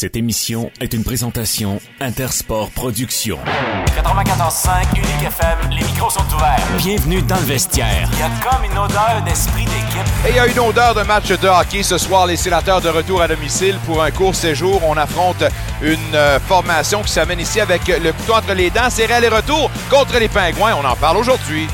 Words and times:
Cette 0.00 0.14
émission 0.14 0.70
est 0.80 0.94
une 0.94 1.02
présentation 1.02 1.80
Intersport 1.98 2.70
Productions. 2.70 3.40
94.5 3.96 4.96
Unique 4.96 5.26
FM, 5.26 5.70
les 5.70 5.84
micros 5.84 6.08
sont 6.08 6.22
ouverts. 6.36 6.64
Bienvenue 6.76 7.20
dans 7.22 7.34
le 7.34 7.42
vestiaire. 7.42 8.08
Il 8.12 8.20
y 8.20 8.22
a 8.22 8.30
comme 8.48 8.64
une 8.64 8.78
odeur 8.78 9.20
d'esprit 9.24 9.64
d'équipe. 9.64 10.06
Et 10.24 10.30
il 10.30 10.36
y 10.36 10.38
a 10.38 10.46
une 10.46 10.60
odeur 10.60 10.94
de 10.94 11.02
match 11.02 11.30
de 11.30 11.48
hockey 11.48 11.82
ce 11.82 11.98
soir. 11.98 12.28
Les 12.28 12.36
sénateurs 12.36 12.80
de 12.80 12.88
retour 12.88 13.22
à 13.22 13.26
domicile 13.26 13.76
pour 13.86 14.00
un 14.00 14.12
court 14.12 14.36
séjour. 14.36 14.80
On 14.86 14.96
affronte 14.96 15.42
une 15.82 16.14
euh, 16.14 16.38
formation 16.38 17.02
qui 17.02 17.10
s'amène 17.10 17.40
ici 17.40 17.60
avec 17.60 17.88
le 17.88 18.12
couteau 18.12 18.34
entre 18.34 18.54
les 18.54 18.70
dents. 18.70 18.90
C'est 18.90 19.06
réel 19.06 19.24
et 19.24 19.28
retour 19.28 19.68
contre 19.90 20.16
les 20.20 20.28
Pingouins. 20.28 20.76
On 20.80 20.84
en 20.84 20.94
parle 20.94 21.16
aujourd'hui. 21.16 21.66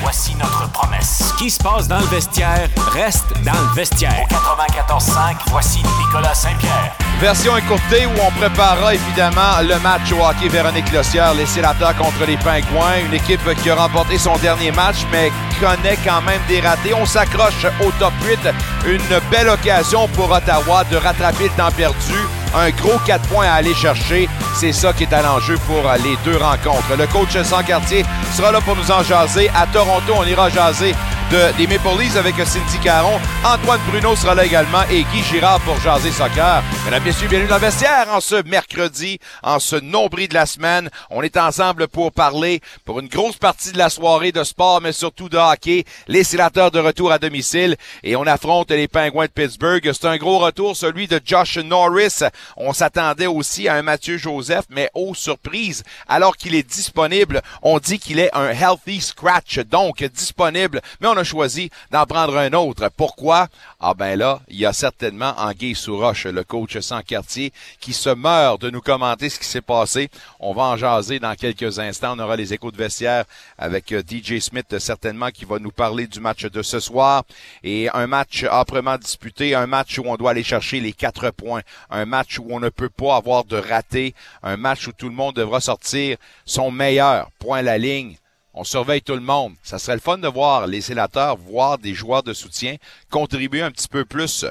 Voici 0.00 0.34
notre 0.36 0.70
promesse. 0.70 1.30
Ce 1.30 1.34
qui 1.34 1.50
se 1.50 1.58
passe 1.58 1.88
dans 1.88 1.98
le 1.98 2.06
vestiaire 2.06 2.68
reste 2.92 3.26
dans 3.44 3.52
le 3.52 3.74
vestiaire. 3.74 4.26
94.5, 4.30 5.36
voici 5.48 5.82
Nicolas 5.98 6.34
Saint-Pierre. 6.34 6.92
Version 7.20 7.56
écourtée 7.56 8.06
où 8.06 8.20
on 8.20 8.30
préparera 8.38 8.94
évidemment 8.94 9.60
le 9.62 9.78
match 9.80 10.12
au 10.12 10.24
hockey 10.24 10.48
Véronique 10.48 10.92
Lossière, 10.92 11.34
les 11.34 11.46
sénateurs 11.46 11.96
contre 11.96 12.24
les 12.26 12.36
Pingouins. 12.36 12.98
Une 13.06 13.14
équipe 13.14 13.40
qui 13.62 13.70
a 13.70 13.74
remporté 13.74 14.18
son 14.18 14.36
dernier 14.38 14.70
match, 14.70 14.98
mais 15.10 15.32
connaît 15.60 15.98
quand 16.04 16.22
même 16.22 16.40
des 16.48 16.60
ratés. 16.60 16.94
On 16.94 17.04
s'accroche 17.04 17.66
au 17.84 17.90
top 17.98 18.12
8. 18.24 18.38
Une 18.86 19.20
belle 19.30 19.48
occasion 19.48 20.06
pour 20.08 20.30
Ottawa 20.30 20.84
de 20.84 20.96
rattraper 20.96 21.44
le 21.44 21.50
temps 21.50 21.72
perdu. 21.76 22.37
Un 22.54 22.70
gros 22.70 22.98
4 23.06 23.28
points 23.28 23.46
à 23.46 23.54
aller 23.54 23.74
chercher. 23.74 24.28
C'est 24.54 24.72
ça 24.72 24.92
qui 24.92 25.04
est 25.04 25.12
à 25.12 25.22
l'enjeu 25.22 25.56
pour 25.66 25.82
les 26.02 26.16
deux 26.24 26.36
rencontres. 26.36 26.96
Le 26.96 27.06
coach 27.06 27.36
sans 27.42 27.62
quartier 27.62 28.04
sera 28.34 28.52
là 28.52 28.60
pour 28.60 28.76
nous 28.76 28.90
en 28.90 29.02
jaser. 29.02 29.50
À 29.54 29.66
Toronto, 29.66 30.14
on 30.16 30.24
ira 30.24 30.48
jaser 30.48 30.94
de, 31.30 31.56
des 31.58 31.66
Maple 31.66 32.00
Leafs 32.00 32.16
avec 32.16 32.34
Cindy 32.36 32.78
Caron. 32.82 33.20
Antoine 33.44 33.80
Bruno 33.90 34.16
sera 34.16 34.34
là 34.34 34.44
également 34.44 34.82
et 34.90 35.04
Guy 35.12 35.22
Girard 35.22 35.60
pour 35.60 35.78
jaser 35.80 36.10
soccer. 36.10 36.62
Mesdames, 36.84 37.02
Messieurs, 37.04 37.28
bienvenue 37.28 37.48
dans 37.48 37.56
le 37.56 37.60
vestiaire 37.60 38.06
en 38.10 38.20
ce 38.20 38.42
mercredi, 38.48 39.18
en 39.42 39.58
ce 39.58 39.76
nombril 39.76 40.28
de 40.28 40.34
la 40.34 40.46
semaine. 40.46 40.88
On 41.10 41.22
est 41.22 41.36
ensemble 41.36 41.86
pour 41.88 42.12
parler 42.12 42.60
pour 42.84 43.00
une 43.00 43.08
grosse 43.08 43.36
partie 43.36 43.72
de 43.72 43.78
la 43.78 43.90
soirée 43.90 44.32
de 44.32 44.42
sport, 44.42 44.80
mais 44.80 44.92
surtout 44.92 45.28
de 45.28 45.36
hockey. 45.36 45.84
Les 46.06 46.24
sénateurs 46.24 46.70
de 46.70 46.78
retour 46.78 47.12
à 47.12 47.18
domicile 47.18 47.76
et 48.02 48.16
on 48.16 48.22
affronte 48.22 48.70
les 48.70 48.88
Pingouins 48.88 49.26
de 49.26 49.30
Pittsburgh. 49.30 49.90
C'est 49.92 50.06
un 50.06 50.16
gros 50.16 50.38
retour, 50.38 50.76
celui 50.76 51.08
de 51.08 51.20
Josh 51.24 51.58
Norris. 51.58 52.22
On 52.56 52.72
s'attendait 52.72 53.26
aussi 53.26 53.68
à 53.68 53.74
un 53.74 53.82
Mathieu 53.82 54.18
Joseph, 54.18 54.64
mais 54.70 54.90
oh 54.94 55.14
surprise, 55.14 55.84
alors 56.06 56.36
qu'il 56.36 56.54
est 56.54 56.68
disponible, 56.68 57.42
on 57.62 57.78
dit 57.78 57.98
qu'il 57.98 58.18
est 58.18 58.34
un 58.34 58.50
healthy 58.50 59.00
scratch, 59.00 59.58
donc 59.58 60.02
disponible, 60.04 60.80
mais 61.00 61.08
on 61.08 61.16
a 61.16 61.24
choisi 61.24 61.70
d'en 61.90 62.06
prendre 62.06 62.36
un 62.36 62.52
autre. 62.52 62.90
Pourquoi? 62.96 63.48
Ah 63.80 63.94
ben 63.94 64.18
là, 64.18 64.40
il 64.48 64.58
y 64.58 64.66
a 64.66 64.72
certainement 64.72 65.34
Anguille 65.38 65.74
Souroche, 65.74 66.26
le 66.26 66.44
coach 66.44 66.78
sans 66.80 67.02
quartier, 67.02 67.52
qui 67.80 67.92
se 67.92 68.10
meurt 68.10 68.60
de 68.60 68.70
nous 68.70 68.80
commenter 68.80 69.28
ce 69.28 69.38
qui 69.38 69.46
s'est 69.46 69.60
passé. 69.60 70.10
On 70.40 70.52
va 70.52 70.62
en 70.62 70.76
jaser 70.76 71.18
dans 71.18 71.34
quelques 71.34 71.78
instants. 71.78 72.14
On 72.16 72.18
aura 72.20 72.36
les 72.36 72.52
échos 72.52 72.70
de 72.70 72.76
vestiaire 72.76 73.24
avec 73.56 73.92
euh, 73.92 74.02
DJ 74.02 74.40
Smith 74.40 74.78
certainement 74.78 75.30
qui 75.30 75.44
va 75.44 75.58
nous 75.58 75.70
parler 75.70 76.06
du 76.06 76.20
match 76.20 76.44
de 76.44 76.62
ce 76.62 76.80
soir. 76.80 77.24
Et 77.62 77.88
un 77.94 78.06
match 78.06 78.44
âprement 78.44 78.98
disputé, 78.98 79.54
un 79.54 79.66
match 79.66 79.98
où 79.98 80.04
on 80.06 80.16
doit 80.16 80.32
aller 80.32 80.42
chercher 80.42 80.80
les 80.80 80.92
quatre 80.92 81.30
points, 81.30 81.62
un 81.90 82.04
match 82.04 82.27
où 82.38 82.46
on 82.50 82.60
ne 82.60 82.68
peut 82.68 82.90
pas 82.90 83.16
avoir 83.16 83.44
de 83.44 83.56
raté, 83.56 84.14
un 84.42 84.56
match 84.56 84.86
où 84.88 84.92
tout 84.92 85.08
le 85.08 85.14
monde 85.14 85.36
devra 85.36 85.60
sortir 85.60 86.16
son 86.44 86.70
meilleur 86.70 87.30
point 87.38 87.58
à 87.58 87.62
la 87.62 87.78
ligne 87.78 88.16
on 88.58 88.64
surveille 88.64 89.02
tout 89.02 89.14
le 89.14 89.20
monde. 89.20 89.54
Ça 89.62 89.78
serait 89.78 89.94
le 89.94 90.00
fun 90.00 90.18
de 90.18 90.26
voir 90.26 90.66
les 90.66 90.80
sénateurs, 90.80 91.36
voir 91.36 91.78
des 91.78 91.94
joueurs 91.94 92.24
de 92.24 92.32
soutien 92.32 92.74
contribuer 93.08 93.62
un 93.62 93.70
petit 93.70 93.86
peu 93.86 94.04
plus 94.04 94.44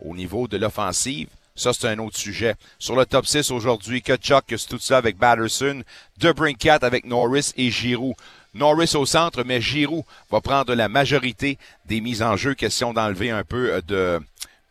au 0.00 0.16
niveau 0.16 0.48
de 0.48 0.56
l'offensive. 0.56 1.28
Ça, 1.54 1.72
c'est 1.72 1.86
un 1.86 1.98
autre 2.00 2.16
sujet. 2.16 2.56
Sur 2.80 2.96
le 2.96 3.06
top 3.06 3.24
6 3.24 3.52
aujourd'hui, 3.52 4.02
c'est 4.04 4.68
tout 4.68 4.78
ça 4.80 4.96
avec 4.96 5.16
Batterson, 5.16 5.84
DeBrincat 6.18 6.78
avec 6.82 7.04
Norris 7.04 7.52
et 7.56 7.70
Giroux. 7.70 8.14
Norris 8.54 8.96
au 8.96 9.06
centre, 9.06 9.44
mais 9.44 9.60
Giroux 9.60 10.04
va 10.30 10.40
prendre 10.40 10.74
la 10.74 10.88
majorité 10.88 11.56
des 11.86 12.00
mises 12.00 12.22
en 12.22 12.36
jeu. 12.36 12.54
Question 12.54 12.92
d'enlever 12.92 13.30
un 13.30 13.44
peu 13.44 13.80
de, 13.86 14.20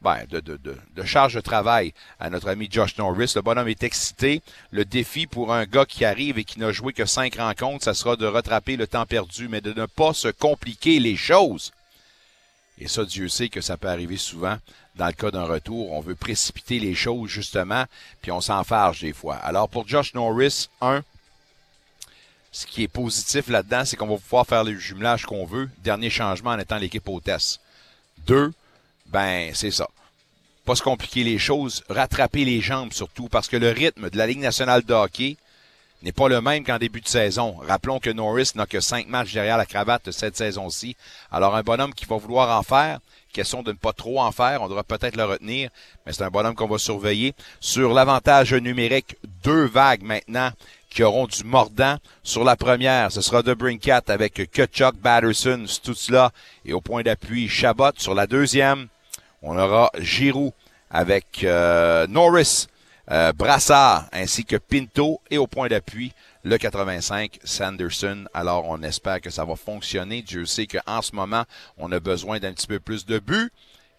ben, 0.01 0.25
de, 0.29 0.39
de, 0.39 0.57
de, 0.57 0.75
de, 0.95 1.03
charge 1.03 1.35
de 1.35 1.41
travail 1.41 1.94
à 2.19 2.29
notre 2.29 2.50
ami 2.50 2.67
Josh 2.69 2.97
Norris. 2.97 3.34
Le 3.35 3.41
bonhomme 3.41 3.67
est 3.67 3.84
excité. 3.84 4.41
Le 4.72 4.84
défi 4.84 5.28
pour 5.28 5.53
un 5.53 5.66
gars 5.66 5.85
qui 5.85 6.06
arrive 6.06 6.39
et 6.39 6.44
qui 6.44 6.59
n'a 6.59 6.72
joué 6.72 6.91
que 6.91 7.06
cinq 7.06 7.35
rencontres, 7.35 7.84
ça 7.84 7.94
sera 7.94 8.16
de 8.16 8.25
rattraper 8.25 8.78
le 8.78 8.88
temps 8.88 9.06
perdu, 9.06 9.47
mais 9.47 9.62
de 9.62 9.73
ne 9.73 9.85
pas 9.85 10.13
se 10.13 10.29
compliquer 10.29 11.00
les 11.00 11.16
choses. 11.16 11.72
Et 12.79 12.88
ça, 12.88 13.06
Dieu 13.06 13.29
sait 13.29 13.50
que 13.50 13.62
ça 13.62 13.78
peut 13.78 13.89
arriver 13.89 14.17
souvent. 14.17 14.57
Dans 14.95 15.06
le 15.06 15.13
cas 15.13 15.29
d'un 15.29 15.45
retour, 15.45 15.91
on 15.91 16.01
veut 16.01 16.16
précipiter 16.16 16.79
les 16.79 16.95
choses, 16.95 17.29
justement, 17.29 17.85
puis 18.22 18.31
on 18.31 18.41
s'enfarge 18.41 19.01
des 19.01 19.13
fois. 19.13 19.35
Alors, 19.35 19.69
pour 19.69 19.88
Josh 19.88 20.16
Norris, 20.16 20.68
un, 20.81 21.03
ce 22.51 22.66
qui 22.66 22.83
est 22.83 22.88
positif 22.88 23.50
là-dedans, 23.50 23.85
c'est 23.85 23.95
qu'on 23.95 24.07
va 24.07 24.18
pouvoir 24.18 24.47
faire 24.47 24.63
le 24.63 24.75
jumelage 24.78 25.25
qu'on 25.25 25.45
veut. 25.45 25.69
Dernier 25.83 26.09
changement 26.09 26.50
en 26.50 26.59
étant 26.59 26.78
l'équipe 26.78 27.07
hôtesse. 27.07 27.59
Deux, 28.25 28.51
ben, 29.12 29.52
c'est 29.54 29.72
ça. 29.72 29.88
Pas 30.66 30.76
se 30.76 30.84
compliquer 30.84 31.24
les 31.24 31.40
choses, 31.40 31.84
rattraper 31.90 32.46
les 32.46 32.62
jambes 32.62 32.94
surtout, 32.94 33.28
parce 33.28 33.48
que 33.48 33.58
le 33.58 33.72
rythme 33.72 34.10
de 34.10 34.18
la 34.18 34.28
Ligue 34.28 34.40
nationale 34.40 34.84
de 34.84 34.94
hockey 34.94 35.38
n'est 36.04 36.12
pas 36.12 36.30
le 36.30 36.42
même 36.42 36.64
qu'en 36.64 36.78
début 36.78 37.02
de 37.02 37.08
saison. 37.08 37.58
Rappelons 37.68 38.00
que 38.00 38.10
Norris 38.10 38.52
n'a 38.56 38.66
que 38.66 38.80
cinq 38.80 39.08
matchs 39.08 39.34
derrière 39.34 39.58
la 39.58 39.66
cravate 39.66 40.12
cette 40.12 40.38
saison-ci. 40.38 40.96
Alors, 41.32 41.56
un 41.56 41.62
bonhomme 41.62 41.94
qui 41.94 42.06
va 42.06 42.18
vouloir 42.18 42.58
en 42.58 42.64
faire, 42.64 43.00
question 43.34 43.64
de 43.64 43.72
ne 43.72 43.78
pas 43.78 43.94
trop 43.94 44.20
en 44.20 44.32
faire, 44.32 44.62
on 44.62 44.68
devra 44.68 44.84
peut-être 44.84 45.16
le 45.16 45.26
retenir, 45.26 45.70
mais 46.06 46.14
c'est 46.14 46.24
un 46.24 46.30
bonhomme 46.30 46.56
qu'on 46.56 46.68
va 46.68 46.78
surveiller. 46.78 47.34
Sur 47.60 47.94
l'avantage 47.94 48.54
numérique, 48.54 49.16
deux 49.44 49.66
vagues 49.66 50.04
maintenant 50.04 50.52
qui 50.90 51.04
auront 51.04 51.28
du 51.28 51.44
mordant. 51.44 51.98
Sur 52.24 52.44
la 52.44 52.56
première, 52.56 53.12
ce 53.12 53.22
sera 53.22 53.42
de 53.42 53.54
Brinkat 53.54 54.04
avec 54.08 54.52
Kutchuk, 54.52 54.96
Batterson, 54.98 55.64
Stutzla 55.66 56.32
et 56.66 56.74
au 56.74 56.82
point 56.82 57.02
d'appui 57.02 57.48
Chabot. 57.48 57.94
Sur 57.98 58.14
la 58.14 58.28
deuxième, 58.28 58.88
on 59.41 59.57
aura 59.57 59.91
Giroud 60.00 60.53
avec 60.90 61.44
euh, 61.44 62.07
Norris, 62.07 62.68
euh, 63.09 63.34
Brassard 63.34 64.07
ainsi 64.12 64.46
que 64.46 64.56
Pinto 64.56 65.22
et 65.29 65.38
au 65.38 65.47
point 65.47 65.68
d'appui 65.68 66.13
le 66.44 66.57
85 66.57 67.40
Sanderson. 67.44 68.25
Alors 68.34 68.66
on 68.68 68.81
espère 68.84 69.22
que 69.22 69.30
ça 69.30 69.46
va 69.46 69.56
fonctionner. 69.56 70.22
Dieu 70.22 70.46
sait 70.46 70.68
qu'en 70.68 71.01
ce 71.01 71.16
moment 71.16 71.46
on 71.78 71.91
a 71.91 72.00
besoin 72.00 72.40
d'un 72.40 72.53
petit 72.53 72.68
peu 72.68 72.80
plus 72.80 73.06
de 73.06 73.19
buts 73.19 73.51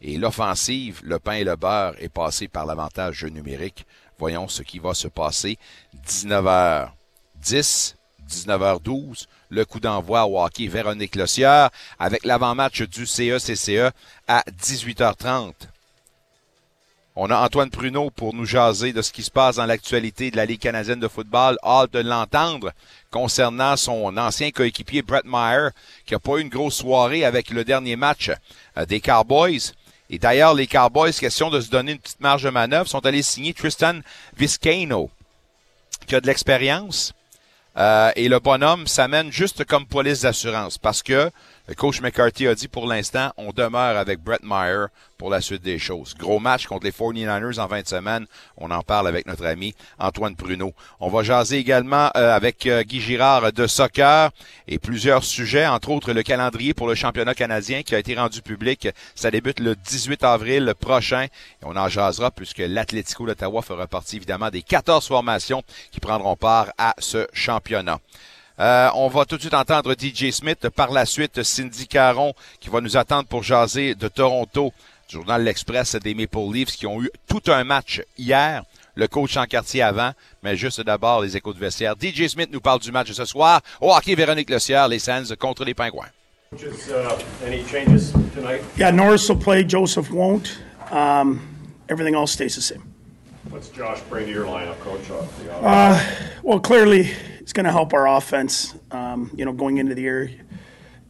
et 0.04 0.18
l'offensive, 0.18 1.00
le 1.04 1.20
pain 1.20 1.34
et 1.34 1.44
le 1.44 1.54
beurre 1.54 1.94
est 1.98 2.08
passé 2.08 2.48
par 2.48 2.66
l'avantage 2.66 3.24
numérique. 3.24 3.86
Voyons 4.18 4.48
ce 4.48 4.62
qui 4.62 4.80
va 4.80 4.94
se 4.94 5.06
passer. 5.06 5.58
19h10, 6.06 7.94
19h12, 8.28 9.26
le 9.52 9.64
coup 9.66 9.80
d'envoi 9.80 10.24
au 10.24 10.42
hockey 10.42 10.66
Véronique 10.66 11.14
Lossière 11.14 11.70
avec 11.98 12.24
l'avant-match 12.24 12.82
du 12.82 13.06
CECCE 13.06 13.92
à 14.26 14.42
18h30. 14.50 15.52
On 17.14 17.30
a 17.30 17.36
Antoine 17.36 17.68
Pruneau 17.68 18.08
pour 18.08 18.32
nous 18.32 18.46
jaser 18.46 18.94
de 18.94 19.02
ce 19.02 19.12
qui 19.12 19.22
se 19.22 19.30
passe 19.30 19.56
dans 19.56 19.66
l'actualité 19.66 20.30
de 20.30 20.36
la 20.36 20.46
Ligue 20.46 20.60
canadienne 20.60 20.98
de 20.98 21.08
football. 21.08 21.58
Hâte 21.62 21.92
de 21.92 21.98
l'entendre 21.98 22.72
concernant 23.10 23.76
son 23.76 24.16
ancien 24.16 24.50
coéquipier 24.50 25.02
Brett 25.02 25.26
Meyer, 25.26 25.68
qui 26.06 26.14
n'a 26.14 26.18
pas 26.18 26.38
eu 26.38 26.40
une 26.40 26.48
grosse 26.48 26.76
soirée 26.76 27.26
avec 27.26 27.50
le 27.50 27.64
dernier 27.64 27.96
match 27.96 28.30
euh, 28.78 28.86
des 28.86 29.00
Cowboys. 29.00 29.74
Et 30.08 30.18
d'ailleurs, 30.18 30.54
les 30.54 30.66
Cowboys, 30.66 31.12
question 31.12 31.50
de 31.50 31.60
se 31.60 31.68
donner 31.68 31.92
une 31.92 31.98
petite 31.98 32.20
marge 32.20 32.44
de 32.44 32.50
manœuvre, 32.50 32.88
sont 32.88 33.04
allés 33.04 33.22
signer 33.22 33.52
Tristan 33.52 34.00
Viscano, 34.34 35.10
qui 36.06 36.14
a 36.14 36.20
de 36.22 36.26
l'expérience. 36.26 37.12
Euh, 37.78 38.10
et 38.16 38.28
le 38.28 38.38
bonhomme 38.38 38.86
s'amène 38.86 39.32
juste 39.32 39.64
comme 39.64 39.86
police 39.86 40.22
d'assurance 40.22 40.76
parce 40.76 41.02
que 41.02 41.30
le 41.68 41.74
coach 41.74 42.00
McCarthy 42.00 42.48
a 42.48 42.56
dit 42.56 42.66
pour 42.66 42.86
l'instant, 42.86 43.32
on 43.36 43.52
demeure 43.52 43.96
avec 43.96 44.20
Brett 44.20 44.42
Meyer 44.42 44.86
pour 45.16 45.30
la 45.30 45.40
suite 45.40 45.62
des 45.62 45.78
choses. 45.78 46.14
Gros 46.18 46.40
match 46.40 46.66
contre 46.66 46.84
les 46.84 46.90
49ers 46.90 47.60
en 47.60 47.66
20 47.68 47.86
semaines. 47.86 48.26
On 48.56 48.72
en 48.72 48.82
parle 48.82 49.06
avec 49.06 49.26
notre 49.26 49.46
ami 49.46 49.72
Antoine 50.00 50.34
Pruneau. 50.34 50.74
On 50.98 51.08
va 51.08 51.22
jaser 51.22 51.58
également 51.58 52.10
euh, 52.16 52.34
avec 52.34 52.66
euh, 52.66 52.82
Guy 52.82 53.00
Girard 53.00 53.52
de 53.52 53.68
soccer 53.68 54.32
et 54.66 54.80
plusieurs 54.80 55.22
sujets, 55.22 55.68
entre 55.68 55.90
autres 55.90 56.12
le 56.12 56.24
calendrier 56.24 56.74
pour 56.74 56.88
le 56.88 56.96
championnat 56.96 57.34
canadien 57.34 57.84
qui 57.84 57.94
a 57.94 58.00
été 58.00 58.16
rendu 58.16 58.42
public. 58.42 58.88
Ça 59.14 59.30
débute 59.30 59.60
le 59.60 59.76
18 59.76 60.24
avril 60.24 60.74
prochain 60.80 61.26
et 61.26 61.64
on 61.64 61.76
en 61.76 61.88
jasera 61.88 62.32
puisque 62.32 62.58
l'Atlético 62.58 63.24
d'Ottawa 63.24 63.62
fera 63.62 63.86
partie 63.86 64.16
évidemment 64.16 64.50
des 64.50 64.62
14 64.62 65.06
formations 65.06 65.62
qui 65.92 66.00
prendront 66.00 66.34
part 66.34 66.72
à 66.76 66.96
ce 66.98 67.28
championnat. 67.32 68.00
Euh, 68.62 68.90
on 68.94 69.08
va 69.08 69.24
tout 69.24 69.36
de 69.36 69.40
suite 69.40 69.54
entendre 69.54 69.92
DJ 69.98 70.30
Smith. 70.30 70.68
Par 70.68 70.92
la 70.92 71.04
suite, 71.04 71.42
Cindy 71.42 71.88
Caron 71.88 72.32
qui 72.60 72.68
va 72.68 72.80
nous 72.80 72.96
attendre 72.96 73.26
pour 73.26 73.42
jaser 73.42 73.96
de 73.96 74.06
Toronto. 74.06 74.72
Journal 75.08 75.42
L'Express 75.42 75.96
des 75.96 76.14
Maple 76.14 76.52
Leafs 76.52 76.76
qui 76.76 76.86
ont 76.86 77.02
eu 77.02 77.10
tout 77.26 77.42
un 77.48 77.64
match 77.64 78.02
hier. 78.16 78.62
Le 78.94 79.08
coach 79.08 79.36
en 79.36 79.46
quartier 79.46 79.82
avant, 79.82 80.12
mais 80.44 80.56
juste 80.56 80.80
d'abord 80.80 81.22
les 81.22 81.36
échos 81.36 81.52
de 81.52 81.58
vestiaire. 81.58 81.94
DJ 82.00 82.28
Smith 82.28 82.50
nous 82.52 82.60
parle 82.60 82.78
du 82.78 82.92
match 82.92 83.08
de 83.08 83.14
ce 83.14 83.24
soir. 83.24 83.62
Au 83.80 83.92
hockey, 83.92 84.14
Véronique 84.14 84.50
Lecière, 84.50 84.86
les 84.86 85.00
Sands 85.00 85.34
contre 85.38 85.64
les 85.64 85.74
Pingouins. 85.74 86.10
Just, 86.56 86.90
uh, 86.90 87.16
any 87.44 87.64
changes 87.64 88.12
tonight? 88.34 88.60
Yeah, 88.76 88.92
Norris 88.92 89.28
will 89.28 89.38
play. 89.38 89.64
Joseph 89.66 90.10
won't. 90.10 90.58
Um, 90.90 91.40
everything 91.88 92.14
else 92.14 92.32
stays 92.32 92.54
the 92.54 92.60
same. 92.60 92.82
What 93.44 93.54
What's 93.54 93.70
Josh 93.70 94.00
bring 94.08 94.26
to 94.26 94.30
your 94.30 94.44
lineup, 94.44 94.78
coach? 94.80 95.00
Uh, 95.62 95.98
well, 96.42 96.60
clearly, 96.60 97.10
it's 97.42 97.52
going 97.52 97.64
to 97.64 97.72
help 97.72 97.92
our 97.92 98.06
offense. 98.06 98.74
Um, 98.92 99.32
you 99.34 99.44
know, 99.44 99.52
going 99.52 99.78
into 99.78 99.96
the 99.96 100.02
year, 100.02 100.30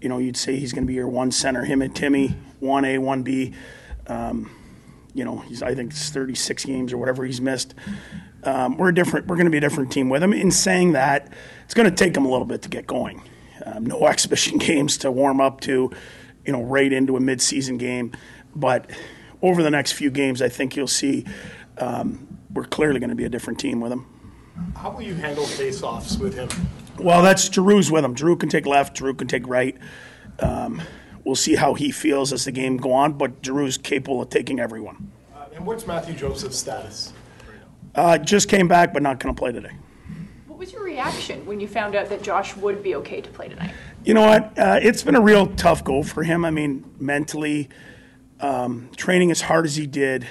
you 0.00 0.08
know, 0.08 0.16
you'd 0.16 0.36
say 0.36 0.56
he's 0.56 0.72
going 0.72 0.84
to 0.84 0.88
be 0.88 0.94
your 0.94 1.06
one 1.06 1.30
center. 1.30 1.62
Him 1.62 1.82
and 1.82 1.94
Timmy, 1.94 2.28
one 2.58 2.86
A, 2.86 2.96
one 2.96 3.22
B. 3.22 3.52
Um, 4.06 4.50
you 5.12 5.26
know, 5.26 5.38
he's 5.40 5.62
I 5.62 5.74
think 5.74 5.90
it's 5.92 6.08
36 6.08 6.64
games 6.64 6.92
or 6.92 6.96
whatever 6.96 7.24
he's 7.24 7.40
missed. 7.40 7.74
Um, 8.44 8.78
we're 8.78 8.92
different. 8.92 9.26
We're 9.26 9.36
going 9.36 9.44
to 9.44 9.50
be 9.50 9.58
a 9.58 9.60
different 9.60 9.92
team 9.92 10.08
with 10.08 10.22
him. 10.22 10.32
In 10.32 10.50
saying 10.50 10.92
that, 10.92 11.30
it's 11.64 11.74
going 11.74 11.88
to 11.88 11.94
take 11.94 12.16
him 12.16 12.24
a 12.24 12.30
little 12.30 12.46
bit 12.46 12.62
to 12.62 12.70
get 12.70 12.86
going. 12.86 13.22
Um, 13.66 13.84
no 13.84 14.06
exhibition 14.06 14.56
games 14.56 14.96
to 14.98 15.12
warm 15.12 15.38
up 15.38 15.60
to, 15.62 15.90
you 16.46 16.52
know, 16.52 16.62
right 16.62 16.90
into 16.90 17.14
a 17.18 17.20
midseason 17.20 17.78
game. 17.78 18.12
But 18.56 18.90
over 19.42 19.62
the 19.62 19.70
next 19.70 19.92
few 19.92 20.10
games, 20.10 20.40
I 20.40 20.48
think 20.48 20.76
you'll 20.76 20.88
see 20.88 21.26
um, 21.76 22.38
we're 22.54 22.64
clearly 22.64 23.00
going 23.00 23.10
to 23.10 23.16
be 23.16 23.24
a 23.24 23.30
different 23.30 23.60
team 23.60 23.80
with 23.80 23.92
him. 23.92 24.06
How 24.76 24.90
will 24.90 25.02
you 25.02 25.14
handle 25.14 25.46
face-offs 25.46 26.18
with 26.18 26.34
him? 26.34 26.48
Well, 26.98 27.22
that's 27.22 27.48
Drew's 27.48 27.90
with 27.90 28.04
him. 28.04 28.14
Drew 28.14 28.36
can 28.36 28.48
take 28.48 28.66
left. 28.66 28.94
Drew 28.94 29.14
can 29.14 29.28
take 29.28 29.46
right. 29.46 29.76
Um, 30.40 30.82
we'll 31.24 31.36
see 31.36 31.54
how 31.54 31.74
he 31.74 31.90
feels 31.90 32.32
as 32.32 32.44
the 32.44 32.52
game 32.52 32.76
go 32.76 32.92
on, 32.92 33.14
but 33.14 33.42
Drew's 33.42 33.78
capable 33.78 34.22
of 34.22 34.30
taking 34.30 34.60
everyone. 34.60 35.10
Uh, 35.34 35.46
and 35.54 35.66
what's 35.66 35.86
Matthew 35.86 36.14
Joseph's 36.14 36.58
status? 36.58 37.12
Uh, 37.94 38.18
just 38.18 38.48
came 38.48 38.68
back, 38.68 38.92
but 38.92 39.02
not 39.02 39.20
going 39.20 39.34
to 39.34 39.38
play 39.38 39.52
today. 39.52 39.72
What 40.46 40.58
was 40.58 40.72
your 40.72 40.82
reaction 40.82 41.44
when 41.46 41.60
you 41.60 41.68
found 41.68 41.94
out 41.94 42.08
that 42.08 42.22
Josh 42.22 42.56
would 42.56 42.82
be 42.82 42.94
okay 42.96 43.20
to 43.20 43.30
play 43.30 43.48
tonight? 43.48 43.72
You 44.04 44.14
know 44.14 44.26
what? 44.26 44.58
Uh, 44.58 44.78
it's 44.82 45.02
been 45.02 45.16
a 45.16 45.20
real 45.20 45.46
tough 45.46 45.84
go 45.84 46.02
for 46.02 46.22
him. 46.22 46.44
I 46.44 46.50
mean, 46.50 46.84
mentally, 46.98 47.68
um, 48.40 48.90
training 48.96 49.30
as 49.30 49.42
hard 49.42 49.64
as 49.64 49.76
he 49.76 49.86
did, 49.86 50.26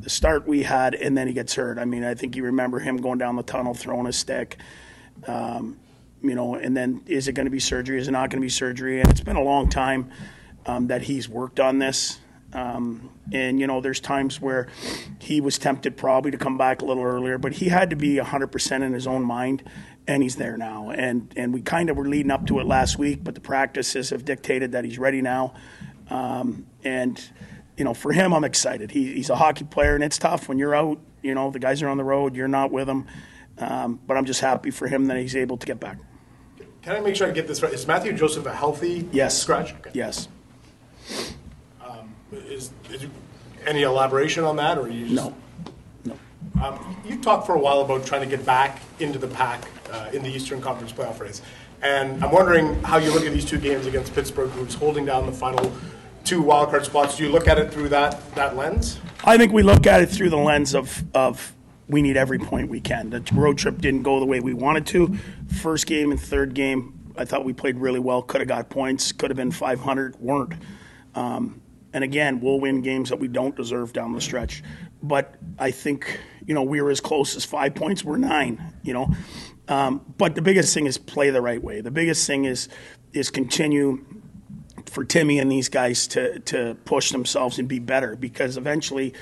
the 0.00 0.10
start 0.10 0.46
we 0.46 0.62
had, 0.62 0.94
and 0.94 1.16
then 1.16 1.26
he 1.26 1.32
gets 1.32 1.54
hurt. 1.54 1.78
I 1.78 1.84
mean, 1.84 2.04
I 2.04 2.14
think 2.14 2.36
you 2.36 2.44
remember 2.44 2.78
him 2.78 2.98
going 2.98 3.18
down 3.18 3.36
the 3.36 3.42
tunnel, 3.42 3.74
throwing 3.74 4.06
a 4.06 4.12
stick. 4.12 4.58
Um, 5.26 5.78
you 6.22 6.34
know, 6.34 6.54
and 6.54 6.76
then 6.76 7.02
is 7.06 7.28
it 7.28 7.32
going 7.32 7.46
to 7.46 7.50
be 7.50 7.60
surgery? 7.60 7.98
Is 7.98 8.08
it 8.08 8.12
not 8.12 8.30
going 8.30 8.40
to 8.40 8.44
be 8.44 8.50
surgery? 8.50 9.00
And 9.00 9.10
it's 9.10 9.20
been 9.20 9.36
a 9.36 9.42
long 9.42 9.68
time 9.68 10.10
um, 10.66 10.88
that 10.88 11.02
he's 11.02 11.28
worked 11.28 11.60
on 11.60 11.78
this. 11.78 12.18
Um, 12.52 13.10
and, 13.32 13.60
you 13.60 13.66
know, 13.66 13.80
there's 13.80 14.00
times 14.00 14.40
where 14.40 14.68
he 15.18 15.40
was 15.40 15.58
tempted 15.58 15.96
probably 15.96 16.30
to 16.30 16.38
come 16.38 16.56
back 16.56 16.82
a 16.82 16.84
little 16.84 17.04
earlier, 17.04 17.38
but 17.38 17.52
he 17.52 17.68
had 17.68 17.90
to 17.90 17.96
be 17.96 18.16
100% 18.16 18.82
in 18.82 18.92
his 18.92 19.06
own 19.06 19.22
mind, 19.22 19.62
and 20.06 20.22
he's 20.22 20.36
there 20.36 20.56
now. 20.56 20.90
And, 20.90 21.32
and 21.36 21.52
we 21.52 21.60
kind 21.60 21.90
of 21.90 21.96
were 21.96 22.08
leading 22.08 22.30
up 22.30 22.46
to 22.46 22.58
it 22.58 22.66
last 22.66 22.98
week, 22.98 23.22
but 23.22 23.34
the 23.34 23.40
practices 23.40 24.10
have 24.10 24.24
dictated 24.24 24.72
that 24.72 24.84
he's 24.84 24.98
ready 24.98 25.20
now. 25.20 25.54
Um, 26.08 26.66
and, 26.82 27.22
you 27.78 27.84
know, 27.84 27.94
for 27.94 28.12
him, 28.12 28.34
I'm 28.34 28.44
excited. 28.44 28.90
He, 28.90 29.14
he's 29.14 29.30
a 29.30 29.36
hockey 29.36 29.64
player, 29.64 29.94
and 29.94 30.02
it's 30.02 30.18
tough 30.18 30.48
when 30.48 30.58
you're 30.58 30.74
out. 30.74 30.98
You 31.22 31.34
know, 31.34 31.50
the 31.50 31.58
guys 31.60 31.80
are 31.82 31.88
on 31.88 31.96
the 31.96 32.04
road, 32.04 32.34
you're 32.36 32.48
not 32.48 32.70
with 32.72 32.86
them. 32.88 33.06
Um, 33.58 34.00
but 34.06 34.16
I'm 34.16 34.24
just 34.24 34.40
happy 34.40 34.70
for 34.70 34.86
him 34.88 35.06
that 35.06 35.16
he's 35.16 35.34
able 35.36 35.56
to 35.56 35.66
get 35.66 35.80
back. 35.80 35.98
Can 36.82 36.96
I 36.96 37.00
make 37.00 37.16
sure 37.16 37.26
I 37.28 37.30
get 37.30 37.46
this 37.48 37.62
right? 37.62 37.72
Is 37.72 37.86
Matthew 37.86 38.12
Joseph 38.12 38.46
a 38.46 38.54
healthy 38.54 39.08
Yes. 39.12 39.36
scratch? 39.40 39.74
Okay. 39.74 39.90
Yes. 39.94 40.28
Is, 42.46 42.70
is 42.90 43.06
any 43.66 43.82
elaboration 43.82 44.44
on 44.44 44.56
that, 44.56 44.76
or 44.76 44.88
you 44.88 45.06
just? 45.08 45.14
No. 45.14 45.34
No. 46.04 46.18
Um, 46.62 46.96
you 47.06 47.18
talked 47.20 47.46
for 47.46 47.54
a 47.54 47.58
while 47.58 47.80
about 47.80 48.04
trying 48.04 48.20
to 48.20 48.26
get 48.36 48.44
back 48.44 48.82
into 49.00 49.18
the 49.18 49.28
pack 49.28 49.64
uh, 49.90 50.10
in 50.12 50.22
the 50.22 50.28
Eastern 50.28 50.60
Conference 50.60 50.92
playoff 50.92 51.18
race, 51.20 51.40
and 51.80 52.22
I'm 52.22 52.30
wondering 52.30 52.74
how 52.82 52.98
you 52.98 53.12
look 53.12 53.24
at 53.24 53.32
these 53.32 53.46
two 53.46 53.58
games 53.58 53.86
against 53.86 54.14
Pittsburgh, 54.14 54.50
who's 54.50 54.74
holding 54.74 55.06
down 55.06 55.24
the 55.24 55.32
final 55.32 55.72
two 56.28 56.42
wildcard 56.42 56.84
spots. 56.84 57.16
Do 57.16 57.24
you 57.24 57.30
look 57.30 57.48
at 57.48 57.58
it 57.58 57.72
through 57.72 57.88
that 57.88 58.34
that 58.34 58.54
lens? 58.54 59.00
I 59.24 59.38
think 59.38 59.50
we 59.50 59.62
look 59.62 59.86
at 59.86 60.02
it 60.02 60.10
through 60.10 60.28
the 60.28 60.36
lens 60.36 60.74
of, 60.74 61.02
of 61.14 61.54
we 61.88 62.02
need 62.02 62.18
every 62.18 62.38
point 62.38 62.68
we 62.68 62.80
can. 62.80 63.08
The 63.08 63.22
road 63.32 63.56
trip 63.56 63.80
didn't 63.80 64.02
go 64.02 64.20
the 64.20 64.26
way 64.26 64.38
we 64.38 64.52
wanted 64.52 64.86
to. 64.88 65.16
First 65.62 65.86
game 65.86 66.10
and 66.10 66.20
third 66.20 66.52
game, 66.52 67.14
I 67.16 67.24
thought 67.24 67.46
we 67.46 67.54
played 67.54 67.78
really 67.78 67.98
well. 67.98 68.20
Could 68.20 68.42
have 68.42 68.48
got 68.48 68.68
points. 68.68 69.10
Could 69.10 69.30
have 69.30 69.38
been 69.38 69.50
500. 69.50 70.20
Weren't. 70.20 70.52
Um, 71.14 71.62
and 71.94 72.04
again, 72.04 72.40
we'll 72.40 72.60
win 72.60 72.82
games 72.82 73.08
that 73.08 73.18
we 73.18 73.26
don't 73.26 73.56
deserve 73.56 73.94
down 73.94 74.12
the 74.12 74.20
stretch. 74.20 74.62
But 75.02 75.34
I 75.58 75.70
think 75.70 76.20
you 76.46 76.52
know 76.52 76.62
we 76.62 76.82
were 76.82 76.90
as 76.90 77.00
close 77.00 77.36
as 77.36 77.44
five 77.46 77.74
points. 77.74 78.04
We're 78.04 78.18
nine. 78.18 78.74
You 78.82 78.92
know. 78.92 79.14
Um, 79.66 80.04
but 80.18 80.34
the 80.34 80.42
biggest 80.42 80.74
thing 80.74 80.86
is 80.86 80.98
play 80.98 81.30
the 81.30 81.40
right 81.40 81.62
way. 81.62 81.80
The 81.80 81.90
biggest 81.90 82.26
thing 82.26 82.44
is 82.44 82.68
is 83.14 83.30
continue 83.30 84.04
for 84.88 85.04
Timmy 85.04 85.38
and 85.38 85.50
these 85.50 85.68
guys 85.68 86.06
to 86.08 86.38
to 86.40 86.76
push 86.84 87.10
themselves 87.12 87.58
and 87.58 87.68
be 87.68 87.78
better 87.78 88.16
because 88.16 88.56
eventually, 88.56 89.14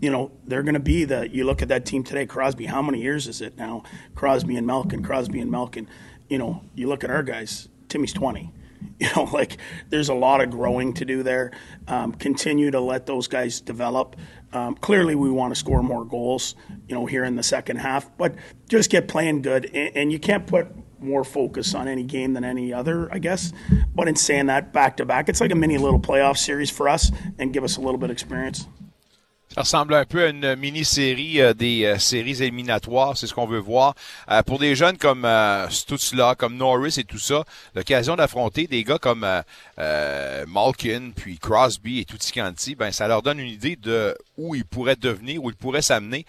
you 0.00 0.10
know, 0.10 0.30
they're 0.46 0.62
going 0.62 0.74
to 0.74 0.80
be 0.80 1.04
the. 1.04 1.28
You 1.28 1.44
look 1.44 1.62
at 1.62 1.68
that 1.68 1.86
team 1.86 2.04
today, 2.04 2.26
Crosby. 2.26 2.66
How 2.66 2.82
many 2.82 3.00
years 3.00 3.28
is 3.28 3.40
it 3.40 3.56
now? 3.56 3.84
Crosby 4.14 4.56
and 4.56 4.66
Malkin, 4.66 5.02
Crosby 5.02 5.40
and 5.40 5.50
Malkin. 5.50 5.88
You 6.28 6.38
know, 6.38 6.62
you 6.74 6.88
look 6.88 7.04
at 7.04 7.10
our 7.10 7.22
guys. 7.22 7.68
Timmy's 7.88 8.12
twenty. 8.12 8.52
You 8.98 9.08
know, 9.16 9.24
like 9.32 9.58
there's 9.90 10.08
a 10.08 10.14
lot 10.14 10.40
of 10.40 10.50
growing 10.50 10.92
to 10.94 11.04
do 11.04 11.22
there. 11.22 11.52
Um, 11.88 12.12
continue 12.12 12.70
to 12.70 12.80
let 12.80 13.06
those 13.06 13.26
guys 13.28 13.60
develop. 13.60 14.16
Um, 14.52 14.74
clearly, 14.74 15.14
we 15.14 15.30
want 15.30 15.52
to 15.52 15.58
score 15.58 15.82
more 15.82 16.04
goals. 16.04 16.54
You 16.88 16.94
know, 16.94 17.06
here 17.06 17.24
in 17.24 17.36
the 17.36 17.42
second 17.42 17.76
half, 17.76 18.16
but 18.16 18.34
just 18.68 18.90
get 18.90 19.08
playing 19.08 19.42
good, 19.42 19.66
and, 19.66 19.96
and 19.96 20.12
you 20.12 20.18
can't 20.18 20.46
put 20.46 20.68
more 21.02 21.24
focus 21.24 21.74
on 21.74 21.88
any 21.88 22.04
game 22.04 22.32
than 22.32 22.44
any 22.44 22.72
other, 22.72 23.12
I 23.12 23.18
guess. 23.18 23.52
But 23.94 24.08
in 24.08 24.16
saying 24.16 24.46
that, 24.46 24.72
back 24.72 24.96
to 24.98 25.04
back, 25.04 25.28
it's 25.28 25.40
like 25.40 25.50
a 25.50 25.56
mini 25.56 25.78
little 25.78 26.00
playoff 26.00 26.38
series 26.38 26.70
for 26.70 26.88
us 26.88 27.10
and 27.38 27.52
give 27.52 27.64
us 27.64 27.76
a 27.76 27.80
little 27.80 27.98
bit 27.98 28.10
of 28.10 28.12
experience. 28.12 28.66
Ça 29.54 29.60
ressemble 29.60 29.92
un 29.92 30.06
peu 30.06 30.24
à 30.24 30.28
une 30.28 30.56
mini-série 30.56 31.42
euh, 31.42 31.52
des 31.52 31.84
euh, 31.84 31.98
séries 31.98 32.42
éliminatoires, 32.42 33.18
c'est 33.18 33.26
ce 33.26 33.34
qu'on 33.34 33.46
veut 33.46 33.58
voir. 33.58 33.94
Euh, 34.30 34.42
pour 34.42 34.58
des 34.58 34.74
jeunes 34.74 34.96
comme 34.96 35.26
euh, 35.26 35.68
Stutzla, 35.68 36.34
comme 36.36 36.56
Norris 36.56 36.94
et 36.96 37.04
tout 37.04 37.18
ça, 37.18 37.44
l'occasion 37.74 38.16
d'affronter 38.16 38.66
des 38.66 38.82
gars 38.82 38.96
comme 38.96 39.24
euh, 39.24 39.42
euh, 39.78 40.46
Malkin, 40.48 41.10
puis 41.14 41.36
Crosby 41.38 42.00
et 42.00 42.06
Tutti 42.06 42.32
ben 42.74 42.92
ça 42.92 43.06
leur 43.08 43.20
donne 43.20 43.40
une 43.40 43.48
idée 43.48 43.76
de 43.76 44.16
où 44.38 44.54
ils 44.54 44.64
pourraient 44.64 44.96
devenir, 44.96 45.44
où 45.44 45.50
ils 45.50 45.56
pourraient 45.56 45.82
s'amener 45.82 46.24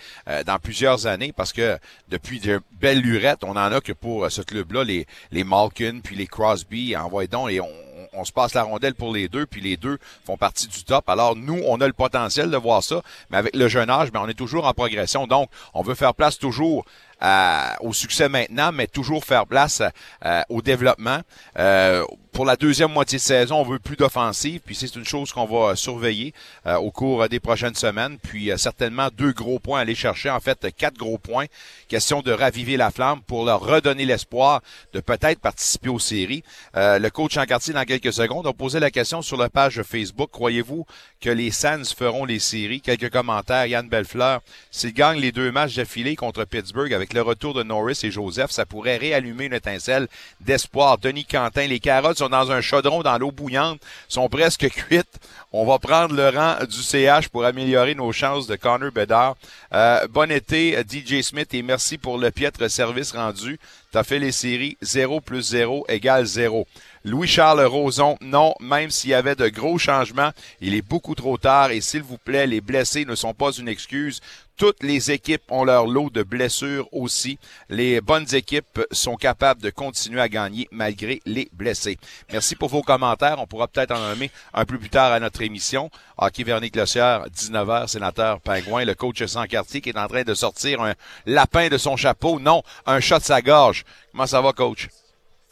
dans 0.45 0.59
plusieurs 0.59 1.07
années, 1.07 1.31
parce 1.31 1.53
que 1.53 1.77
depuis 2.09 2.41
de 2.41 2.61
belles 2.73 2.99
lurettes, 2.99 3.45
on 3.45 3.51
en 3.51 3.71
a 3.71 3.79
que 3.79 3.93
pour 3.93 4.29
ce 4.29 4.41
club-là, 4.41 4.83
les, 4.83 5.07
les 5.31 5.45
Malkin, 5.45 6.01
puis 6.03 6.17
les 6.17 6.27
Crosby, 6.27 6.97
envoyez 6.97 7.29
donc, 7.29 7.49
et 7.51 7.61
on, 7.61 7.69
on 8.15 8.25
se 8.25 8.31
passe 8.31 8.53
la 8.53 8.63
rondelle 8.63 8.95
pour 8.95 9.13
les 9.13 9.27
deux, 9.27 9.45
puis 9.45 9.61
les 9.61 9.77
deux 9.77 9.97
font 10.25 10.37
partie 10.37 10.67
du 10.67 10.83
top. 10.83 11.07
Alors 11.09 11.35
nous, 11.35 11.61
on 11.67 11.79
a 11.81 11.87
le 11.87 11.93
potentiel 11.93 12.49
de 12.49 12.57
voir 12.57 12.83
ça, 12.83 13.01
mais 13.29 13.37
avec 13.37 13.55
le 13.55 13.67
jeune 13.67 13.89
âge, 13.89 14.11
ben, 14.11 14.21
on 14.23 14.27
est 14.27 14.33
toujours 14.33 14.65
en 14.67 14.73
progression. 14.73 15.27
Donc, 15.27 15.49
on 15.73 15.81
veut 15.81 15.95
faire 15.95 16.13
place 16.13 16.37
toujours 16.37 16.85
à- 17.19 17.77
au 17.81 17.93
succès 17.93 18.29
maintenant, 18.29 18.71
mais 18.71 18.87
toujours 18.87 19.23
faire 19.23 19.45
place 19.47 19.81
euh, 20.25 20.41
au 20.49 20.61
développement. 20.61 21.19
Euh, 21.57 22.05
pour 22.33 22.45
la 22.45 22.55
deuxième 22.55 22.91
moitié 22.91 23.19
de 23.19 23.23
saison, 23.23 23.57
on 23.57 23.63
veut 23.63 23.77
plus 23.77 23.95
d'offensive, 23.95 24.59
puis 24.65 24.73
c'est 24.73 24.95
une 24.95 25.05
chose 25.05 25.31
qu'on 25.31 25.45
va 25.45 25.75
surveiller 25.75 26.33
euh, 26.65 26.75
au 26.77 26.89
cours 26.89 27.29
des 27.29 27.39
prochaines 27.39 27.75
semaines. 27.75 28.17
Puis 28.21 28.51
euh, 28.51 28.57
certainement 28.57 29.09
deux 29.15 29.33
gros 29.33 29.59
points 29.59 29.77
à 29.77 29.81
aller 29.83 29.93
chercher, 29.93 30.31
en 30.31 30.39
fait 30.39 30.67
quatre 30.75 30.97
gros 30.97 31.19
points. 31.19 31.45
Question 31.87 32.21
de 32.21 32.31
raviver 32.31 32.75
la 32.75 32.89
flamme 32.89 33.21
pour 33.21 33.45
leur 33.45 33.61
redonner 33.61 34.05
l'espoir 34.05 34.61
de 34.93 34.99
peut-être 34.99 35.39
participer 35.39 35.89
aux 35.89 35.99
séries. 35.99 36.43
Euh, 36.75 36.97
le 36.97 37.09
coach 37.11 37.37
en 37.37 37.45
quartier 37.45 37.73
dans 37.73 37.85
quelques 37.85 38.13
secondes 38.13 38.47
a 38.47 38.53
posé 38.53 38.79
la 38.79 38.89
question 38.89 39.21
sur 39.21 39.37
la 39.37 39.49
page 39.49 39.83
Facebook. 39.83 40.31
Croyez-vous 40.31 40.87
que 41.21 41.29
les 41.29 41.51
Sands 41.51 41.93
feront 41.95 42.25
les 42.25 42.39
séries? 42.39 42.81
Quelques 42.81 43.11
commentaires. 43.11 43.67
Yann 43.67 43.87
Bellefleur. 43.87 44.41
S'ils 44.71 44.93
gagnent 44.93 45.19
les 45.19 45.31
deux 45.31 45.51
matchs 45.51 45.75
d'affilée 45.75 46.15
contre 46.15 46.45
Pittsburgh 46.45 46.93
avec 46.93 47.13
le 47.13 47.21
retour 47.21 47.53
de 47.53 47.61
Norris 47.61 47.99
et 48.01 48.09
Joseph, 48.09 48.49
ça 48.49 48.65
pourrait 48.65 48.97
réallumer 48.97 49.45
une 49.45 49.53
étincelle 49.53 50.07
d'espoir. 50.41 50.97
Denis 50.97 51.25
Quentin, 51.25 51.67
les 51.67 51.79
carottes 51.79 52.22
dans 52.29 52.51
un 52.51 52.61
chaudron 52.61 53.01
dans 53.03 53.17
l'eau 53.17 53.31
bouillante, 53.31 53.79
sont 54.07 54.29
presque 54.29 54.69
cuites. 54.69 55.19
On 55.51 55.65
va 55.65 55.79
prendre 55.79 56.15
le 56.15 56.29
rang 56.29 56.55
du 56.65 56.81
CH 56.81 57.29
pour 57.29 57.45
améliorer 57.45 57.95
nos 57.95 58.11
chances 58.11 58.47
de 58.47 58.55
Connor 58.55 58.91
Bedard. 58.91 59.35
Euh, 59.73 60.07
bon 60.07 60.31
été, 60.31 60.77
DJ 60.89 61.21
Smith, 61.21 61.53
et 61.53 61.61
merci 61.61 61.97
pour 61.97 62.17
le 62.17 62.31
piètre 62.31 62.69
service 62.69 63.11
rendu. 63.11 63.59
T'as 63.91 64.03
fait 64.03 64.17
les 64.17 64.31
séries 64.31 64.75
0 64.81 65.21
plus 65.21 65.43
0 65.43 65.85
égale 65.87 66.25
0. 66.25 66.65
Louis-Charles 67.05 67.65
Roson, 67.65 68.17
non, 68.21 68.55
même 68.59 68.89
s'il 68.89 69.11
y 69.11 69.13
avait 69.13 69.35
de 69.35 69.49
gros 69.49 69.77
changements, 69.77 70.31
il 70.61 70.73
est 70.73 70.81
beaucoup 70.81 71.13
trop 71.15 71.37
tard 71.37 71.69
et 71.69 71.81
s'il 71.81 72.01
vous 72.01 72.17
plaît, 72.17 72.47
les 72.47 72.61
blessés 72.61 73.05
ne 73.05 73.13
sont 73.13 73.35
pas 73.35 73.51
une 73.51 73.67
excuse. 73.67 74.21
Toutes 74.57 74.83
les 74.83 75.11
équipes 75.11 75.43
ont 75.49 75.63
leur 75.63 75.87
lot 75.87 76.09
de 76.09 76.21
blessures 76.21 76.87
aussi. 76.91 77.39
Les 77.69 78.01
bonnes 78.01 78.33
équipes 78.33 78.81
sont 78.91 79.15
capables 79.15 79.61
de 79.61 79.71
continuer 79.71 80.21
à 80.21 80.29
gagner 80.29 80.67
malgré 80.71 81.21
les 81.25 81.49
blessés. 81.53 81.97
Merci 82.31 82.55
pour 82.55 82.69
vos 82.69 82.83
commentaires. 82.83 83.39
On 83.39 83.47
pourra 83.47 83.67
peut-être 83.67 83.91
en 83.91 83.99
nommer 83.99 84.29
un 84.53 84.65
peu 84.65 84.77
plus 84.77 84.89
tard 84.89 85.11
à 85.11 85.19
notre 85.19 85.41
émission. 85.41 85.89
Hockey 86.17 86.43
Vernick 86.43 86.75
Lossière, 86.75 87.25
19h, 87.29 87.87
sénateur 87.87 88.39
Pingouin, 88.41 88.85
le 88.85 88.93
coach 88.93 89.25
sans 89.25 89.45
quartier 89.45 89.81
qui 89.81 89.89
est 89.89 89.97
en 89.97 90.07
train 90.07 90.23
de 90.23 90.33
sortir 90.33 90.81
un 90.81 90.93
lapin 91.25 91.67
de 91.69 91.77
son 91.77 91.95
chapeau. 91.95 92.39
Non, 92.39 92.61
un 92.85 92.99
chat 92.99 93.19
de 93.19 93.23
sa 93.23 93.41
gorge. 93.41 93.85
Comment 94.11 94.27
ça 94.27 94.41
va, 94.41 94.53
coach? 94.53 94.89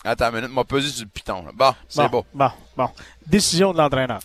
Attends 0.03 0.29
une 0.29 0.36
minute, 0.36 0.51
m'a 0.51 0.63
pesé 0.63 1.03
le 1.03 1.08
piton. 1.08 1.46
Bon, 1.53 1.74
c'est 1.88 2.10
beau. 2.10 2.25
Bon, 2.34 2.50
bon. 2.75 2.89
Décision 3.27 3.72
de 3.72 3.77
l'entraîneur. 3.77 4.20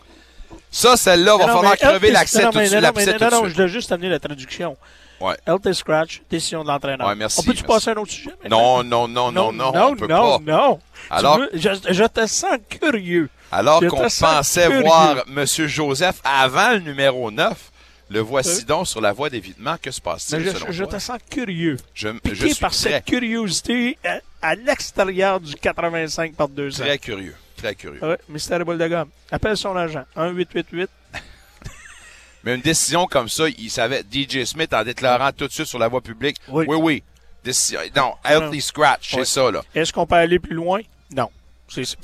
Ça, 0.71 0.97
celle-là, 0.97 1.37
va 1.37 1.47
Non, 1.47 1.55
falloir 1.55 1.77
crever 1.77 2.11
l'accès 2.11 2.43
tout 2.51 2.59
de 2.59 2.65
suite. 2.65 2.75
non, 2.81 3.31
non, 3.31 3.43
non, 3.43 3.49
je 3.49 3.55
voulais 3.55 3.69
juste 3.69 3.91
amener 3.93 4.09
la 4.09 4.19
traduction. 4.19 4.77
Ouais. 5.21 5.35
Healthy 5.47 5.75
scratch, 5.75 6.21
décision 6.29 6.63
de 6.63 6.69
l'entraîneur. 6.69 7.09
Ouais, 7.09 7.15
merci, 7.15 7.41
On 7.41 7.43
peut-tu 7.45 7.63
passer 7.65 7.89
à 7.89 7.93
un 7.95 7.97
autre 7.97 8.13
sujet? 8.13 8.31
maintenant? 8.43 8.83
Non, 8.85 9.09
non, 9.09 9.09
non, 9.09 9.33
non, 9.33 9.53
non, 9.53 9.73
non, 9.73 9.87
on 9.93 9.97
peut 9.97 10.07
non, 10.07 10.39
pas. 10.39 10.53
non. 10.53 10.79
Alors- 11.09 11.39
veux- 11.39 11.51
je, 11.55 11.71
je 11.91 12.05
te 12.05 12.27
sens 12.27 12.59
curieux. 12.69 13.31
Alors 13.51 13.81
qu'on 13.81 13.97
pensait 13.97 14.67
curieux. 14.67 14.81
voir 14.83 15.25
M. 15.35 15.45
Joseph 15.47 16.17
avant 16.23 16.73
le 16.73 16.81
numéro 16.81 17.31
9, 17.31 17.71
le 18.11 18.21
voici 18.21 18.61
Euh? 18.63 18.67
donc 18.67 18.87
sur 18.89 19.01
la 19.01 19.13
voie 19.15 19.31
d'évitement. 19.31 19.77
Que 19.81 19.91
se 19.91 20.01
passe-t-il 20.03 20.45
je, 20.45 20.51
selon 20.51 20.67
je 20.71 20.85
toi? 20.85 20.93
te 20.99 21.03
sens 21.03 21.19
curieux. 21.31 21.77
Je, 21.95 22.09
Piqué 22.11 22.35
je 22.35 22.47
suis 22.49 22.55
par 22.57 22.73
très, 22.73 22.91
cette 22.91 23.05
curiosité 23.07 23.97
à, 24.05 24.19
à 24.43 24.55
l'extérieur 24.55 25.41
du 25.41 25.55
85 25.55 26.35
par 26.35 26.49
200. 26.49 26.85
très 26.85 26.99
curieux. 26.99 27.35
Très 27.57 27.75
curieux. 27.75 28.03
Ouais, 28.05 28.19
Mystère 28.29 28.65
Boule 28.65 28.79
de 28.79 28.87
gomme. 28.89 29.09
Appelle 29.31 29.57
son 29.57 29.75
agent. 29.77 30.05
1-888. 30.17 30.89
Mais 32.45 32.55
une 32.55 32.61
décision 32.61 33.07
comme 33.07 33.29
ça, 33.29 33.45
il 33.49 33.71
savait, 33.71 34.03
DJ 34.11 34.45
Smith, 34.45 34.73
en 34.73 34.85
déclarant 34.85 35.33
tout 35.33 35.47
de 35.49 35.53
suite 35.53 35.67
sur 35.67 35.79
la 35.79 35.89
voie 35.89 36.01
publique, 36.01 36.37
Oui. 36.49 36.65
oui, 36.69 36.77
oui, 36.81 37.03
décision- 37.43 37.81
non, 37.97 38.15
healthy 38.25 38.61
scratch, 38.61 39.15
c'est 39.15 39.25
ça, 39.25 39.51
là. 39.51 39.63
Est-ce 39.75 39.93
qu'on 39.93 40.07
peut 40.07 40.15
aller 40.17 40.39
plus 40.39 40.55
loin? 40.55 40.81
Non. 41.15 41.29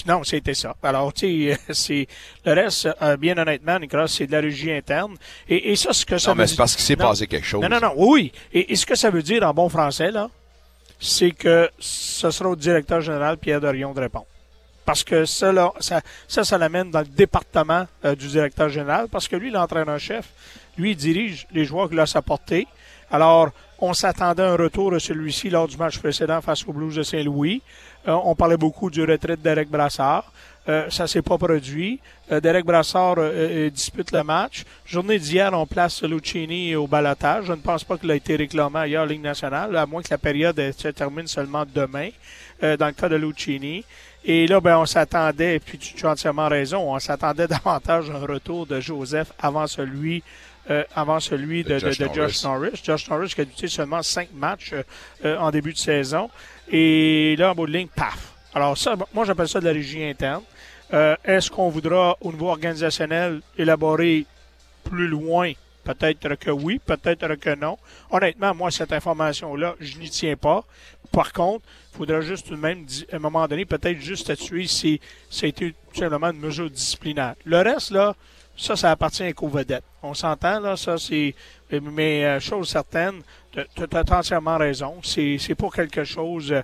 Non, 0.08 0.24
c'était 0.24 0.54
ça. 0.54 0.74
Alors, 0.82 1.12
tu 1.12 1.52
sais, 1.52 1.58
c'est 1.72 2.08
le 2.44 2.52
reste, 2.54 2.88
euh, 3.00 3.16
bien 3.16 3.38
honnêtement, 3.38 3.78
Nicolas, 3.78 4.08
c'est 4.08 4.26
de 4.26 4.32
la 4.32 4.40
régie 4.40 4.72
interne. 4.72 5.14
Et, 5.48 5.70
et 5.70 5.76
ça, 5.76 5.92
ce 5.92 6.04
que 6.04 6.18
ça 6.18 6.30
Non, 6.30 6.34
veut 6.34 6.42
mais 6.42 6.46
c'est 6.48 6.56
parce 6.56 6.74
qu'il 6.74 6.84
s'est 6.84 6.96
passé 6.96 7.28
quelque 7.28 7.46
chose. 7.46 7.62
Non, 7.62 7.68
non, 7.68 7.78
non, 7.80 7.92
oui. 7.96 8.32
Et, 8.52 8.72
et 8.72 8.76
ce 8.76 8.84
que 8.84 8.96
ça 8.96 9.10
veut 9.10 9.22
dire 9.22 9.44
en 9.44 9.54
bon 9.54 9.68
français, 9.68 10.10
là, 10.10 10.28
c'est 10.98 11.30
que 11.30 11.70
ce 11.78 12.30
sera 12.32 12.48
au 12.50 12.56
directeur 12.56 13.00
général 13.00 13.36
Pierre 13.38 13.60
Dorion 13.60 13.92
de 13.92 14.00
répondre. 14.00 14.26
Parce 14.84 15.04
que 15.04 15.24
ça, 15.24 15.52
ça, 16.28 16.58
l'amène 16.58 16.90
dans 16.90 17.00
le 17.00 17.06
département 17.06 17.86
euh, 18.04 18.14
du 18.14 18.26
directeur 18.26 18.68
général, 18.68 19.08
parce 19.08 19.28
que 19.28 19.36
lui, 19.36 19.50
l'entraîneur-chef, 19.50 20.28
lui, 20.76 20.92
il 20.92 20.96
dirige 20.96 21.46
les 21.52 21.64
joueurs 21.64 21.88
qu'il 21.88 22.00
a 22.00 22.06
sa 22.06 22.22
portée. 22.22 22.66
Alors, 23.10 23.50
on 23.78 23.94
s'attendait 23.94 24.42
à 24.42 24.52
un 24.52 24.56
retour 24.56 24.90
de 24.92 24.98
celui-ci 24.98 25.50
lors 25.50 25.68
du 25.68 25.76
match 25.76 25.98
précédent 25.98 26.40
face 26.40 26.66
aux 26.66 26.72
Blues 26.72 26.94
de 26.94 27.02
Saint-Louis. 27.02 27.62
Euh, 28.08 28.16
on 28.24 28.34
parlait 28.34 28.56
beaucoup 28.56 28.90
du 28.90 29.02
retrait 29.02 29.36
de 29.36 29.42
Derek 29.42 29.68
Brassard. 29.68 30.32
Euh, 30.68 30.88
ça 30.90 31.06
s'est 31.08 31.22
pas 31.22 31.38
produit. 31.38 31.98
Euh, 32.30 32.40
Derek 32.40 32.64
Brassard 32.64 33.18
euh, 33.18 33.66
euh, 33.66 33.70
dispute 33.70 34.12
le 34.12 34.22
match. 34.22 34.62
Journée 34.86 35.18
d'hier, 35.18 35.50
on 35.54 35.66
place 35.66 36.02
Lucchini 36.04 36.76
au 36.76 36.86
balotage. 36.86 37.46
Je 37.46 37.52
ne 37.52 37.56
pense 37.60 37.82
pas 37.82 37.98
qu'il 37.98 38.10
a 38.12 38.14
été 38.14 38.36
réclamé 38.36 38.78
ailleurs 38.78 39.02
en 39.02 39.06
Ligue 39.06 39.22
nationale, 39.22 39.76
à 39.76 39.86
moins 39.86 40.02
que 40.02 40.10
la 40.10 40.18
période 40.18 40.58
euh, 40.60 40.70
se 40.76 40.86
termine 40.88 41.26
seulement 41.26 41.64
demain, 41.74 42.10
euh, 42.62 42.76
dans 42.76 42.86
le 42.86 42.92
cas 42.92 43.08
de 43.08 43.16
Lucchini. 43.16 43.84
Et 44.24 44.46
là, 44.46 44.60
ben, 44.60 44.78
on 44.78 44.86
s'attendait, 44.86 45.56
et 45.56 45.58
puis 45.58 45.78
tu, 45.78 45.94
tu 45.94 46.06
as 46.06 46.10
entièrement 46.12 46.46
raison, 46.48 46.94
on 46.94 46.98
s'attendait 47.00 47.48
davantage 47.48 48.08
à 48.10 48.14
un 48.14 48.24
retour 48.24 48.64
de 48.66 48.78
Joseph 48.78 49.32
avant 49.40 49.66
celui 49.66 50.22
euh, 50.70 50.84
avant 50.94 51.18
celui 51.18 51.64
de, 51.64 51.70
De 51.70 51.74
de- 51.74 51.90
Josh 51.90 51.98
de 51.98 52.14
Josh 52.14 52.44
Norris. 52.44 52.80
Josh 52.84 53.10
Norris 53.10 53.32
qui 53.34 53.40
a 53.40 53.44
disputé 53.44 53.66
seulement 53.66 54.00
cinq 54.00 54.28
matchs 54.32 54.72
euh, 54.74 54.82
euh, 55.24 55.36
en 55.38 55.50
début 55.50 55.72
de 55.72 55.78
saison. 55.78 56.30
Et 56.70 57.34
là, 57.36 57.50
en 57.50 57.54
bout 57.56 57.66
de 57.66 57.72
ligne, 57.72 57.88
paf. 57.88 58.32
Alors 58.54 58.78
ça, 58.78 58.94
moi, 59.12 59.24
j'appelle 59.24 59.48
ça 59.48 59.58
de 59.58 59.64
la 59.64 59.72
régie 59.72 60.04
interne. 60.04 60.42
Euh, 60.92 61.16
Est-ce 61.24 61.50
qu'on 61.50 61.68
voudra, 61.68 62.16
au 62.20 62.32
niveau 62.32 62.48
organisationnel, 62.48 63.40
élaborer 63.56 64.26
plus 64.84 65.08
loin? 65.08 65.52
Peut-être 65.84 66.36
que 66.36 66.50
oui, 66.50 66.78
peut-être 66.84 67.34
que 67.36 67.54
non. 67.54 67.78
Honnêtement, 68.10 68.54
moi, 68.54 68.70
cette 68.70 68.92
information-là, 68.92 69.74
je 69.80 69.98
n'y 69.98 70.10
tiens 70.10 70.36
pas. 70.36 70.64
Par 71.10 71.32
contre, 71.32 71.64
il 71.92 71.98
faudra 71.98 72.20
juste 72.20 72.46
tout 72.46 72.54
de 72.54 72.60
même, 72.60 72.86
à 73.10 73.16
un 73.16 73.18
moment 73.18 73.48
donné, 73.48 73.64
peut-être 73.64 74.00
juste 74.00 74.22
statuer 74.22 74.66
si 74.66 75.00
ça 75.28 75.46
a 75.46 75.48
été 75.48 75.72
tout 75.72 75.98
simplement 75.98 76.30
une 76.30 76.38
mesure 76.38 76.70
disciplinaire. 76.70 77.34
Le 77.44 77.58
reste, 77.58 77.90
là, 77.90 78.14
ça, 78.56 78.76
ça 78.76 78.90
appartient 78.90 79.34
aux 79.40 79.48
vedettes. 79.48 79.84
On 80.02 80.14
s'entend, 80.14 80.60
là, 80.60 80.76
ça, 80.76 80.98
c'est. 80.98 81.34
Mais, 81.70 82.24
euh, 82.24 82.38
chose 82.38 82.68
certaine, 82.68 83.22
tu 83.50 83.60
as 83.60 84.18
entièrement 84.18 84.58
raison. 84.58 85.00
C'est 85.02 85.54
pas 85.56 85.70
quelque 85.70 86.04
chose, 86.04 86.54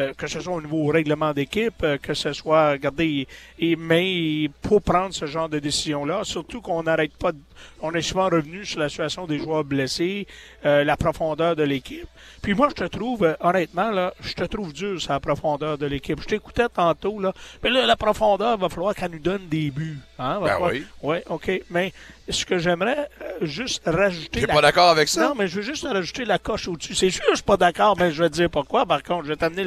euh, 0.00 0.12
que 0.14 0.26
ce 0.26 0.40
soit 0.40 0.54
au 0.54 0.60
niveau 0.62 0.86
règlement 0.86 1.32
d'équipe, 1.32 1.82
euh, 1.82 1.98
que 1.98 2.14
ce 2.14 2.32
soit, 2.32 2.70
regardez, 2.72 3.26
et, 3.58 3.76
mais 3.76 4.50
pour 4.62 4.82
prendre 4.82 5.14
ce 5.14 5.26
genre 5.26 5.48
de 5.48 5.58
décision-là, 5.58 6.20
surtout 6.24 6.60
qu'on 6.60 6.82
n'arrête 6.82 7.16
pas, 7.16 7.32
de- 7.32 7.38
on 7.80 7.92
est 7.94 8.02
souvent 8.02 8.28
revenu 8.28 8.64
sur 8.64 8.80
la 8.80 8.88
situation 8.88 9.26
des 9.26 9.38
joueurs 9.38 9.64
blessés, 9.64 10.26
euh, 10.64 10.84
la 10.84 10.96
profondeur 10.96 11.56
de 11.56 11.62
l'équipe. 11.64 12.06
Puis 12.42 12.54
moi, 12.54 12.68
je 12.70 12.74
te 12.74 12.84
trouve, 12.84 13.24
euh, 13.24 13.34
honnêtement, 13.40 13.90
là, 13.90 14.14
je 14.20 14.32
te 14.34 14.44
trouve 14.44 14.72
dur 14.72 15.00
sur 15.00 15.12
la 15.12 15.20
profondeur 15.20 15.76
de 15.78 15.86
l'équipe. 15.86 16.20
Je 16.20 16.26
t'écoutais 16.26 16.68
tantôt, 16.68 17.18
là, 17.20 17.32
mais 17.62 17.70
là, 17.70 17.86
la 17.86 17.96
profondeur, 17.96 18.56
va 18.58 18.68
falloir 18.68 18.94
qu'elle 18.94 19.10
nous 19.10 19.18
donne 19.18 19.48
des 19.48 19.70
buts. 19.70 19.98
Hein? 20.18 20.34
Va 20.38 20.40
Ben 20.40 20.52
falloir- 20.52 20.70
oui. 20.72 20.84
Ouais, 21.02 21.24
OK. 21.28 21.50
Mais 21.70 21.92
ce 22.28 22.44
que 22.44 22.58
j'aimerais 22.58 23.08
juste 23.42 23.82
rajouter. 23.86 24.40
T'es 24.40 24.46
la- 24.46 24.54
pas 24.54 24.60
d'accord 24.60 24.90
avec 24.90 25.08
ça? 25.08 25.28
Non, 25.28 25.34
mais 25.36 25.48
je 25.48 25.56
veux 25.56 25.62
juste 25.62 25.84
rajouter 25.86 26.24
la 26.24 26.38
coche 26.38 26.68
au-dessus. 26.68 26.94
C'est 26.94 27.10
sûr 27.10 27.22
que 27.24 27.30
je 27.32 27.36
suis 27.36 27.44
pas 27.44 27.56
d'accord, 27.56 27.96
mais 27.98 28.12
je 28.12 28.22
vais 28.22 28.28
te 28.28 28.34
dire 28.34 28.50
pourquoi. 28.50 28.84
Par 28.86 29.02
contre, 29.02 29.24
je 29.24 29.30
vais 29.30 29.36
t'amener 29.36 29.64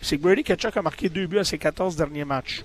C'est 0.00 0.16
que 0.18 0.22
Brady 0.22 0.42
Ketchuk 0.42 0.76
a 0.76 0.82
marqué 0.82 1.08
deux 1.08 1.26
buts 1.26 1.38
à 1.38 1.44
ses 1.44 1.58
14 1.58 1.94
derniers 1.96 2.24
matchs. 2.24 2.62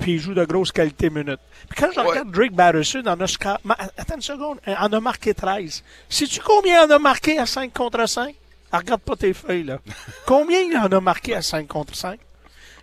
Puis 0.00 0.14
il 0.14 0.18
joue 0.18 0.34
de 0.34 0.44
grosses 0.44 0.72
qualités 0.72 1.08
minutes. 1.10 1.40
Puis 1.70 1.80
quand 1.80 1.90
je 1.94 2.00
Ouais. 2.00 2.06
regarde 2.06 2.30
Drake 2.30 2.52
Batterson, 2.52 3.02
en 3.06 3.18
a, 3.20 3.24
sca- 3.24 3.58
attends 3.96 4.16
une 4.16 4.22
seconde, 4.22 4.58
il 4.66 4.74
en 4.78 4.92
a 4.92 5.00
marqué 5.00 5.32
13. 5.32 5.82
Sais-tu 6.08 6.40
combien 6.40 6.82
il 6.84 6.90
en 6.92 6.94
a 6.96 6.98
marqué 6.98 7.38
à 7.38 7.46
5 7.46 7.72
contre 7.72 8.06
5? 8.06 8.34
Ah, 8.72 8.78
regarde 8.78 9.00
pas 9.00 9.16
tes 9.16 9.32
feuilles, 9.32 9.62
là. 9.64 9.78
combien 10.26 10.60
il 10.60 10.76
en 10.76 10.86
a 10.86 11.00
marqué 11.00 11.34
à 11.34 11.40
5 11.42 11.66
contre 11.66 11.94
5? 11.94 12.18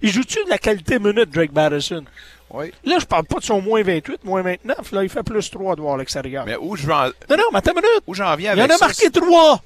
Il 0.01 0.11
joue-tu 0.11 0.43
de 0.45 0.49
la 0.49 0.57
qualité 0.57 0.97
minute, 0.97 1.29
Drake 1.29 1.51
Batterson? 1.51 2.03
Oui. 2.49 2.71
Là, 2.83 2.97
je 2.99 3.05
parle 3.05 3.25
pas 3.25 3.39
de 3.39 3.43
son 3.43 3.61
moins 3.61 3.83
28, 3.83 4.23
moins 4.23 4.41
29. 4.41 4.91
Là, 4.91 5.03
il 5.03 5.09
fait 5.09 5.23
plus 5.23 5.49
3 5.51 5.75
de 5.75 5.81
voir 5.81 5.95
à 5.95 5.97
l'extérieur. 5.97 6.45
Mais 6.45 6.55
où 6.55 6.75
je 6.75 6.85
veux 6.87 6.93
en- 6.93 7.05
Non, 7.29 7.37
non, 7.37 7.43
mais 7.51 7.59
attends 7.59 7.71
une 7.71 7.77
minute. 7.81 8.03
où 8.07 8.13
j'en 8.13 8.35
viens 8.35 8.53
Il 8.53 8.59
en 8.61 8.63
avec 8.65 8.81
a 8.81 8.85
marqué 8.85 9.11
3. 9.11 9.61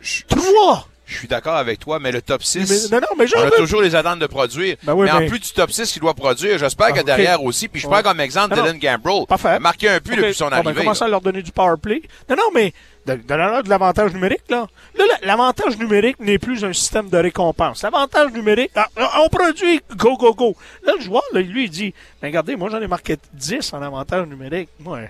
Je- 0.00 0.22
3. 0.24 0.88
Je 1.10 1.16
suis 1.18 1.26
d'accord 1.28 1.56
avec 1.56 1.80
toi, 1.80 1.98
mais 1.98 2.12
le 2.12 2.22
top 2.22 2.44
6, 2.44 2.88
Mais- 2.90 2.96
non, 2.96 3.00
non, 3.02 3.16
mais 3.18 3.26
j'en 3.26 3.40
on 3.40 3.46
a 3.48 3.50
toujours 3.50 3.82
les 3.82 3.96
attentes 3.96 4.20
de 4.20 4.26
produire. 4.28 4.76
Ben 4.84 4.94
oui, 4.94 5.06
mais 5.06 5.10
en 5.12 5.26
plus 5.28 5.40
du 5.40 5.50
top 5.50 5.72
6 5.72 5.90
qu'il 5.92 6.00
doit 6.00 6.14
produire, 6.14 6.56
j'espère 6.56 6.86
Ah, 6.90 6.92
que 6.92 7.00
ok. 7.00 7.04
derrière 7.06 7.42
aussi, 7.42 7.66
puis 7.66 7.80
je 7.80 7.86
prends 7.88 7.96
Ouais. 7.96 8.02
comme 8.04 8.20
exemple 8.20 8.54
Non. 8.54 8.62
Dylan 8.62 8.78
Gambrell. 8.78 9.24
Marqué 9.60 9.88
un 9.88 9.98
but 9.98 10.14
depuis 10.16 10.34
son 10.34 10.48
ben, 10.50 10.58
arrivée. 10.58 10.74
commencer 10.82 11.00
là. 11.00 11.06
à 11.06 11.10
leur 11.10 11.20
donner 11.20 11.42
du 11.42 11.50
power 11.50 11.74
play. 11.82 12.02
Non, 12.28 12.36
non, 12.36 12.44
mais 12.54 12.72
de, 13.06 13.14
de, 13.14 13.18
de, 13.18 13.62
de 13.62 13.68
l'avantage 13.68 14.12
numérique, 14.14 14.44
là. 14.48 14.68
Là, 14.96 15.04
la- 15.20 15.26
l'avantage 15.26 15.76
numérique 15.78 16.20
n'est 16.20 16.38
plus 16.38 16.64
un 16.64 16.72
système 16.72 17.08
de 17.08 17.16
récompense. 17.18 17.82
L'avantage 17.82 18.30
numérique, 18.32 18.70
ah, 18.76 18.86
ah, 18.96 19.20
on 19.24 19.28
produit, 19.28 19.80
go, 19.96 20.16
go, 20.16 20.32
go. 20.32 20.54
Là, 20.84 20.92
le 20.96 21.02
joueur, 21.04 21.24
là, 21.32 21.40
lui, 21.40 21.64
il 21.64 21.70
dit, 21.70 21.92
ben, 22.22 22.28
regardez, 22.28 22.54
moi, 22.54 22.68
j'en 22.70 22.80
ai 22.80 22.86
marqué 22.86 23.16
10 23.34 23.72
en 23.72 23.82
avantage 23.82 24.28
numérique. 24.28 24.68
Moi, 24.78 25.00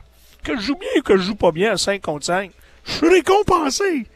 que 0.42 0.56
je 0.56 0.62
joue 0.62 0.76
bien 0.76 0.88
ou 0.98 1.02
que 1.02 1.18
je 1.18 1.22
joue 1.24 1.34
pas 1.34 1.50
bien 1.52 1.72
à 1.72 1.76
5 1.76 2.00
contre 2.00 2.24
5, 2.24 2.50
je 2.86 2.92
suis 2.92 3.08
récompensé. 3.08 4.06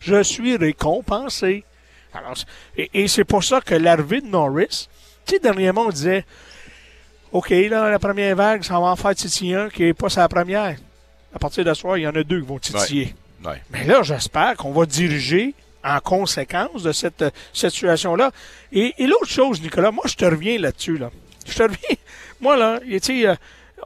Je 0.00 0.22
suis 0.22 0.56
récompensé. 0.56 1.64
Alors, 2.12 2.34
et, 2.76 2.90
et 2.92 3.08
c'est 3.08 3.24
pour 3.24 3.44
ça 3.44 3.60
que 3.60 3.74
l'arrivée 3.74 4.20
de 4.20 4.26
Norris, 4.26 4.88
tu 5.26 5.34
sais, 5.34 5.38
dernièrement, 5.38 5.82
on 5.86 5.90
disait, 5.90 6.24
OK, 7.32 7.50
là, 7.50 7.90
la 7.90 7.98
première 7.98 8.34
vague, 8.34 8.64
ça 8.64 8.74
va 8.74 8.86
en 8.86 8.96
faire 8.96 9.14
titiller 9.14 9.54
un 9.54 9.68
qui 9.68 9.82
n'est 9.82 9.94
pas 9.94 10.08
sa 10.08 10.28
première. 10.28 10.76
À 11.32 11.38
partir 11.38 11.64
de 11.64 11.72
ce 11.72 11.80
soir, 11.80 11.96
il 11.96 12.02
y 12.02 12.06
en 12.08 12.14
a 12.14 12.24
deux 12.24 12.40
qui 12.40 12.46
vont 12.46 12.58
titiller. 12.58 13.14
Ouais. 13.44 13.62
Mais 13.70 13.84
là, 13.84 14.02
j'espère 14.02 14.56
qu'on 14.56 14.72
va 14.72 14.84
diriger 14.84 15.54
en 15.84 16.00
conséquence 16.00 16.82
de 16.82 16.92
cette, 16.92 17.22
euh, 17.22 17.30
cette 17.52 17.72
situation-là. 17.72 18.32
Et, 18.72 18.94
et 18.98 19.06
l'autre 19.06 19.28
chose, 19.28 19.62
Nicolas, 19.62 19.90
moi, 19.90 20.04
je 20.06 20.14
te 20.14 20.24
reviens 20.24 20.58
là-dessus. 20.58 20.98
Là. 20.98 21.10
Je 21.46 21.54
te 21.54 21.62
reviens. 21.62 21.96
Moi, 22.40 22.56
là, 22.56 22.80
tu 22.80 22.98
sais, 23.00 23.26
euh, 23.26 23.34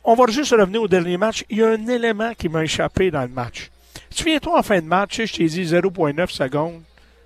on 0.05 0.15
va 0.15 0.31
juste 0.31 0.53
revenir 0.53 0.83
au 0.83 0.89
dernier 0.89 1.17
match. 1.17 1.45
Il 1.51 1.59
y 1.59 1.63
a 1.63 1.69
un 1.71 1.87
élément 1.87 2.33
qui 2.35 2.49
m'a 2.49 2.63
échappé 2.63 3.11
dans 3.11 3.23
le 3.23 3.29
match. 3.29 3.71
Souviens-toi, 4.15 4.59
en 4.59 4.63
fin 4.63 4.81
de 4.81 4.87
match, 4.87 5.21
je 5.25 5.33
t'ai 5.33 5.47
dit 5.47 5.65
0,9 5.65 6.31
secondes. 6.31 6.83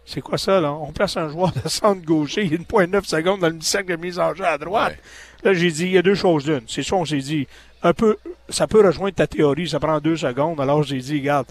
C'est 0.07 0.23
quoi 0.23 0.39
ça, 0.39 0.59
là? 0.61 0.73
On 0.73 0.91
place 0.91 1.17
un 1.19 1.29
joueur 1.29 1.53
de 1.53 1.69
centre 1.69 2.01
gaucher, 2.03 2.45
il 2.45 2.53
y 2.53 2.55
a 2.55 2.59
1,9 2.59 3.05
secondes 3.05 3.41
dans 3.41 3.51
le 3.51 3.61
cercle 3.61 3.91
de 3.91 3.97
mise 3.97 4.19
en 4.19 4.35
jeu 4.35 4.45
à 4.47 4.57
droite. 4.57 4.97
Là, 5.45 5.53
j'ai 5.53 5.71
dit, 5.71 5.85
il 5.85 5.91
y 5.93 5.99
a 5.99 6.03
deux 6.03 6.15
choses 6.15 6.45
d'une. 6.45 6.63
C'est 6.67 6.83
ça, 6.83 6.97
on 6.97 7.05
s'est 7.05 7.19
dit, 7.19 7.47
un 7.83 7.93
peu, 7.93 8.17
ça 8.49 8.67
peut 8.67 8.85
rejoindre 8.85 9.15
ta 9.15 9.27
théorie, 9.27 9.69
ça 9.69 9.79
prend 9.79 10.01
deux 10.01 10.17
secondes. 10.17 10.61
Alors, 10.61 10.83
j'ai 10.83 10.97
dit, 10.99 11.19
regarde, 11.19 11.47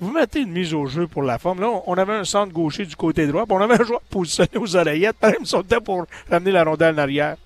vous 0.00 0.10
mettez 0.10 0.40
une 0.40 0.50
mise 0.50 0.74
au 0.74 0.86
jeu 0.86 1.06
pour 1.06 1.22
la 1.22 1.38
forme. 1.38 1.60
Là, 1.60 1.68
on- 1.68 1.82
on 1.86 1.94
avait 1.94 2.14
un 2.14 2.24
centre 2.24 2.52
gaucher 2.52 2.84
du 2.84 2.96
côté 2.96 3.26
droit, 3.28 3.46
puis 3.46 3.54
on 3.54 3.60
avait 3.60 3.80
un 3.80 3.84
joueur 3.84 4.00
positionné 4.10 4.50
aux 4.56 4.74
oreillettes, 4.76 5.16
même 5.22 5.44
son 5.44 5.62
temps 5.62 5.80
pour 5.80 6.04
ramener 6.28 6.50
la 6.50 6.64
rondelle 6.64 6.94
en 6.96 6.98
arrière. 6.98 7.36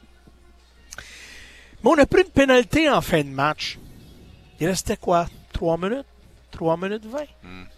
Mais 1.83 1.91
on 1.91 1.99
a 1.99 2.07
pris 2.07 2.23
une 2.23 2.31
pénalité 2.31 2.89
en 2.89 3.03
fin 3.03 3.23
de 3.23 3.29
match. 3.29 3.79
Il 4.61 4.67
restait 4.67 4.97
quoi? 4.97 5.27
Trois 5.53 5.77
minutes? 5.77 6.07
Trois 6.54 6.76
minutes 6.76 7.04
vingt? 7.06 7.26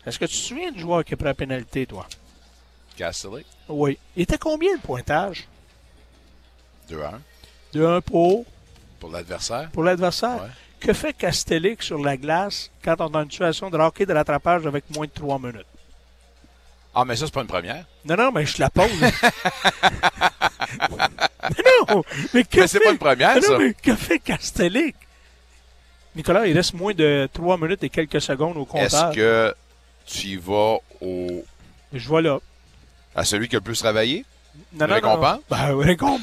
Est-ce 0.07 0.19
que 0.19 0.25
tu 0.27 0.33
te 0.37 0.41
souviens 0.43 0.71
du 0.71 0.81
joueur 0.81 1.05
qui 1.05 1.15
a 1.15 1.17
pris 1.17 1.25
la 1.27 1.35
pénalité, 1.35 1.87
toi? 1.87 2.07
Castelli, 2.97 3.45
Oui. 3.69 3.99
Il 4.17 4.23
était 4.23 4.39
combien 4.39 4.73
le 4.73 4.79
pointage? 4.81 5.47
2-1 6.91 7.11
De 7.73 7.85
1 7.85 8.01
pour, 8.03 8.45
pour 9.01 9.11
l'adversaire? 9.11 9.69
pour 9.73 9.83
l'adversaire. 9.83 10.43
Ouais. 10.43 10.49
Que 10.81 10.93
fait 10.93 11.13
Castellic 11.15 11.83
sur 11.83 11.99
la 11.99 12.17
glace 12.17 12.71
quand 12.85 12.95
on 13.01 13.09
est 13.09 13.13
dans 13.13 13.23
une 13.23 13.31
situation 13.31 13.71
de 13.71 13.79
hockey 13.79 14.07
de 14.07 14.13
rattrapage 14.13 14.67
avec 14.67 14.85
moins 14.95 15.07
de 15.07 15.11
trois 15.11 15.39
minutes? 15.39 15.67
Ah, 16.95 17.05
mais 17.05 17.17
ça, 17.17 17.27
c'est 17.27 17.35
pas 17.35 17.41
une 17.43 17.47
première. 17.47 17.85
Non, 18.05 18.17
non, 18.17 18.31
mais 18.33 18.47
je 18.47 18.55
te 18.57 18.63
la 18.63 18.71
pose. 18.71 18.91
mais 19.01 19.09
non! 21.89 22.03
Mais, 22.33 22.45
que 22.45 22.61
Mais 22.61 22.69
c'est 22.69 22.79
fait- 22.79 22.85
pas 22.85 22.93
une 22.93 22.99
première, 22.99 23.35
non, 23.37 23.41
ça. 23.43 23.59
mais 23.59 23.75
que 23.75 23.95
fait 23.97 24.19
Castellic? 24.19 24.97
Nicolas, 26.17 26.47
il 26.47 26.57
reste 26.57 26.75
moins 26.75 26.95
de 26.95 27.29
3 27.33 27.59
minutes 27.59 27.85
et 27.85 27.89
quelques 27.91 28.21
secondes 28.21 28.57
au 28.57 28.65
compteur. 28.65 29.11
Est-ce 29.11 29.15
que 29.15 29.55
tu 30.07 30.27
y 30.29 30.37
vas 30.37 30.79
au, 31.01 31.45
Je 31.93 32.09
vois 32.09 32.23
là. 32.23 32.39
à 33.15 33.25
celui 33.25 33.49
qui 33.49 33.57
a 33.57 33.59
le 33.59 33.65
plus 33.65 33.79
travaillé? 33.79 34.25
Non, 34.73 34.87
non, 34.87 34.95
Récompense? 34.95 35.41
non. 35.51 35.57
Ben, 35.57 35.77
récompense. 35.79 36.21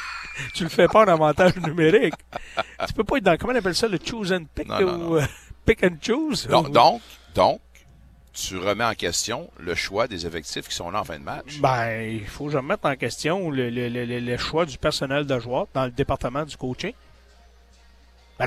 tu 0.54 0.64
le 0.64 0.68
fais 0.68 0.88
pas 0.88 1.04
en 1.04 1.08
avantage 1.08 1.56
numérique. 1.56 2.14
tu 2.86 2.92
peux 2.94 3.04
pas 3.04 3.18
être 3.18 3.24
dans, 3.24 3.36
comment 3.36 3.52
on 3.52 3.56
appelle 3.56 3.74
ça, 3.74 3.86
le 3.88 3.98
choose 4.04 4.32
and 4.32 4.44
pick 4.54 4.66
Non, 4.68 4.80
ou 5.10 5.16
euh, 5.16 5.24
pick 5.64 5.84
and 5.84 5.96
choose? 6.02 6.46
Donc, 6.48 6.72
donc, 6.72 7.00
donc, 7.34 7.60
tu 8.32 8.56
remets 8.56 8.84
en 8.84 8.94
question 8.94 9.50
le 9.58 9.74
choix 9.74 10.08
des 10.08 10.26
effectifs 10.26 10.66
qui 10.68 10.74
sont 10.74 10.90
là 10.90 11.00
en 11.00 11.04
fin 11.04 11.18
de 11.18 11.24
match? 11.24 11.58
Ben, 11.60 12.00
il 12.02 12.26
faut 12.26 12.46
que 12.46 12.52
je 12.52 12.56
remette 12.56 12.84
en 12.84 12.96
question 12.96 13.50
le, 13.50 13.70
le- 13.70 13.88
le- 13.88 14.04
le- 14.04 14.20
le 14.20 14.36
choix 14.38 14.64
du 14.66 14.78
personnel 14.78 15.26
de 15.26 15.38
joueurs 15.38 15.66
dans 15.74 15.84
le 15.84 15.90
département 15.90 16.44
du 16.44 16.56
coaching. 16.56 16.92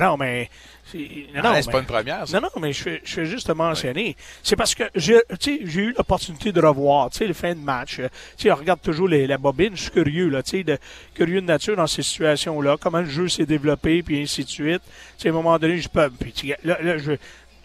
non, 0.06 0.16
mais. 0.16 0.50
c'est- 0.90 0.98
Non, 0.98 1.40
Ah, 1.44 1.52
non, 1.54 1.62
c'est 1.62 1.70
pas 1.70 1.78
une 1.78 1.86
première, 1.86 2.26
ça. 2.28 2.40
Non, 2.40 2.48
non, 2.54 2.60
mais 2.60 2.72
je 2.72 2.82
fais, 2.82 3.00
je 3.04 3.14
fais 3.14 3.26
juste 3.26 3.46
te 3.46 3.52
mentionner. 3.52 4.16
C'est 4.42 4.56
parce 4.56 4.74
que 4.74 4.84
j'ai 4.94 5.20
eu 5.62 5.92
l'opportunité 5.96 6.52
de 6.52 6.60
revoir 6.60 7.10
tu 7.10 7.18
sais, 7.18 7.26
le 7.26 7.32
fin 7.34 7.54
de 7.54 7.60
match. 7.60 8.00
Euh, 8.00 8.08
Tu 8.36 8.42
sais, 8.44 8.50
on 8.52 8.56
regarde 8.56 8.80
toujours 8.82 9.08
les, 9.08 9.26
la 9.26 9.38
bobine. 9.38 9.76
Je 9.76 9.82
suis 9.82 9.90
curieux, 9.90 10.28
là, 10.28 10.42
tu 10.42 10.62
sais, 10.64 10.78
curieux 11.14 11.40
de 11.40 11.46
nature 11.46 11.76
dans 11.76 11.86
ces 11.86 12.02
situations-là. 12.02 12.76
Comment 12.80 13.00
le 13.00 13.08
jeu 13.08 13.28
s'est 13.28 13.46
développé, 13.46 14.02
puis 14.02 14.20
ainsi 14.22 14.44
de 14.44 14.48
suite. 14.50 14.82
Tu 14.84 15.22
sais, 15.22 15.28
à 15.28 15.30
un 15.30 15.34
moment 15.34 15.58
donné, 15.58 15.78
je 15.78 15.88
peux. 15.88 16.10
Puis, 16.10 16.52
là, 16.64 16.76
là, 16.82 16.98
je, 16.98 17.12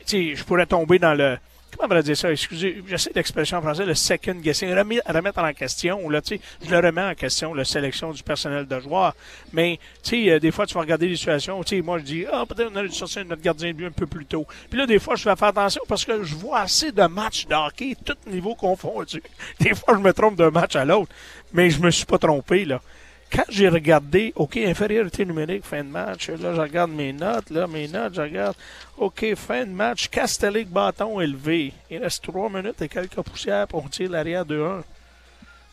je 0.07 0.43
pourrais 0.43 0.65
tomber 0.65 0.99
dans 0.99 1.13
le. 1.13 1.37
Comment 1.77 1.95
va 1.95 2.01
dire 2.01 2.17
ça? 2.17 2.31
Excusez, 2.31 2.83
j'essaie 2.87 3.11
d'expression 3.11 3.57
en 3.57 3.61
français, 3.61 3.85
le 3.85 3.93
second 3.93 4.35
guessing, 4.35 4.73
remettre 4.73 5.39
en 5.39 5.53
question, 5.53 6.09
là, 6.09 6.21
tu 6.21 6.35
sais, 6.35 6.41
je 6.65 6.69
le 6.69 6.77
remets 6.77 7.03
en 7.03 7.15
question, 7.15 7.53
la 7.53 7.63
sélection 7.63 8.11
du 8.11 8.23
personnel 8.23 8.65
de 8.65 8.79
joueurs. 8.79 9.15
Mais, 9.53 9.79
tu 10.03 10.25
sais, 10.25 10.31
euh, 10.31 10.39
des 10.39 10.51
fois, 10.51 10.65
tu 10.65 10.73
vas 10.73 10.81
regarder 10.81 11.07
les 11.07 11.15
situations, 11.15 11.63
tu 11.63 11.77
sais, 11.77 11.81
moi, 11.81 11.99
je 11.99 12.03
dis, 12.03 12.25
ah, 12.31 12.43
peut-être 12.47 12.69
on 12.71 12.75
aurait 12.75 12.87
dû 12.87 12.95
sortir 12.95 13.23
notre 13.25 13.41
gardien 13.41 13.69
de 13.69 13.73
but 13.73 13.85
un 13.85 13.91
peu 13.91 14.07
plus 14.07 14.25
tôt. 14.25 14.45
Puis 14.69 14.79
là, 14.79 14.85
des 14.85 14.99
fois, 14.99 15.15
je 15.15 15.23
vais 15.23 15.35
faire 15.35 15.49
attention 15.49 15.81
parce 15.87 16.05
que 16.05 16.23
je 16.23 16.35
vois 16.35 16.59
assez 16.59 16.91
de 16.91 17.03
matchs 17.03 17.45
de 17.47 17.55
hockey, 17.55 17.95
tout 18.03 18.17
niveau 18.27 18.55
confondu. 18.55 19.21
Des 19.59 19.75
fois, 19.75 19.95
je 19.95 19.99
me 19.99 20.13
trompe 20.13 20.35
d'un 20.35 20.51
match 20.51 20.75
à 20.75 20.85
l'autre, 20.85 21.11
mais 21.53 21.69
je 21.69 21.79
me 21.81 21.91
suis 21.91 22.05
pas 22.05 22.17
trompé, 22.17 22.65
là. 22.65 22.81
Quand 23.31 23.43
j'ai 23.49 23.69
regardé, 23.69 24.33
OK, 24.35 24.57
infériorité 24.57 25.23
numérique, 25.23 25.63
fin 25.63 25.83
de 25.83 25.89
match, 25.89 26.29
là, 26.29 26.55
je 26.55 26.59
regarde 26.61 26.89
mes 26.91 27.13
notes, 27.13 27.51
là, 27.51 27.67
mes 27.67 27.87
notes, 27.87 28.15
je 28.15 28.21
regarde, 28.21 28.55
OK, 28.97 29.35
fin 29.35 29.65
de 29.65 29.71
match, 29.71 30.09
Castellic, 30.09 30.67
bâton 30.69 31.19
élevé. 31.21 31.71
Il 31.91 31.99
reste 31.99 32.23
3 32.23 32.49
minutes 32.49 32.81
et 32.81 32.89
quelques 32.89 33.21
poussières 33.21 33.67
pour 33.67 33.85
on 33.85 33.87
tire 33.87 34.09
l'arrière 34.09 34.45
2-1. 34.45 34.81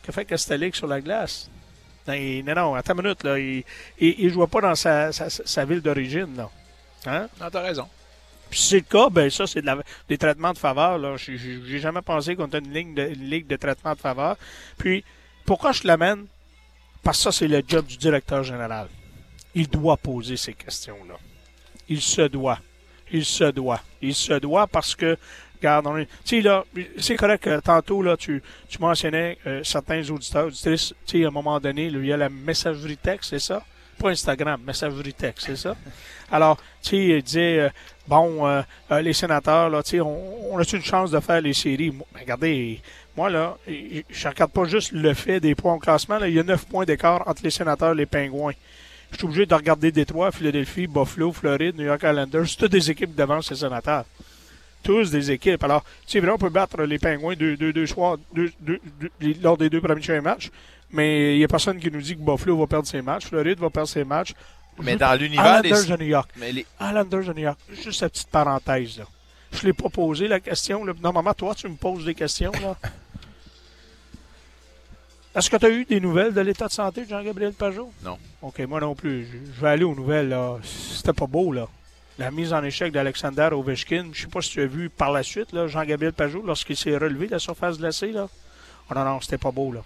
Que 0.03 0.11
fait 0.11 0.25
Castellic 0.25 0.75
sur 0.75 0.85
la 0.87 1.01
glace? 1.01 1.49
Non, 2.07 2.13
il- 2.13 2.43
non, 2.45 2.53
non, 2.53 2.75
attends 2.75 2.93
une 2.93 3.01
minute, 3.01 3.23
là. 3.23 3.39
Il 3.39 3.63
ne 3.99 4.29
jouait 4.29 4.47
pas 4.47 4.61
dans 4.61 4.75
sa, 4.75 5.11
sa, 5.11 5.29
sa 5.29 5.65
ville 5.65 5.81
d'origine, 5.81 6.35
là. 6.37 6.49
Hein? 7.07 7.27
Non, 7.41 7.49
t'as 7.51 7.61
raison. 7.61 7.87
Puis 8.49 8.59
si 8.59 8.67
c'est 8.69 8.75
le 8.77 8.81
cas, 8.83 9.09
ben 9.09 9.29
ça, 9.29 9.45
c'est 9.47 9.61
de 9.61 9.65
la- 9.65 9.79
des 10.07 10.17
traitements 10.17 10.53
de 10.53 10.57
faveur. 10.59 10.97
Là. 10.99 11.17
J'ai, 11.17 11.37
j'ai- 11.37 11.59
j'ai 11.65 11.79
jamais 11.79 12.01
pensé 12.01 12.35
qu'on 12.35 12.45
était 12.45 12.59
une 12.59 12.71
ligne 12.71 12.93
de, 12.93 13.01
une 13.07 13.29
ligue 13.29 13.47
de 13.47 13.55
traitement 13.57 13.93
de 13.93 13.99
faveur. 13.99 14.37
Puis, 14.77 15.03
pourquoi 15.45 15.71
je 15.73 15.85
l'amène? 15.87 16.27
Parce 17.07 17.19
que 17.19 17.23
ça, 17.23 17.31
c'est 17.31 17.47
le 17.47 17.63
job 17.65 17.85
du 17.85 17.95
directeur 17.95 18.43
général. 18.43 18.89
Il 19.55 19.69
doit 19.69 19.95
poser 19.95 20.35
ces 20.35 20.53
questions-là. 20.53 21.15
Il 21.87 22.01
se 22.01 22.23
doit. 22.23 22.59
Il 23.09 23.23
se 23.23 23.45
doit. 23.45 23.79
Il 24.01 24.13
se 24.13 24.33
doit 24.33 24.67
parce 24.67 24.93
que, 24.93 25.17
regarde, 25.55 25.87
tu 25.95 26.07
sais, 26.25 26.41
là, 26.41 26.65
c'est 26.97 27.15
correct 27.15 27.45
que 27.45 27.61
tantôt, 27.61 28.01
là, 28.01 28.17
tu, 28.17 28.43
tu 28.67 28.79
mentionnais 28.79 29.37
euh, 29.47 29.63
certains 29.63 30.01
auditeurs, 30.09 30.47
auditrices, 30.47 30.93
tu 31.05 31.19
sais, 31.19 31.23
à 31.23 31.29
un 31.29 31.31
moment 31.31 31.61
donné, 31.61 31.85
il 31.85 32.05
y 32.05 32.11
a 32.11 32.17
la 32.17 32.27
messagerie 32.27 32.97
texte, 32.97 33.29
c'est 33.29 33.39
ça? 33.39 33.63
Pas 33.97 34.09
Instagram, 34.09 34.61
messagerie 34.65 35.13
texte, 35.13 35.47
c'est 35.47 35.55
ça? 35.55 35.75
Alors, 36.31 36.57
tu 36.83 36.89
sais, 36.89 36.97
il 36.97 37.23
disait, 37.23 37.59
euh, 37.59 37.69
bon, 38.07 38.45
euh, 38.45 38.61
euh, 38.91 39.01
les 39.01 39.13
sénateurs, 39.13 39.69
là, 39.69 39.81
tu 39.81 39.91
sais, 39.91 40.01
on, 40.01 40.53
on 40.53 40.59
a 40.59 40.63
une 40.63 40.83
chance 40.83 41.09
de 41.09 41.19
faire 41.19 41.41
les 41.41 41.53
séries? 41.53 41.89
Moi, 41.89 42.05
regardez, 42.19 42.79
moi, 43.15 43.29
là, 43.29 43.57
je 43.67 44.27
regarde 44.27 44.51
pas 44.51 44.65
juste 44.65 44.91
le 44.91 45.13
fait 45.15 45.39
des 45.39 45.55
points 45.55 45.73
au 45.73 45.79
classement. 45.79 46.19
Là, 46.19 46.27
il 46.27 46.35
y 46.35 46.39
a 46.39 46.43
neuf 46.43 46.65
points 46.65 46.85
d'écart 46.85 47.27
entre 47.27 47.41
les 47.43 47.49
sénateurs 47.49 47.93
et 47.93 47.95
les 47.95 48.05
pingouins. 48.05 48.53
Je 49.11 49.17
suis 49.17 49.25
obligé 49.25 49.45
de 49.45 49.55
regarder 49.55 49.91
Détroit, 49.91 50.31
Philadelphie, 50.31 50.85
Buffalo, 50.85 51.31
Floride, 51.31 51.75
New 51.77 51.85
York 51.85 52.01
Islanders. 52.03 52.55
Toutes 52.55 52.71
des 52.71 52.91
équipes 52.91 53.15
devant 53.15 53.41
ces 53.41 53.55
sénateurs. 53.55 54.05
Tous 54.83 55.09
des 55.09 55.31
équipes. 55.31 55.63
Alors, 55.63 55.83
c'est 56.05 56.19
vrai, 56.19 56.31
on 56.31 56.37
peut 56.37 56.49
battre 56.49 56.83
les 56.83 56.99
pingouins 56.99 57.35
deux, 57.35 57.57
deux, 57.57 57.73
deux 57.73 57.87
soirs, 57.87 58.17
lors 59.41 59.57
des 59.57 59.69
deux 59.69 59.81
premiers 59.81 60.21
matchs. 60.21 60.51
Mais 60.91 61.35
il 61.35 61.37
n'y 61.39 61.43
a 61.43 61.47
personne 61.47 61.79
qui 61.79 61.91
nous 61.91 62.01
dit 62.01 62.15
que 62.15 62.21
Buffalo 62.21 62.57
va 62.57 62.67
perdre 62.67 62.87
ses 62.87 63.01
matchs, 63.01 63.25
Floride 63.25 63.59
va 63.59 63.69
perdre 63.69 63.89
ses 63.89 64.03
matchs. 64.03 64.33
Mais 64.81 64.95
dans 64.95 65.13
l'univers 65.19 65.61
des. 65.61 65.69
De 65.71 65.97
New 65.97 66.05
York. 66.07 66.29
Mais 66.37 66.51
les- 66.51 66.65
de 66.79 67.33
New 67.33 67.39
York. 67.41 67.57
Juste 67.71 67.99
cette 67.99 68.13
petite 68.13 68.29
parenthèse, 68.29 68.99
là. 68.99 69.05
Je 69.51 69.57
ne 69.59 69.63
l'ai 69.67 69.73
pas 69.73 69.89
posé, 69.89 70.27
la 70.27 70.39
question. 70.39 70.85
Là. 70.85 70.93
Normalement, 71.01 71.33
toi, 71.33 71.55
tu 71.55 71.67
me 71.67 71.75
poses 71.75 72.05
des 72.05 72.13
questions, 72.13 72.51
là. 72.61 72.75
Est-ce 75.35 75.49
que 75.49 75.57
tu 75.57 75.65
as 75.65 75.69
eu 75.69 75.85
des 75.85 75.99
nouvelles 75.99 76.33
de 76.33 76.41
l'état 76.41 76.67
de 76.67 76.71
santé 76.71 77.03
de 77.05 77.09
Jean-Gabriel 77.09 77.53
Pajot? 77.53 77.91
Non. 78.03 78.17
OK, 78.41 78.59
moi 78.61 78.79
non 78.79 78.95
plus. 78.95 79.25
Je, 79.25 79.37
je 79.55 79.61
vais 79.61 79.69
aller 79.69 79.83
aux 79.83 79.93
nouvelles, 79.95 80.29
là. 80.29 80.57
C'était 80.63 81.13
pas 81.13 81.27
beau, 81.27 81.51
là. 81.51 81.67
La 82.17 82.31
mise 82.31 82.53
en 82.53 82.63
échec 82.63 82.91
d'Alexander 82.91 83.49
Ovechkin. 83.51 84.07
Je 84.13 84.21
sais 84.21 84.27
pas 84.27 84.41
si 84.41 84.49
tu 84.51 84.61
as 84.61 84.65
vu 84.65 84.89
par 84.89 85.11
la 85.11 85.21
suite, 85.21 85.51
là, 85.53 85.67
Jean-Gabriel 85.67 86.13
Pajot, 86.13 86.41
lorsqu'il 86.43 86.75
s'est 86.75 86.97
relevé 86.97 87.27
de 87.27 87.33
la 87.33 87.39
surface 87.39 87.77
glacée, 87.77 88.11
là. 88.11 88.27
Oh 88.89 88.93
non, 88.95 89.03
non, 89.05 89.21
c'était 89.21 89.37
pas 89.37 89.51
beau, 89.51 89.71
là. 89.71 89.81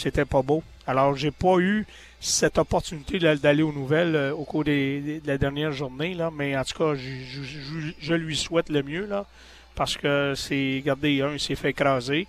C'était 0.00 0.24
pas 0.24 0.40
beau. 0.40 0.62
Alors, 0.86 1.14
j'ai 1.14 1.30
pas 1.30 1.58
eu 1.58 1.84
cette 2.20 2.56
opportunité 2.56 3.18
d'aller 3.18 3.62
aux 3.62 3.72
nouvelles 3.72 4.16
euh, 4.16 4.32
au 4.32 4.44
cours 4.44 4.64
des, 4.64 5.20
de 5.22 5.26
la 5.26 5.36
dernière 5.36 5.72
journée, 5.72 6.14
là, 6.14 6.30
mais 6.34 6.56
en 6.56 6.64
tout 6.64 6.78
cas, 6.78 6.94
je 6.94 8.14
lui 8.14 8.34
souhaite 8.34 8.70
le 8.70 8.82
mieux, 8.82 9.04
là, 9.04 9.26
parce 9.74 9.98
que 9.98 10.32
c'est, 10.34 10.80
regardez, 10.82 11.20
un, 11.20 11.34
il 11.34 11.40
s'est 11.40 11.54
fait 11.54 11.70
écraser. 11.70 12.26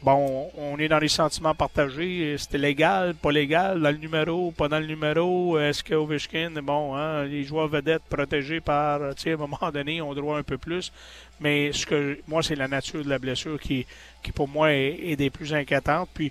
Bon, 0.00 0.48
on 0.56 0.78
est 0.78 0.86
dans 0.86 1.00
les 1.00 1.08
sentiments 1.08 1.56
partagés. 1.56 2.36
C'était 2.38 2.58
légal, 2.58 3.14
pas 3.14 3.32
légal, 3.32 3.80
dans 3.80 3.90
le 3.90 3.96
numéro, 3.96 4.52
pas 4.52 4.68
dans 4.68 4.78
le 4.78 4.86
numéro. 4.86 5.58
Est-ce 5.58 5.82
que 5.82 5.94
Ovechkin, 5.94 6.52
bon, 6.62 6.94
hein, 6.94 7.24
les 7.24 7.42
joueurs 7.42 7.66
vedettes 7.66 8.04
protégés 8.08 8.60
par, 8.60 9.00
tu 9.16 9.22
sais, 9.22 9.30
à 9.32 9.34
un 9.34 9.38
moment 9.38 9.58
donné, 9.72 10.00
ont 10.00 10.14
droit 10.14 10.38
un 10.38 10.44
peu 10.44 10.56
plus. 10.56 10.92
Mais 11.40 11.72
ce 11.72 11.84
que 11.84 12.18
moi, 12.28 12.44
c'est 12.44 12.54
la 12.54 12.68
nature 12.68 13.04
de 13.04 13.10
la 13.10 13.18
blessure 13.18 13.58
qui, 13.58 13.86
qui 14.22 14.30
pour 14.30 14.46
moi, 14.46 14.72
est, 14.72 15.00
est 15.02 15.16
des 15.16 15.30
plus 15.30 15.52
inquiétantes. 15.52 16.08
Puis, 16.14 16.30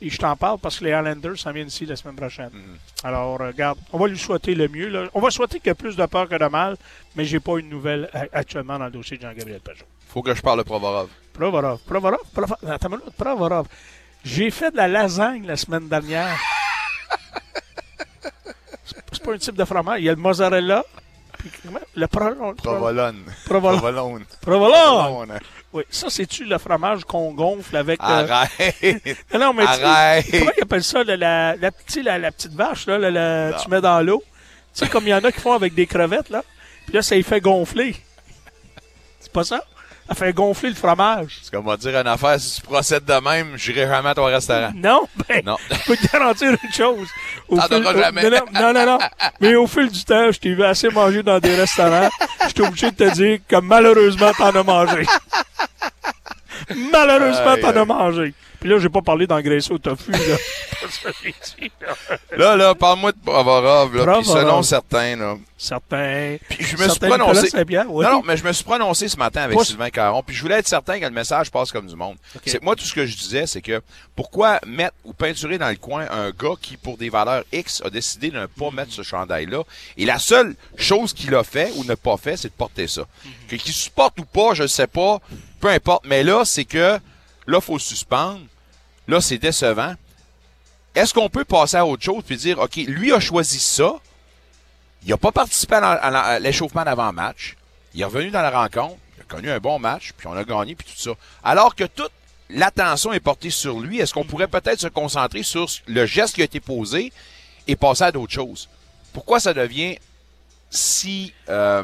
et 0.00 0.10
je 0.10 0.16
t'en 0.18 0.36
parle 0.36 0.58
parce 0.58 0.78
que 0.78 0.84
les 0.84 0.92
Highlanders 0.92 1.36
s'en 1.38 1.52
viennent 1.52 1.68
ici 1.68 1.84
la 1.86 1.96
semaine 1.96 2.14
prochaine. 2.16 2.50
Alors, 3.02 3.40
euh, 3.40 3.48
regarde, 3.48 3.78
on 3.92 3.98
va 3.98 4.06
lui 4.06 4.18
souhaiter 4.18 4.54
le 4.54 4.68
mieux. 4.68 4.88
là. 4.88 5.08
On 5.14 5.20
va 5.20 5.30
souhaiter 5.30 5.58
qu'il 5.58 5.68
y 5.68 5.70
ait 5.70 5.74
plus 5.74 5.96
de 5.96 6.06
peur 6.06 6.28
que 6.28 6.36
de 6.36 6.44
mal, 6.46 6.76
mais 7.16 7.24
j'ai 7.24 7.40
pas 7.40 7.58
une 7.58 7.68
nouvelle 7.68 8.08
euh, 8.14 8.26
actuellement 8.32 8.78
dans 8.78 8.84
le 8.86 8.90
dossier 8.92 9.16
de 9.16 9.22
Jean-Gabriel 9.22 9.60
Pajot. 9.60 9.84
Faut 10.08 10.22
que 10.22 10.34
je 10.34 10.40
parle 10.40 10.58
de 10.58 10.62
Provorov. 10.64 11.08
Provorov, 11.32 11.80
Provorov, 11.86 12.20
Provorov, 12.32 12.70
attends 12.70 12.88
minute, 12.90 13.10
Provorov. 13.16 13.66
J'ai 14.24 14.50
fait 14.50 14.70
de 14.70 14.76
la 14.76 14.88
lasagne 14.88 15.46
la 15.46 15.56
semaine 15.56 15.88
dernière. 15.88 16.36
C'est 19.12 19.22
pas 19.24 19.32
un 19.32 19.38
type 19.38 19.56
de 19.56 19.64
fromage. 19.64 20.00
Il 20.00 20.04
y 20.04 20.08
a 20.08 20.12
le 20.14 20.20
mozzarella. 20.20 20.84
Le 21.94 22.06
pro, 22.06 22.30
Provolone. 22.54 22.54
Provolone. 22.56 23.22
Provolone. 23.44 24.24
Provolone. 24.40 24.74
Provolone. 25.04 25.38
Oui, 25.72 25.82
ça, 25.90 26.08
c'est-tu 26.08 26.44
le 26.44 26.56
fromage 26.58 27.04
qu'on 27.04 27.32
gonfle 27.32 27.76
avec. 27.76 28.00
euh, 28.02 28.26
Arrête. 28.28 28.82
non, 29.34 29.38
non, 29.40 29.52
mais 29.52 29.64
tu- 29.64 29.68
Arrête. 29.84 30.26
comment 30.30 30.50
ils 30.56 30.62
appellent 30.62 30.84
ça, 30.84 31.04
la, 31.04 31.16
la, 31.16 31.56
la, 31.56 31.70
petite 31.70 32.52
vache, 32.54 32.86
là, 32.86 32.98
la- 32.98 33.10
la- 33.10 33.52
tu 33.62 33.68
mets 33.68 33.80
dans 33.82 34.00
l'eau. 34.00 34.22
Tu 34.74 34.84
sais, 34.84 34.88
comme 34.88 35.04
il 35.04 35.10
y 35.10 35.14
en 35.14 35.22
a 35.24 35.30
qui 35.32 35.40
font 35.40 35.52
avec 35.52 35.74
des 35.74 35.86
crevettes, 35.86 36.30
là. 36.30 36.42
Puis 36.86 36.94
là, 36.94 37.02
ça 37.02 37.16
y 37.16 37.22
fait 37.22 37.40
gonfler. 37.40 37.94
C'est 39.20 39.32
pas 39.32 39.44
ça? 39.44 39.62
Ça 40.08 40.14
fait 40.14 40.32
gonfler 40.32 40.70
le 40.70 40.74
fromage. 40.74 41.38
C'est 41.42 41.50
comme 41.50 41.66
on 41.66 41.70
va 41.70 41.76
dire 41.76 41.94
une 42.00 42.06
affaire, 42.06 42.40
si 42.40 42.56
tu 42.56 42.62
procèdes 42.62 43.04
de 43.04 43.12
même, 43.20 43.58
j'irai 43.58 43.86
jamais 43.86 44.08
à 44.08 44.14
ton 44.14 44.24
restaurant. 44.24 44.72
Non, 44.74 45.06
ben, 45.28 45.42
Non. 45.44 45.56
je 45.70 45.76
peux 45.84 45.96
te 45.98 46.10
garantir 46.10 46.50
une 46.50 46.72
chose. 46.72 47.08
Au 47.48 47.56
T'en 47.58 47.66
fil- 47.68 47.82
auras 47.84 47.92
au- 47.94 47.98
jamais. 47.98 48.22
Non, 48.30 48.40
non, 48.54 48.72
non, 48.72 48.86
non. 48.86 48.98
Mais 49.40 49.54
au 49.54 49.66
fil 49.66 49.90
du 49.90 50.02
temps, 50.04 50.32
je 50.32 50.38
t'ai 50.38 50.54
vu 50.54 50.64
assez 50.64 50.88
manger 50.88 51.22
dans 51.22 51.38
des 51.38 51.54
restaurants. 51.54 52.08
Je 52.44 52.48
suis 52.48 52.62
obligé 52.62 52.90
de 52.90 52.96
te 52.96 53.14
dire 53.14 53.38
que 53.46 53.56
malheureusement, 53.56 54.32
t'en 54.36 54.48
as 54.54 54.62
mangé. 54.62 55.04
malheureusement, 56.92 57.56
t'en 57.60 57.76
as 57.80 57.84
mangé. 57.84 58.34
Puis 58.60 58.68
là, 58.68 58.78
j'ai 58.78 58.88
pas 58.88 59.02
parlé 59.02 59.26
d'engraisser 59.26 59.72
au 59.72 59.78
tofu, 59.78 60.10
là. 60.10 60.18
Dit, 60.18 61.70
là. 61.80 62.16
Là, 62.36 62.56
là, 62.56 62.74
parle-moi 62.74 63.12
de 63.12 63.18
Provorov, 63.24 63.94
là. 63.96 64.02
Puis 64.04 64.12
Provorov. 64.24 64.42
selon 64.42 64.62
certains, 64.62 65.16
là. 65.16 65.36
Certains. 65.56 66.36
Puis 66.48 66.58
je 66.64 66.72
me 66.76 66.82
suis 66.82 66.90
certains 66.90 67.08
prononcé. 67.08 67.50
Oui. 67.88 68.04
Non, 68.04 68.10
non, 68.12 68.22
mais 68.24 68.36
je 68.36 68.44
me 68.44 68.52
suis 68.52 68.64
prononcé 68.64 69.08
ce 69.08 69.16
matin 69.16 69.42
avec 69.42 69.56
Pas- 69.58 69.64
Sylvain 69.64 69.90
Caron, 69.90 70.22
puis 70.24 70.34
je 70.34 70.42
voulais 70.42 70.56
être 70.56 70.68
certain 70.68 70.98
que 71.00 71.04
le 71.04 71.10
message 71.10 71.50
passe 71.50 71.72
comme 71.72 71.86
du 71.86 71.96
monde. 71.96 72.16
C'est 72.44 72.58
que 72.58 72.64
moi, 72.64 72.76
tout 72.76 72.84
ce 72.84 72.94
que 72.94 73.06
je 73.06 73.16
disais, 73.16 73.46
c'est 73.46 73.60
que 73.62 73.80
pourquoi 74.14 74.60
mettre 74.66 74.94
ou 75.04 75.12
peinturer 75.12 75.58
dans 75.58 75.68
le 75.68 75.76
coin 75.76 76.06
un 76.10 76.30
gars 76.30 76.54
qui, 76.60 76.76
pour 76.76 76.96
des 76.96 77.10
valeurs 77.10 77.42
X, 77.52 77.82
a 77.84 77.90
décidé 77.90 78.30
de 78.30 78.38
ne 78.38 78.46
pas 78.46 78.70
mettre 78.70 78.92
ce 78.92 79.02
chandail-là, 79.02 79.62
et 79.96 80.04
la 80.04 80.18
seule 80.18 80.54
chose 80.76 81.12
qu'il 81.12 81.34
a 81.34 81.42
fait 81.44 81.72
ou 81.76 81.84
n'a 81.84 81.96
pas 81.96 82.16
fait, 82.16 82.36
c'est 82.36 82.48
de 82.48 82.54
porter 82.54 82.86
ça. 82.86 83.02
Que 83.48 83.56
qu'il 83.56 83.72
supporte 83.72 84.18
ou 84.20 84.24
pas, 84.24 84.54
je 84.54 84.62
ne 84.64 84.68
sais 84.68 84.86
pas, 84.86 85.18
peu 85.60 85.68
importe, 85.68 86.04
mais 86.06 86.22
là, 86.22 86.44
c'est 86.44 86.64
que, 86.64 86.98
là, 87.48 87.60
faut 87.60 87.78
suspendre, 87.78 88.42
là, 89.08 89.20
c'est 89.20 89.38
décevant. 89.38 89.94
Est-ce 90.94 91.14
qu'on 91.14 91.28
peut 91.28 91.44
passer 91.44 91.76
à 91.76 91.86
autre 91.86 92.02
chose 92.04 92.22
puis 92.24 92.36
dire, 92.36 92.58
OK, 92.58 92.76
lui 92.76 93.12
a 93.12 93.18
choisi 93.20 93.58
ça, 93.58 93.94
il 95.04 95.08
n'a 95.10 95.16
pas 95.16 95.32
participé 95.32 95.76
à 95.76 96.38
l'échauffement 96.40 96.84
d'avant-match. 96.84 97.56
Il 97.94 98.00
est 98.02 98.04
revenu 98.04 98.30
dans 98.30 98.42
la 98.42 98.50
rencontre. 98.50 98.96
Il 99.16 99.22
a 99.22 99.24
connu 99.24 99.50
un 99.50 99.58
bon 99.58 99.78
match, 99.78 100.12
puis 100.16 100.26
on 100.26 100.32
a 100.36 100.44
gagné, 100.44 100.74
puis 100.74 100.86
tout 100.86 101.00
ça. 101.00 101.12
Alors 101.42 101.74
que 101.74 101.84
toute 101.84 102.12
l'attention 102.50 103.12
est 103.12 103.20
portée 103.20 103.50
sur 103.50 103.80
lui, 103.80 103.98
est-ce 104.00 104.12
qu'on 104.12 104.24
pourrait 104.24 104.48
peut-être 104.48 104.80
se 104.80 104.88
concentrer 104.88 105.42
sur 105.42 105.66
le 105.86 106.04
geste 106.06 106.34
qui 106.34 106.42
a 106.42 106.44
été 106.44 106.60
posé 106.60 107.12
et 107.66 107.76
passer 107.76 108.04
à 108.04 108.12
d'autres 108.12 108.32
choses? 108.32 108.68
Pourquoi 109.12 109.40
ça 109.40 109.54
devient 109.54 109.98
si... 110.70 111.32
euh, 111.48 111.82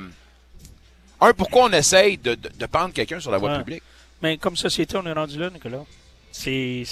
un, 1.20 1.32
pourquoi 1.32 1.64
on 1.64 1.72
essaye 1.72 2.18
de, 2.18 2.34
de, 2.34 2.48
de 2.48 2.66
prendre 2.66 2.92
quelqu'un 2.92 3.20
sur 3.20 3.30
la 3.30 3.38
voie 3.38 3.52
Ouais. 3.52 3.58
publique? 3.58 3.82
Mais 4.24 4.38
comme 4.38 4.56
société, 4.56 4.96
on 4.96 5.04
est 5.04 5.12
rendu 5.12 5.38
là, 5.38 5.50
Nicolas. 5.50 5.84
C'est 6.32 6.86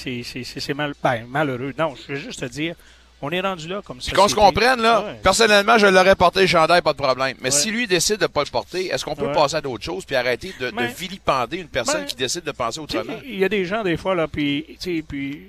mal, 0.77 0.93
ben, 1.03 1.25
malheureux. 1.27 1.73
Non, 1.79 1.95
je 1.97 2.13
veux 2.13 2.19
juste 2.19 2.41
te 2.41 2.45
dire, 2.45 2.75
on 3.23 3.31
est 3.31 3.41
rendu 3.41 3.69
là 3.69 3.81
comme 3.83 4.01
société. 4.03 4.21
qu'on 4.21 4.29
se 4.29 4.35
comprenne, 4.35 4.83
là, 4.83 5.01
Ouais. 5.03 5.15
personnellement, 5.23 5.79
je 5.79 5.87
l'aurais 5.87 6.15
porté 6.15 6.43
le 6.43 6.47
chandail, 6.47 6.83
pas 6.83 6.93
de 6.93 6.99
problème. 6.99 7.35
Mais 7.41 7.45
Ouais. 7.45 7.51
si 7.51 7.71
lui 7.71 7.87
décide 7.87 8.19
de 8.19 8.27
pas 8.27 8.43
le 8.45 8.51
porter, 8.51 8.89
est-ce 8.89 9.03
qu'on 9.03 9.15
peut 9.17 9.29
Ouais. 9.29 9.33
passer 9.33 9.55
à 9.57 9.61
d'autres 9.63 9.83
choses 9.83 10.05
puis 10.05 10.15
arrêter 10.15 10.53
de, 10.61 10.69
de 10.69 10.75
Mais- 10.77 10.89
vilipender 10.89 11.57
une 11.57 11.69
personne 11.69 12.03
Mais- 12.03 12.07
qui 12.07 12.17
décide 12.17 12.45
de 12.45 12.53
penser 12.53 12.81
autrement? 12.81 13.15
Il 13.25 13.39
y 13.39 13.45
a 13.45 13.49
des 13.49 13.65
gens, 13.65 13.83
des 13.83 13.97
fois, 13.97 14.15
là, 14.15 14.29
puis, 14.29 14.77
puis 15.09 15.43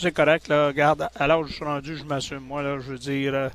c'est 0.00 0.10
correct, 0.12 0.48
là. 0.48 0.66
Regarde, 0.66 1.08
à 1.14 1.26
l'âge 1.28 1.46
je 1.50 1.52
suis 1.54 1.64
rendu, 1.64 1.96
je 1.96 2.02
m'assume. 2.02 2.40
Moi, 2.40 2.62
là, 2.64 2.78
je 2.80 2.90
veux 2.90 2.98
dire, 2.98 3.32
euh, 3.32 3.48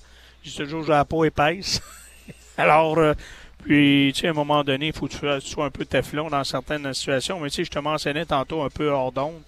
dis 0.44 0.56
toujours, 0.56 0.84
j'ai 0.86 0.94
la 0.94 1.04
peau 1.04 1.26
épaisse. 1.26 1.82
Alors, 2.58 2.98
euh, 2.98 3.14
puis, 3.62 4.12
tu 4.14 4.22
sais, 4.22 4.28
à 4.28 4.32
un 4.32 4.34
moment 4.34 4.64
donné, 4.64 4.88
il 4.88 4.94
faut 4.94 5.08
que 5.08 5.40
tu 5.40 5.48
sois- 5.48 5.66
un 5.66 5.70
peu 5.70 5.86
teflon 5.86 6.30
dans 6.30 6.44
certaines 6.44 6.94
situations. 6.94 7.40
Mais, 7.40 7.50
tu 7.50 7.58
sais, 7.58 7.64
je 7.66 7.72
te 7.72 7.80
mentionnais 7.80 8.26
tantôt 8.26 8.62
un 8.64 8.70
peu 8.70 8.90
hors 8.90 9.12
d'onde. 9.12 9.42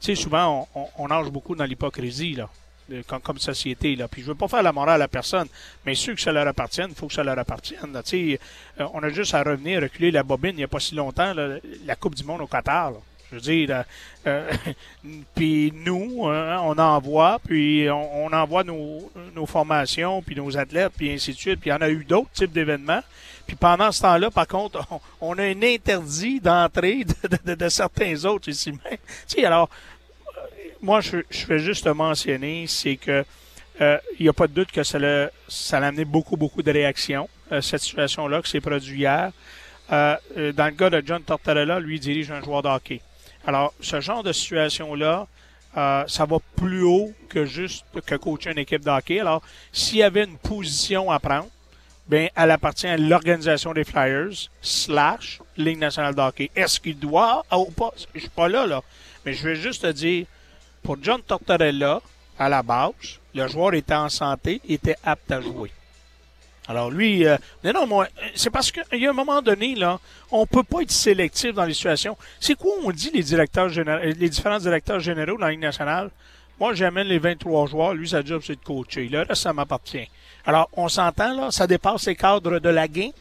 Tu 0.00 0.06
sais, 0.06 0.14
souvent, 0.14 0.68
on, 0.74 0.80
on, 0.80 0.88
on 1.04 1.08
nage 1.08 1.30
beaucoup 1.30 1.54
dans 1.54 1.64
l'hypocrisie, 1.64 2.34
là. 2.34 2.48
Comme, 3.06 3.20
comme 3.20 3.38
société, 3.38 3.96
là. 3.96 4.08
Puis 4.08 4.22
je 4.22 4.28
veux 4.28 4.34
pas 4.34 4.48
faire 4.48 4.62
la 4.62 4.72
morale 4.72 5.02
à 5.02 5.08
personne, 5.08 5.46
mais 5.84 5.94
ceux 5.94 6.14
que 6.14 6.20
ça 6.22 6.32
leur 6.32 6.48
appartienne, 6.48 6.86
il 6.88 6.94
faut 6.96 7.06
que 7.06 7.12
ça 7.12 7.22
leur 7.22 7.38
appartienne. 7.38 8.00
Tu 8.06 8.32
sais, 8.36 8.40
euh, 8.80 8.86
on 8.94 9.02
a 9.02 9.10
juste 9.10 9.34
à 9.34 9.42
revenir, 9.42 9.82
reculer 9.82 10.10
la 10.10 10.22
bobine 10.22 10.52
il 10.52 10.56
n'y 10.56 10.64
a 10.64 10.68
pas 10.68 10.80
si 10.80 10.94
longtemps, 10.94 11.34
là, 11.34 11.58
la 11.84 11.96
Coupe 11.96 12.14
du 12.14 12.24
Monde 12.24 12.40
au 12.40 12.46
Qatar. 12.46 12.92
là. 12.92 12.96
Je 13.30 13.34
veux 13.34 13.42
dire, 13.42 13.68
euh, 13.70 13.82
euh, 14.26 14.72
puis 15.34 15.70
nous, 15.84 16.26
hein, 16.28 16.60
on 16.64 16.78
envoie, 16.78 17.38
puis 17.46 17.90
on, 17.90 18.24
on 18.24 18.32
envoie 18.32 18.64
nos, 18.64 19.12
nos 19.34 19.44
formations, 19.44 20.22
puis 20.22 20.34
nos 20.34 20.56
athlètes, 20.56 20.92
puis 20.96 21.12
ainsi 21.12 21.32
de 21.32 21.36
suite. 21.36 21.60
Puis 21.60 21.68
il 21.68 21.74
y 21.74 21.76
en 21.76 21.82
a 21.82 21.90
eu 21.90 22.04
d'autres 22.04 22.30
types 22.32 22.52
d'événements. 22.52 23.02
Puis 23.48 23.56
pendant 23.56 23.90
ce 23.90 24.02
temps-là, 24.02 24.30
par 24.30 24.46
contre, 24.46 24.86
on, 25.20 25.36
a 25.38 25.42
un 25.42 25.62
interdit 25.62 26.38
d'entrée 26.38 27.04
de, 27.44 27.68
certains 27.68 28.24
autres 28.26 28.48
ici. 28.48 28.72
Tu 28.72 28.98
sais, 29.26 29.44
alors, 29.44 29.70
euh, 30.36 30.40
moi, 30.82 31.00
je, 31.00 31.16
je 31.30 31.46
fais 31.46 31.58
juste 31.58 31.86
mentionner, 31.86 32.66
c'est 32.68 32.96
que 32.96 33.24
euh, 33.80 33.98
il 34.18 34.24
n'y 34.24 34.28
a 34.28 34.32
pas 34.34 34.46
de 34.46 34.52
doute 34.52 34.70
que 34.70 34.82
ça 34.82 34.98
l'a 34.98 35.30
ça 35.48 35.78
amené 35.78 36.04
beaucoup, 36.04 36.36
beaucoup 36.36 36.62
de 36.62 36.70
réactions, 36.70 37.28
euh, 37.50 37.62
cette 37.62 37.80
situation-là, 37.80 38.42
que 38.42 38.48
s'est 38.48 38.60
produit 38.60 38.98
hier. 38.98 39.32
Euh, 39.90 40.16
euh, 40.36 40.52
dans 40.52 40.66
le 40.66 40.72
cas 40.72 40.90
de 40.90 41.02
John 41.04 41.22
Tortorella, 41.22 41.80
lui, 41.80 41.96
il 41.96 42.00
dirige 42.00 42.30
un 42.30 42.42
joueur 42.42 42.62
de 42.62 42.68
hockey. 42.68 43.00
Alors, 43.46 43.72
ce 43.80 44.00
genre 44.00 44.22
de 44.22 44.32
situation-là, 44.32 45.26
ça 45.74 46.26
va 46.26 46.38
plus 46.56 46.82
haut 46.82 47.12
que 47.28 47.44
juste 47.44 47.86
que 48.04 48.16
coacher 48.16 48.50
une 48.50 48.58
équipe 48.58 48.84
de 48.84 48.90
hockey. 48.90 49.20
Alors, 49.20 49.42
s'il 49.72 49.98
y 49.98 50.02
avait 50.02 50.24
une 50.24 50.36
position 50.36 51.10
à 51.10 51.20
prendre, 51.20 51.48
ben, 52.08 52.30
elle 52.34 52.50
appartient 52.50 52.86
à 52.86 52.96
l'organisation 52.96 53.72
des 53.72 53.84
Flyers 53.84 54.48
slash 54.62 55.40
Ligue 55.56 55.78
nationale 55.78 56.14
de 56.14 56.20
hockey. 56.20 56.50
Est-ce 56.56 56.80
qu'il 56.80 56.98
doit 56.98 57.44
ou 57.52 57.70
pas? 57.70 57.92
Je 58.14 58.20
suis 58.20 58.28
pas 58.28 58.48
là, 58.48 58.66
là. 58.66 58.82
Mais 59.24 59.34
je 59.34 59.46
vais 59.46 59.56
juste 59.56 59.82
te 59.82 59.92
dire, 59.92 60.26
pour 60.82 60.96
John 61.02 61.20
Tortorella, 61.20 62.00
à 62.38 62.48
la 62.48 62.62
base, 62.62 63.18
le 63.34 63.46
joueur 63.48 63.74
était 63.74 63.94
en 63.94 64.08
santé, 64.08 64.60
était 64.68 64.96
apte 65.04 65.30
à 65.30 65.40
jouer. 65.40 65.70
Alors 66.68 66.90
lui, 66.90 67.26
euh, 67.26 67.36
mais 67.64 67.72
non, 67.72 67.86
moi, 67.86 68.08
c'est 68.34 68.50
parce 68.50 68.70
qu'il 68.70 69.00
y 69.00 69.06
a 69.06 69.10
un 69.10 69.14
moment 69.14 69.40
donné, 69.40 69.74
là, 69.74 69.98
on 70.30 70.46
peut 70.46 70.62
pas 70.62 70.82
être 70.82 70.90
sélectif 70.90 71.54
dans 71.54 71.64
les 71.64 71.72
situations. 71.72 72.16
C'est 72.38 72.54
quoi 72.54 72.72
on 72.84 72.90
dit 72.90 73.10
les 73.12 73.22
directeurs 73.22 73.70
généraux, 73.70 74.02
les 74.04 74.28
différents 74.28 74.58
directeurs 74.58 75.00
généraux 75.00 75.38
dans 75.38 75.46
la 75.46 75.52
Ligue 75.52 75.60
nationale? 75.60 76.10
Moi, 76.60 76.74
j'amène 76.74 77.06
les 77.06 77.18
23 77.18 77.66
joueurs. 77.68 77.94
Lui, 77.94 78.08
sa 78.08 78.22
job, 78.22 78.42
c'est 78.44 78.56
de 78.56 78.64
coacher. 78.64 79.08
Le 79.08 79.20
reste, 79.20 79.36
ça 79.36 79.52
m'appartient. 79.52 80.08
Alors, 80.48 80.70
on 80.78 80.88
s'entend, 80.88 81.34
là, 81.34 81.50
ça 81.50 81.66
dépasse 81.66 82.06
les 82.06 82.16
cadres 82.16 82.58
de 82.58 82.68
la 82.70 82.88
game. 82.88 83.12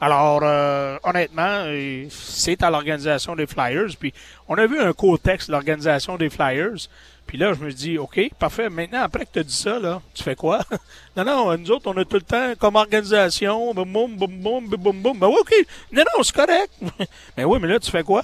Alors, 0.00 0.40
euh, 0.42 0.98
honnêtement, 1.04 1.62
euh, 1.66 2.06
c'est 2.10 2.64
à 2.64 2.70
l'organisation 2.70 3.36
des 3.36 3.46
Flyers. 3.46 3.96
Puis, 3.96 4.12
on 4.48 4.56
a 4.56 4.66
vu 4.66 4.80
un 4.80 4.92
contexte 4.92 5.46
de 5.46 5.52
l'organisation 5.52 6.16
des 6.16 6.28
Flyers. 6.28 6.88
Puis 7.24 7.38
là, 7.38 7.52
je 7.52 7.64
me 7.64 7.70
dis, 7.70 7.98
OK, 7.98 8.18
parfait. 8.36 8.68
Maintenant, 8.68 9.02
après 9.02 9.26
que 9.26 9.30
tu 9.34 9.38
as 9.38 9.42
dit 9.44 9.54
ça, 9.54 9.78
là, 9.78 10.02
tu 10.12 10.24
fais 10.24 10.34
quoi? 10.34 10.58
non, 11.16 11.24
non, 11.24 11.56
nous 11.56 11.70
autres, 11.70 11.88
on 11.88 11.96
a 11.96 12.04
tout 12.04 12.16
le 12.16 12.22
temps 12.22 12.54
comme 12.58 12.74
organisation, 12.74 13.72
boum, 13.72 13.92
boum, 13.92 14.16
boum, 14.16 14.40
boum, 14.40 14.68
boum, 14.68 14.80
boum, 14.80 15.02
boum. 15.02 15.18
Ben 15.20 15.28
oui, 15.28 15.36
OK. 15.38 15.54
Non, 15.92 16.02
non, 16.16 16.24
c'est 16.24 16.34
correct. 16.34 16.72
mais 17.36 17.44
oui, 17.44 17.60
mais 17.62 17.68
là, 17.68 17.78
tu 17.78 17.92
fais 17.92 18.02
quoi? 18.02 18.22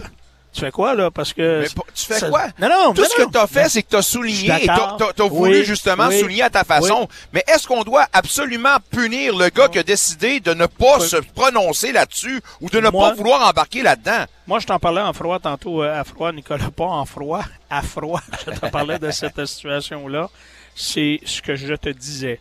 Tu 0.56 0.62
fais 0.62 0.70
quoi, 0.70 0.94
là? 0.94 1.10
Parce 1.10 1.34
que. 1.34 1.60
Mais 1.60 1.68
tu 1.94 2.04
fais 2.06 2.18
ça- 2.18 2.30
quoi? 2.30 2.46
Non, 2.58 2.68
non, 2.70 2.94
Tout 2.94 3.04
ce 3.04 3.20
non. 3.20 3.26
que 3.26 3.32
tu 3.32 3.38
as 3.38 3.46
fait, 3.46 3.68
c'est 3.68 3.82
que 3.82 3.90
tu 3.90 3.96
as 3.96 4.00
souligné 4.00 4.54
et 4.62 4.66
tu 4.66 4.70
as, 4.70 5.26
voulu 5.28 5.58
Oui, 5.58 5.64
justement 5.66 6.06
oui, 6.08 6.18
souligner 6.18 6.44
à 6.44 6.48
ta 6.50 6.64
façon. 6.64 7.06
Mais 7.34 7.44
est-ce 7.46 7.66
qu'on 7.66 7.82
doit 7.82 8.06
absolument 8.12 8.78
punir 8.90 9.36
le 9.36 9.50
gars 9.50 9.68
qui 9.68 9.78
a 9.78 9.82
décidé 9.82 10.40
de 10.40 10.54
ne 10.54 10.64
pas 10.64 10.98
se 11.00 11.16
prononcer 11.16 11.92
là-dessus 11.92 12.40
ou 12.62 12.70
de 12.70 12.80
ne 12.80 12.88
Moi- 12.88 13.10
pas 13.10 13.14
vouloir 13.14 13.46
embarquer 13.46 13.82
là-dedans? 13.82 14.24
Moi, 14.46 14.58
je 14.60 14.66
t'en 14.66 14.78
parlais 14.78 15.02
en 15.02 15.12
froid 15.12 15.38
tantôt, 15.40 15.82
euh, 15.82 16.00
à 16.00 16.04
froid, 16.04 16.32
Nicolas, 16.32 16.70
pas 16.74 16.84
en 16.84 17.04
froid, 17.04 17.42
à 17.70 17.82
froid. 17.82 18.22
Je 18.46 18.52
te 18.58 18.66
parlais 18.70 18.98
de 18.98 19.10
cette 19.10 19.44
situation-là. 19.46 20.30
C'est 20.74 21.20
ce 21.26 21.42
que 21.42 21.54
je 21.54 21.74
te 21.74 21.90
disais. 21.90 22.40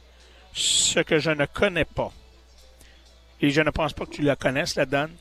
Ce 0.54 1.02
que 1.02 1.20
je 1.20 1.32
ne 1.32 1.46
connais 1.48 1.84
pas, 1.84 2.12
et 3.42 3.50
je 3.50 3.60
ne 3.60 3.70
pense 3.72 3.92
pas 3.92 4.06
que 4.06 4.12
tu 4.12 4.22
la 4.22 4.38
connaisses, 4.38 4.76
la 4.76 4.86
donne, 4.86 5.12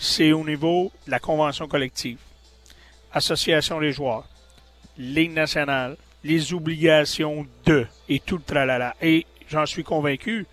c'est 0.00 0.32
au 0.32 0.42
niveau 0.42 0.90
de 1.06 1.10
la 1.10 1.18
convention 1.18 1.68
collective. 1.68 2.18
Association 3.12 3.78
des 3.80 3.92
joueurs, 3.92 4.24
Ligue 4.96 5.32
nationale, 5.32 5.96
les 6.24 6.54
obligations 6.54 7.46
de, 7.66 7.86
et 8.08 8.18
tout 8.18 8.38
le 8.38 8.42
tralala. 8.42 8.94
Et 9.02 9.26
j'en 9.48 9.66
suis 9.66 9.84
convaincu, 9.84 10.46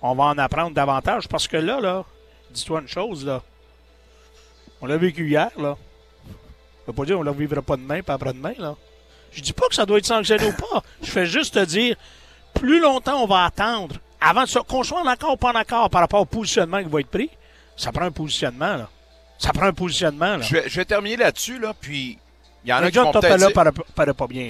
on 0.00 0.14
va 0.14 0.24
en 0.24 0.38
apprendre 0.38 0.74
davantage 0.74 1.28
parce 1.28 1.46
que 1.46 1.58
là, 1.58 1.80
là, 1.80 2.04
dis-toi 2.50 2.80
une 2.80 2.88
chose, 2.88 3.26
là. 3.26 3.42
On 4.80 4.86
l'a 4.86 4.96
vécu 4.96 5.28
hier, 5.28 5.50
là. 5.58 5.76
Je 6.26 6.86
veux 6.86 6.92
pas 6.94 7.04
dire 7.04 7.18
on 7.18 7.24
ne 7.24 7.30
le 7.30 7.36
vivra 7.36 7.60
pas 7.60 7.76
demain, 7.76 8.02
pas 8.02 8.14
après-demain, 8.14 8.54
là. 8.58 8.74
Je 9.32 9.42
dis 9.42 9.52
pas 9.52 9.68
que 9.68 9.74
ça 9.74 9.84
doit 9.84 9.98
être 9.98 10.06
sanctionné 10.06 10.46
ou 10.46 10.52
pas. 10.52 10.82
Je 11.02 11.10
fais 11.10 11.26
juste 11.26 11.54
te 11.54 11.64
dire, 11.64 11.96
plus 12.54 12.80
longtemps 12.80 13.22
on 13.22 13.26
va 13.26 13.44
attendre, 13.44 13.96
avant 14.18 14.44
qu'on 14.66 14.82
soit 14.82 15.00
en 15.00 15.06
accord 15.06 15.34
ou 15.34 15.36
pas 15.36 15.52
en 15.52 15.56
accord 15.56 15.90
par 15.90 16.00
rapport 16.00 16.22
au 16.22 16.26
positionnement 16.26 16.82
qui 16.82 16.88
va 16.88 17.00
être 17.00 17.08
pris, 17.10 17.28
ça 17.76 17.92
prend 17.92 18.04
un 18.04 18.12
positionnement, 18.12 18.76
là. 18.76 18.88
Ça 19.44 19.52
prend 19.52 19.66
un 19.66 19.72
positionnement, 19.72 20.36
là. 20.36 20.40
Je 20.42 20.52
vais, 20.54 20.64
je 20.68 20.76
vais 20.76 20.84
terminer 20.84 21.16
là-dessus, 21.16 21.58
là, 21.58 21.74
puis 21.78 22.18
il 22.64 22.70
y 22.70 22.72
en 22.72 22.76
a 22.76 22.80
Mais 22.82 22.88
qui 22.88 22.94
John 22.94 23.04
vont 23.04 23.12
peut-être 23.12 23.22
Tortorella 23.38 23.46
dire- 23.46 23.54
paraît, 23.54 23.70
paraît 23.94 24.14
pas 24.14 24.26
bien. 24.26 24.48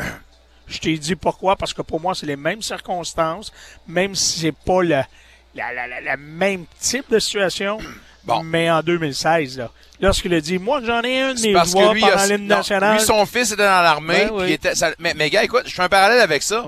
Je 0.68 0.78
t'ai 0.78 0.96
dit 0.96 1.16
pourquoi, 1.16 1.56
parce 1.56 1.74
que 1.74 1.82
pour 1.82 2.00
moi, 2.00 2.14
c'est 2.14 2.26
les 2.26 2.36
mêmes 2.36 2.62
circonstances, 2.62 3.52
même 3.88 4.14
si 4.14 4.38
c'est 4.40 4.52
pas 4.54 4.82
le, 4.82 4.88
la, 4.88 5.72
la, 5.72 5.86
la, 5.88 6.00
la 6.00 6.16
même 6.16 6.64
type 6.78 7.10
de 7.10 7.18
situation, 7.18 7.78
Bon. 8.24 8.42
mais 8.42 8.70
en 8.70 8.82
2016, 8.82 9.58
là. 9.58 9.70
Lorsqu'il 10.00 10.32
a 10.34 10.40
dit, 10.40 10.58
moi, 10.58 10.80
j'en 10.84 11.02
ai 11.02 11.20
un 11.20 11.34
de 11.34 11.40
mes 11.40 11.52
que 11.52 11.92
lui, 11.92 12.00
pendant 12.00 12.24
l'hymne 12.24 12.46
non, 12.48 12.56
national. 12.56 12.96
lui, 12.98 13.04
son 13.04 13.26
fils 13.26 13.52
était 13.52 13.62
dans 13.64 13.82
l'armée. 13.82 14.26
Ben 14.26 14.30
oui. 14.32 14.42
puis 14.42 14.50
il 14.50 14.54
était- 14.54 14.74
ça- 14.74 14.92
mais, 14.98 15.12
mais 15.14 15.28
gars, 15.28 15.44
écoute, 15.44 15.64
je 15.66 15.74
fais 15.74 15.82
un 15.82 15.88
parallèle 15.88 16.20
avec 16.20 16.42
ça. 16.42 16.64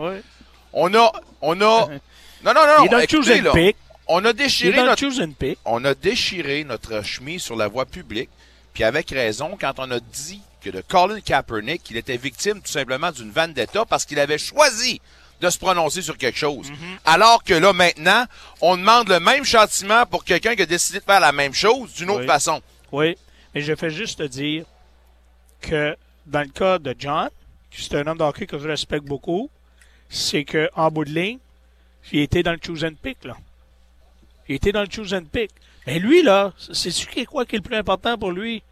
On 0.72 0.92
a, 0.94 1.12
on 1.40 1.54
a, 1.60 1.86
non, 2.44 2.52
non, 2.54 2.54
non, 2.54 2.84
Il 2.84 3.02
écoutez, 3.04 3.40
là. 3.40 3.52
pick. 3.52 3.76
On 4.08 4.24
a 4.24 4.32
déchiré 4.32 4.76
notre, 4.76 4.98
choose 4.98 5.20
and 5.20 5.32
pick. 5.32 5.58
on 5.64 5.84
a 5.84 5.94
déchiré 5.94 6.64
notre 6.64 7.02
chemise 7.04 7.42
sur 7.42 7.56
la 7.56 7.68
voie 7.68 7.86
publique, 7.86 8.30
puis 8.72 8.84
avec 8.84 9.10
raison 9.10 9.56
quand 9.60 9.78
on 9.78 9.90
a 9.90 10.00
dit 10.00 10.40
que 10.60 10.70
de 10.70 10.80
Colin 10.80 11.20
Kaepernick, 11.20 11.82
qu'il 11.82 11.96
était 11.96 12.16
victime 12.16 12.60
tout 12.60 12.70
simplement 12.70 13.10
d'une 13.12 13.30
vendetta 13.30 13.84
parce 13.84 14.04
qu'il 14.04 14.18
avait 14.18 14.38
choisi 14.38 15.00
de 15.40 15.50
se 15.50 15.58
prononcer 15.58 16.02
sur 16.02 16.16
quelque 16.16 16.38
chose. 16.38 16.72
Alors 17.04 17.44
que 17.44 17.54
là, 17.54 17.72
maintenant, 17.72 18.24
on 18.60 18.76
demande 18.76 19.08
le 19.08 19.20
même 19.20 19.44
châtiment 19.44 20.06
pour 20.06 20.24
quelqu'un 20.24 20.56
qui 20.56 20.62
a 20.62 20.66
décidé 20.66 20.98
de 20.98 21.04
faire 21.04 21.20
la 21.20 21.32
même 21.32 21.52
chose 21.52 21.92
d'une 21.94 22.10
autre 22.10 22.24
façon. 22.26 22.62
Oui, 22.92 23.16
mais 23.54 23.60
je 23.60 23.74
fais 23.74 23.90
juste 23.90 24.18
te 24.18 24.24
dire 24.24 24.64
que 25.60 25.96
dans 26.26 26.40
le 26.40 26.48
cas 26.48 26.78
de 26.78 26.94
John, 26.98 27.28
qui 27.70 27.82
c'est 27.82 27.96
un 27.96 28.06
homme 28.06 28.18
de 28.18 28.22
hockey 28.22 28.46
que 28.46 28.58
je 28.58 28.68
respecte 28.68 29.04
beaucoup, 29.04 29.50
c'est 30.08 30.44
que 30.44 30.70
en 30.74 30.90
bout 30.90 31.04
de 31.04 31.10
ligne, 31.10 31.38
il 32.12 32.20
était 32.20 32.42
dans 32.42 32.52
le 32.52 32.58
choose 32.64 32.84
and 32.84 32.94
pick, 33.02 33.24
là. 33.24 33.36
Il 34.48 34.54
était 34.56 34.72
dans 34.72 34.82
le 34.82 34.88
choose 34.90 35.12
and 35.14 35.24
pick. 35.32 35.50
Mais 35.86 35.98
lui, 35.98 36.22
là, 36.22 36.52
c'est 36.72 36.90
ce 36.90 37.06
qui 37.06 37.20
est 37.20 37.26
quoi 37.26 37.44
qui 37.44 37.56
est 37.56 37.58
le 37.58 37.62
plus 37.62 37.76
important 37.76 38.16
pour 38.18 38.30
lui? 38.32 38.62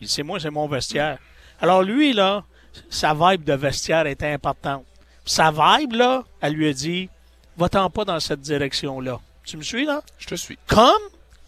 Il 0.00 0.06
dit, 0.06 0.12
c'est 0.12 0.22
moi, 0.22 0.40
c'est 0.40 0.50
mon 0.50 0.66
vestiaire. 0.66 1.18
Alors 1.60 1.82
lui, 1.82 2.12
là, 2.12 2.44
sa 2.90 3.14
vibe 3.14 3.44
de 3.44 3.52
vestiaire 3.54 4.06
était 4.06 4.32
importante. 4.32 4.84
Sa 5.24 5.50
vibe, 5.50 5.92
là, 5.92 6.24
elle 6.40 6.54
lui 6.54 6.68
a 6.68 6.72
dit, 6.72 7.08
va-t'en 7.56 7.88
pas 7.90 8.04
dans 8.04 8.18
cette 8.20 8.40
direction-là. 8.40 9.20
Tu 9.44 9.56
me 9.56 9.62
suis, 9.62 9.84
là? 9.86 10.02
Je 10.18 10.26
te 10.26 10.34
suis. 10.34 10.58
comme, 10.66 10.90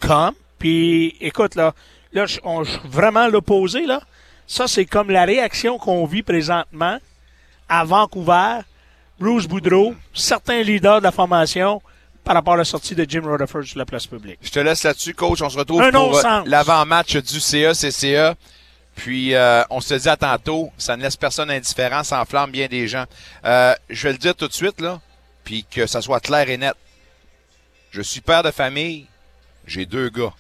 comme, 0.01 0.35
puis 0.59 1.16
écoute, 1.20 1.55
là, 1.57 1.75
là, 2.12 2.27
on- 2.44 2.62
je 2.64 2.70
suis 2.72 2.81
vraiment 2.88 3.27
l'opposé, 3.29 3.85
là. 3.87 4.01
Ça, 4.46 4.68
c'est 4.68 4.87
comme 4.87 5.11
la 5.11 5.25
réaction 5.25 5.77
qu'on 5.79 6.07
vit 6.07 6.22
présentement 6.22 6.99
à 7.68 7.85
Vancouver, 7.85 8.61
Bruce 9.18 9.46
Boudreau, 9.49 9.94
certains 10.14 10.62
leaders 10.62 10.99
de 10.99 11.05
la 11.05 11.11
formation, 11.12 11.83
par 12.26 12.34
rapport 12.34 12.54
à 12.54 12.56
la 12.56 12.64
sortie 12.64 12.96
de 12.96 13.06
Jim 13.08 13.22
Rutherford 13.24 13.62
sur 13.62 13.78
la 13.78 13.86
place 13.86 14.08
publique. 14.08 14.40
Je 14.42 14.50
te 14.50 14.58
laisse 14.58 14.82
là-dessus, 14.82 15.14
coach. 15.14 15.40
On 15.42 15.48
se 15.48 15.56
retrouve 15.56 15.80
Un 15.80 15.92
pour 15.92 16.18
euh, 16.18 16.42
l'avant-match 16.44 17.14
du 17.18 17.38
CA-CCA. 17.38 18.34
Puis, 18.96 19.32
euh, 19.32 19.62
on 19.70 19.80
se 19.80 19.94
dit 19.94 20.08
à 20.08 20.16
tantôt, 20.16 20.72
ça 20.76 20.96
ne 20.96 21.02
laisse 21.02 21.16
personne 21.16 21.52
indifférent, 21.52 22.02
ça 22.02 22.20
enflamme 22.20 22.50
bien 22.50 22.66
des 22.66 22.88
gens. 22.88 23.04
Euh, 23.44 23.72
je 23.88 24.08
vais 24.08 24.12
le 24.12 24.18
dire 24.18 24.34
tout 24.34 24.48
de 24.48 24.52
suite, 24.52 24.80
là, 24.80 25.00
puis 25.44 25.64
que 25.70 25.86
ça 25.86 26.02
soit 26.02 26.18
clair 26.18 26.50
et 26.50 26.56
net. 26.56 26.74
Je 27.92 28.02
suis 28.02 28.20
père 28.20 28.42
de 28.42 28.50
famille, 28.50 29.06
j'ai 29.64 29.86
deux 29.86 30.08
gars. 30.08 30.32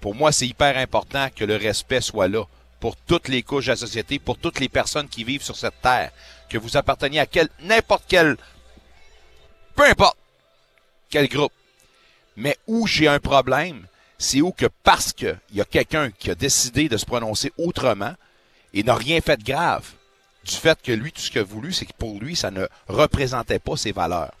Pour 0.00 0.14
moi, 0.14 0.32
c'est 0.32 0.46
hyper 0.46 0.78
important 0.78 1.28
que 1.36 1.44
le 1.44 1.56
respect 1.56 2.00
soit 2.00 2.28
là 2.28 2.44
pour 2.80 2.96
toutes 2.96 3.28
les 3.28 3.42
couches 3.42 3.66
de 3.66 3.72
la 3.72 3.76
société, 3.76 4.18
pour 4.18 4.38
toutes 4.38 4.58
les 4.58 4.70
personnes 4.70 5.08
qui 5.08 5.22
vivent 5.22 5.42
sur 5.42 5.56
cette 5.56 5.82
terre. 5.82 6.12
Que 6.48 6.56
vous 6.56 6.78
apparteniez 6.78 7.20
à 7.20 7.26
quel, 7.26 7.48
n'importe 7.60 8.04
quel, 8.08 8.38
peu 9.76 9.84
importe 9.84 10.16
quel 11.14 11.28
groupe. 11.28 11.52
Mais 12.36 12.56
où 12.66 12.88
j'ai 12.88 13.06
un 13.06 13.20
problème, 13.20 13.86
c'est 14.18 14.40
où 14.40 14.50
que 14.50 14.66
parce 14.82 15.12
qu'il 15.12 15.38
y 15.52 15.60
a 15.60 15.64
quelqu'un 15.64 16.10
qui 16.10 16.28
a 16.28 16.34
décidé 16.34 16.88
de 16.88 16.96
se 16.96 17.06
prononcer 17.06 17.52
autrement 17.56 18.14
et 18.72 18.82
n'a 18.82 18.96
rien 18.96 19.20
fait 19.20 19.36
de 19.36 19.44
grave, 19.44 19.92
du 20.44 20.56
fait 20.56 20.76
que 20.82 20.90
lui, 20.90 21.12
tout 21.12 21.20
ce 21.20 21.30
qu'il 21.30 21.40
a 21.40 21.44
voulu, 21.44 21.72
c'est 21.72 21.86
que 21.86 21.92
pour 21.96 22.18
lui, 22.18 22.34
ça 22.34 22.50
ne 22.50 22.66
représentait 22.88 23.60
pas 23.60 23.76
ses 23.76 23.92
valeurs. 23.92 24.32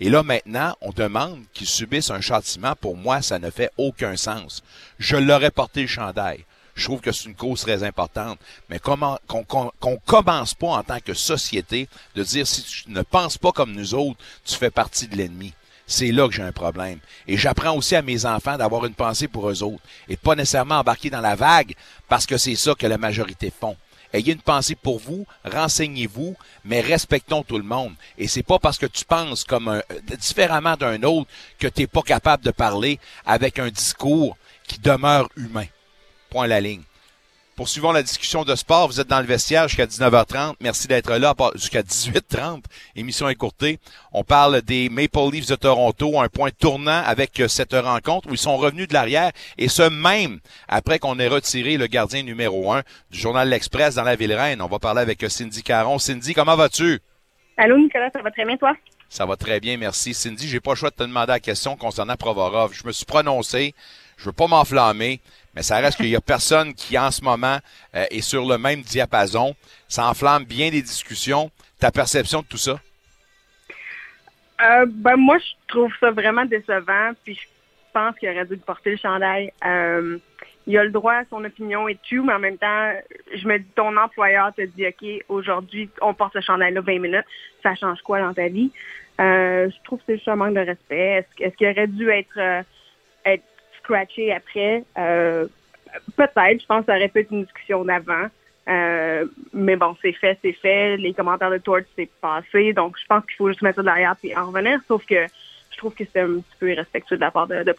Et 0.00 0.10
là, 0.10 0.24
maintenant, 0.24 0.74
on 0.80 0.90
demande 0.90 1.44
qu'il 1.52 1.68
subisse 1.68 2.10
un 2.10 2.20
châtiment. 2.20 2.74
Pour 2.74 2.96
moi, 2.96 3.22
ça 3.22 3.38
ne 3.38 3.50
fait 3.50 3.70
aucun 3.76 4.16
sens. 4.16 4.64
Je 4.98 5.16
l'aurais 5.16 5.52
porté 5.52 5.82
le 5.82 5.86
chandail. 5.86 6.44
Je 6.74 6.84
trouve 6.84 7.00
que 7.00 7.12
c'est 7.12 7.26
une 7.26 7.36
cause 7.36 7.60
très 7.60 7.84
importante. 7.84 8.40
Mais 8.70 8.80
comment 8.80 9.20
qu'on 9.28 9.44
qu'on 9.44 9.96
commence 10.04 10.54
pas 10.54 10.68
en 10.68 10.82
tant 10.82 11.00
que 11.00 11.14
société 11.14 11.88
de 12.16 12.24
dire 12.24 12.46
si 12.46 12.62
tu 12.64 12.90
ne 12.90 13.02
penses 13.02 13.38
pas 13.38 13.52
comme 13.52 13.72
nous 13.72 13.94
autres, 13.94 14.18
tu 14.44 14.56
fais 14.56 14.70
partie 14.70 15.06
de 15.06 15.16
l'ennemi. 15.16 15.54
C'est 15.90 16.12
là 16.12 16.28
que 16.28 16.34
j'ai 16.34 16.42
un 16.42 16.52
problème. 16.52 16.98
Et 17.26 17.38
j'apprends 17.38 17.74
aussi 17.74 17.96
à 17.96 18.02
mes 18.02 18.26
enfants 18.26 18.58
d'avoir 18.58 18.84
une 18.84 18.94
pensée 18.94 19.26
pour 19.26 19.48
eux 19.48 19.62
autres 19.62 19.82
et 20.08 20.18
pas 20.18 20.34
nécessairement 20.34 20.80
embarquer 20.80 21.08
dans 21.08 21.22
la 21.22 21.34
vague 21.34 21.74
parce 22.08 22.26
que 22.26 22.36
c'est 22.36 22.56
ça 22.56 22.74
que 22.74 22.86
la 22.86 22.98
majorité 22.98 23.50
font. 23.50 23.74
Ayez 24.12 24.34
une 24.34 24.40
pensée 24.40 24.74
pour 24.74 24.98
vous, 24.98 25.26
renseignez-vous, 25.44 26.36
mais 26.64 26.82
respectons 26.82 27.42
tout 27.42 27.56
le 27.56 27.64
monde. 27.64 27.94
Et 28.18 28.28
c'est 28.28 28.42
pas 28.42 28.58
parce 28.58 28.78
que 28.78 28.86
tu 28.86 29.04
penses 29.06 29.44
comme 29.44 29.68
un, 29.68 29.82
différemment 30.18 30.76
d'un 30.76 31.02
autre 31.02 31.28
que 31.58 31.68
tu 31.68 31.82
n'es 31.82 31.86
pas 31.86 32.02
capable 32.02 32.44
de 32.44 32.50
parler 32.50 32.98
avec 33.24 33.58
un 33.58 33.70
discours 33.70 34.36
qui 34.66 34.78
demeure 34.78 35.28
humain. 35.36 35.66
Point 36.30 36.46
la 36.46 36.60
ligne. 36.60 36.82
Poursuivons 37.58 37.90
la 37.90 38.04
discussion 38.04 38.44
de 38.44 38.54
sport. 38.54 38.86
Vous 38.86 39.00
êtes 39.00 39.08
dans 39.08 39.18
le 39.18 39.26
vestiaire 39.26 39.66
jusqu'à 39.66 39.86
19h30. 39.86 40.54
Merci 40.60 40.86
d'être 40.86 41.12
là 41.16 41.34
jusqu'à 41.56 41.82
18h30. 41.82 42.62
Émission 42.94 43.28
écourtée. 43.28 43.80
On 44.12 44.22
parle 44.22 44.62
des 44.62 44.88
Maple 44.88 45.32
Leafs 45.32 45.48
de 45.48 45.56
Toronto, 45.56 46.20
un 46.20 46.28
point 46.28 46.50
tournant 46.56 47.02
avec 47.04 47.40
euh, 47.40 47.48
cette 47.48 47.72
rencontre 47.72 48.28
où 48.28 48.34
ils 48.34 48.38
sont 48.38 48.56
revenus 48.56 48.86
de 48.86 48.94
l'arrière 48.94 49.32
et 49.58 49.66
ce 49.66 49.82
même 49.82 50.38
après 50.68 51.00
qu'on 51.00 51.18
ait 51.18 51.26
retiré 51.26 51.78
le 51.78 51.88
gardien 51.88 52.22
numéro 52.22 52.72
un 52.72 52.84
du 53.10 53.18
journal 53.18 53.48
L'Express 53.48 53.96
dans 53.96 54.04
la 54.04 54.14
ville 54.14 54.34
reine. 54.34 54.62
On 54.62 54.68
va 54.68 54.78
parler 54.78 55.00
avec 55.00 55.24
euh, 55.24 55.28
Cindy 55.28 55.64
Caron. 55.64 55.98
Cindy, 55.98 56.34
comment 56.34 56.54
vas-tu? 56.54 57.00
Allô, 57.56 57.76
Nicolas, 57.76 58.10
ça 58.12 58.22
va 58.22 58.30
très 58.30 58.44
bien, 58.44 58.56
toi? 58.56 58.76
Ça 59.08 59.26
va 59.26 59.34
très 59.34 59.58
bien, 59.58 59.76
merci. 59.78 60.14
Cindy, 60.14 60.46
j'ai 60.46 60.60
pas 60.60 60.70
le 60.70 60.76
choix 60.76 60.90
de 60.90 60.94
te 60.94 61.02
demander 61.02 61.32
la 61.32 61.40
question 61.40 61.74
concernant 61.74 62.14
Provorov. 62.14 62.72
Je 62.72 62.86
me 62.86 62.92
suis 62.92 63.04
prononcé. 63.04 63.74
Je 64.16 64.26
veux 64.26 64.32
pas 64.32 64.48
m'enflammer, 64.48 65.20
mais 65.58 65.64
ça 65.64 65.78
reste 65.78 65.96
qu'il 65.96 66.06
y 66.06 66.14
a 66.14 66.20
personne 66.20 66.72
qui, 66.72 66.96
en 66.96 67.10
ce 67.10 67.20
moment, 67.20 67.58
euh, 67.96 68.04
est 68.12 68.20
sur 68.20 68.46
le 68.46 68.58
même 68.58 68.80
diapason. 68.80 69.56
Ça 69.88 70.08
enflamme 70.08 70.44
bien 70.44 70.70
les 70.70 70.82
discussions. 70.82 71.50
Ta 71.80 71.90
perception 71.90 72.42
de 72.42 72.46
tout 72.46 72.58
ça? 72.58 72.78
Euh, 74.62 74.86
ben, 74.86 75.16
moi, 75.16 75.36
je 75.38 75.50
trouve 75.66 75.92
ça 75.98 76.12
vraiment 76.12 76.44
décevant, 76.44 77.10
puis 77.24 77.34
je 77.34 77.40
pense 77.92 78.16
qu'il 78.20 78.28
aurait 78.28 78.44
dû 78.44 78.56
porter 78.58 78.92
le 78.92 78.98
chandail. 78.98 79.52
Euh, 79.66 80.18
il 80.68 80.78
a 80.78 80.84
le 80.84 80.92
droit 80.92 81.14
à 81.14 81.24
son 81.28 81.44
opinion 81.44 81.88
et 81.88 81.98
tout, 82.08 82.22
mais 82.22 82.34
en 82.34 82.38
même 82.38 82.58
temps, 82.58 82.92
je 83.34 83.48
me 83.48 83.58
dis, 83.58 83.66
ton 83.74 83.96
employeur 83.96 84.54
te 84.54 84.62
dit, 84.62 84.86
OK, 84.86 85.24
aujourd'hui, 85.28 85.90
on 86.00 86.14
porte 86.14 86.34
ce 86.34 86.40
chandail-là 86.40 86.82
20 86.82 87.00
minutes, 87.00 87.26
ça 87.64 87.74
change 87.74 88.00
quoi 88.02 88.20
dans 88.20 88.32
ta 88.32 88.46
vie? 88.46 88.70
Euh, 89.20 89.68
je 89.68 89.82
trouve 89.82 89.98
que 89.98 90.04
c'est 90.06 90.16
juste 90.18 90.28
un 90.28 90.36
manque 90.36 90.54
de 90.54 90.60
respect. 90.60 91.16
Est-ce, 91.16 91.42
est-ce 91.42 91.56
qu'il 91.56 91.68
aurait 91.68 91.88
dû 91.88 92.08
être, 92.10 92.62
être 93.24 93.42
après? 93.96 94.84
Euh, 94.98 95.46
peut-être, 96.16 96.60
je 96.60 96.66
pense 96.66 96.80
que 96.80 96.86
ça 96.86 96.96
aurait 96.96 97.08
pu 97.08 97.20
être 97.20 97.30
une 97.30 97.44
discussion 97.44 97.84
d'avant. 97.84 98.26
Euh, 98.68 99.24
mais 99.52 99.76
bon, 99.76 99.96
c'est 100.02 100.12
fait, 100.12 100.38
c'est 100.42 100.52
fait. 100.52 100.96
Les 100.98 101.14
commentaires 101.14 101.50
de 101.50 101.58
Torch, 101.58 101.84
c'est 101.96 102.10
passé. 102.20 102.72
Donc, 102.74 102.96
je 103.00 103.06
pense 103.06 103.24
qu'il 103.24 103.36
faut 103.36 103.48
juste 103.48 103.62
mettre 103.62 103.76
ça 103.76 103.82
derrière 103.82 104.14
et 104.22 104.36
en 104.36 104.46
revenir. 104.46 104.78
Sauf 104.86 105.04
que 105.06 105.26
je 105.70 105.76
trouve 105.78 105.94
que 105.94 106.04
c'est 106.12 106.20
un 106.20 106.26
petit 106.26 106.56
peu 106.58 106.72
irrespectueux 106.72 107.16
de 107.16 107.20
la 107.20 107.30
part 107.30 107.46
de, 107.46 107.62
de. 107.62 107.74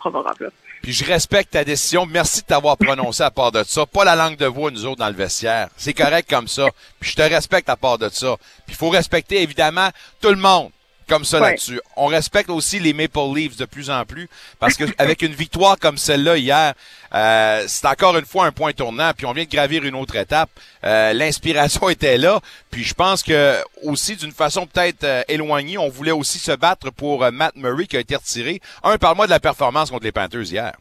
Puis 0.81 0.93
je 0.93 1.05
respecte 1.05 1.51
ta 1.51 1.63
décision. 1.63 2.05
Merci 2.05 2.41
de 2.41 2.47
t'avoir 2.47 2.77
prononcé 2.77 3.21
à 3.21 3.29
part 3.29 3.51
de 3.51 3.61
ça. 3.63 3.85
Pas 3.85 4.05
la 4.05 4.15
langue 4.15 4.37
de 4.37 4.45
voix, 4.45 4.71
nous 4.71 4.85
autres, 4.85 4.99
dans 4.99 5.09
le 5.09 5.15
vestiaire. 5.15 5.67
C'est 5.75 5.93
correct 5.93 6.27
comme 6.29 6.47
ça. 6.47 6.69
Puis 6.99 7.11
je 7.11 7.15
te 7.17 7.21
respecte 7.21 7.69
à 7.69 7.75
part 7.75 7.97
de 7.97 8.09
ça. 8.09 8.37
Puis 8.65 8.73
il 8.73 8.75
faut 8.75 8.89
respecter, 8.89 9.43
évidemment, 9.43 9.89
tout 10.21 10.29
le 10.29 10.37
monde 10.37 10.71
comme 11.09 11.25
ça 11.25 11.41
Ouais. 11.41 11.49
là-dessus. 11.49 11.81
On 11.97 12.05
respecte 12.05 12.49
aussi 12.49 12.79
les 12.79 12.93
Maple 12.93 13.19
Leafs 13.35 13.57
de 13.57 13.65
plus 13.65 13.89
en 13.89 14.05
plus 14.05 14.29
parce 14.59 14.75
que 14.75 14.85
avec 14.97 15.21
une 15.21 15.33
victoire 15.33 15.77
comme 15.77 15.97
celle-là 15.97 16.37
hier, 16.37 16.73
euh, 17.13 17.63
c'est 17.67 17.87
encore 17.87 18.15
une 18.17 18.25
fois 18.25 18.45
un 18.45 18.51
point 18.51 18.71
tournant. 18.71 19.11
Puis 19.17 19.25
on 19.25 19.33
vient 19.33 19.43
de 19.43 19.49
gravir 19.49 19.83
une 19.83 19.95
autre 19.95 20.15
étape. 20.15 20.49
Euh, 20.85 21.11
L'inspiration 21.13 21.89
était 21.95 22.17
là. 22.17 22.39
Puis 22.71 22.83
je 22.83 22.93
pense 22.93 23.23
que 23.23 23.55
aussi 23.83 24.15
d'une 24.15 24.31
façon 24.31 24.65
peut-être 24.67 25.03
euh, 25.03 25.23
éloignée, 25.27 25.77
on 25.77 25.89
voulait 25.89 26.11
aussi 26.11 26.37
se 26.39 26.51
battre 26.51 26.91
pour 26.91 27.23
euh, 27.23 27.31
Matt 27.31 27.55
Murray 27.55 27.87
qui 27.87 27.97
a 27.97 27.99
été 27.99 28.15
retiré. 28.15 28.61
Un, 28.83 28.97
parle-moi 28.97 29.25
de 29.25 29.31
la 29.31 29.39
performance 29.39 29.89
contre 29.89 30.03
les 30.05 30.11
Panthers 30.11 30.43
hier. 30.51 30.73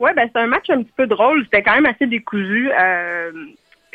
Ouais, 0.00 0.12
ben 0.14 0.28
c'est 0.32 0.40
un 0.40 0.46
match 0.46 0.70
un 0.70 0.82
petit 0.82 0.92
peu 0.96 1.06
drôle. 1.06 1.42
C'était 1.44 1.62
quand 1.62 1.74
même 1.74 1.86
assez 1.86 2.06
décousu. 2.06 2.70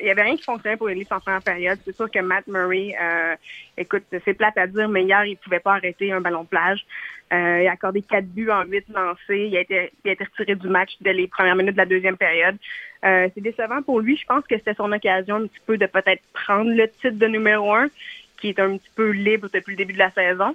Il 0.04 0.08
y 0.08 0.10
avait 0.10 0.24
rien 0.24 0.36
qui 0.36 0.44
fonctionnait 0.44 0.76
pour 0.76 0.90
les 0.90 0.96
Leafs 0.96 1.14
en 1.14 1.22
première 1.22 1.42
période. 1.42 1.80
C'est 1.86 1.96
sûr 1.96 2.12
que 2.12 2.20
Matt 2.20 2.46
Murray, 2.48 2.94
euh, 3.02 3.36
écoute, 3.78 4.04
c'est 4.12 4.34
plate 4.34 4.58
à 4.58 4.68
dire, 4.68 4.90
mais 4.90 5.04
hier, 5.04 5.24
il 5.24 5.38
pouvait 5.38 5.62
pas 5.62 5.76
arrêter 5.76 6.12
un 6.12 6.20
ballon 6.20 6.44
de 6.44 6.50
plage. 6.50 6.86
Euh, 7.32 7.62
il 7.62 7.68
a 7.70 7.72
accordé 7.72 8.02
quatre 8.02 8.28
buts 8.28 8.50
en 8.50 8.66
huit 8.66 8.84
lancés. 8.94 9.48
Il 9.48 9.56
a 9.56 9.62
été, 9.62 9.94
il 10.04 10.10
a 10.10 10.12
été 10.12 10.26
retiré 10.26 10.56
du 10.56 10.68
match 10.68 10.92
dès 11.00 11.14
les 11.14 11.28
premières 11.30 11.56
minutes 11.56 11.76
de 11.76 11.78
la 11.78 11.86
deuxième 11.86 12.18
période. 12.18 12.58
Euh, 13.06 13.30
c'est 13.34 13.40
décevant 13.40 13.82
pour 13.82 14.02
lui. 14.02 14.18
Je 14.18 14.26
pense 14.26 14.46
que 14.46 14.58
c'était 14.58 14.74
son 14.74 14.92
occasion 14.92 15.38
un 15.38 15.48
petit 15.48 15.62
peu 15.66 15.78
de 15.78 15.86
peut-être 15.86 16.22
prendre 16.34 16.72
le 16.72 16.90
titre 16.90 17.18
de 17.18 17.28
numéro 17.28 17.74
un, 17.74 17.88
qui 18.42 18.50
est 18.50 18.60
un 18.60 18.76
petit 18.76 18.92
peu 18.98 19.10
libre 19.12 19.48
depuis 19.54 19.72
le 19.72 19.78
début 19.78 19.94
de 19.94 20.00
la 20.00 20.12
saison. 20.12 20.54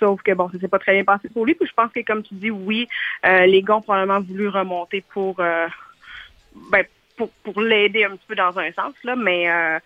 Sauf 0.00 0.22
que 0.22 0.32
bon, 0.32 0.48
ça 0.50 0.58
s'est 0.58 0.66
pas 0.66 0.80
très 0.80 0.94
bien 0.94 1.04
passé 1.04 1.28
pour 1.28 1.46
lui. 1.46 1.54
Puis 1.54 1.68
je 1.68 1.74
pense 1.74 1.92
que 1.92 2.00
comme 2.00 2.24
tu 2.24 2.34
dis, 2.34 2.50
oui, 2.50 2.88
les 3.22 3.62
gars 3.62 3.76
ont 3.76 3.80
probablement 3.80 4.20
voulu 4.20 4.48
remonter 4.48 5.04
pour 5.12 5.36
ben, 5.36 6.84
pour, 7.16 7.30
pour 7.42 7.60
l'aider 7.60 8.04
un 8.04 8.10
petit 8.10 8.26
peu 8.26 8.34
dans 8.34 8.58
un 8.58 8.72
sens, 8.72 8.94
là, 9.04 9.16
mais 9.16 9.48
euh, 9.48 9.78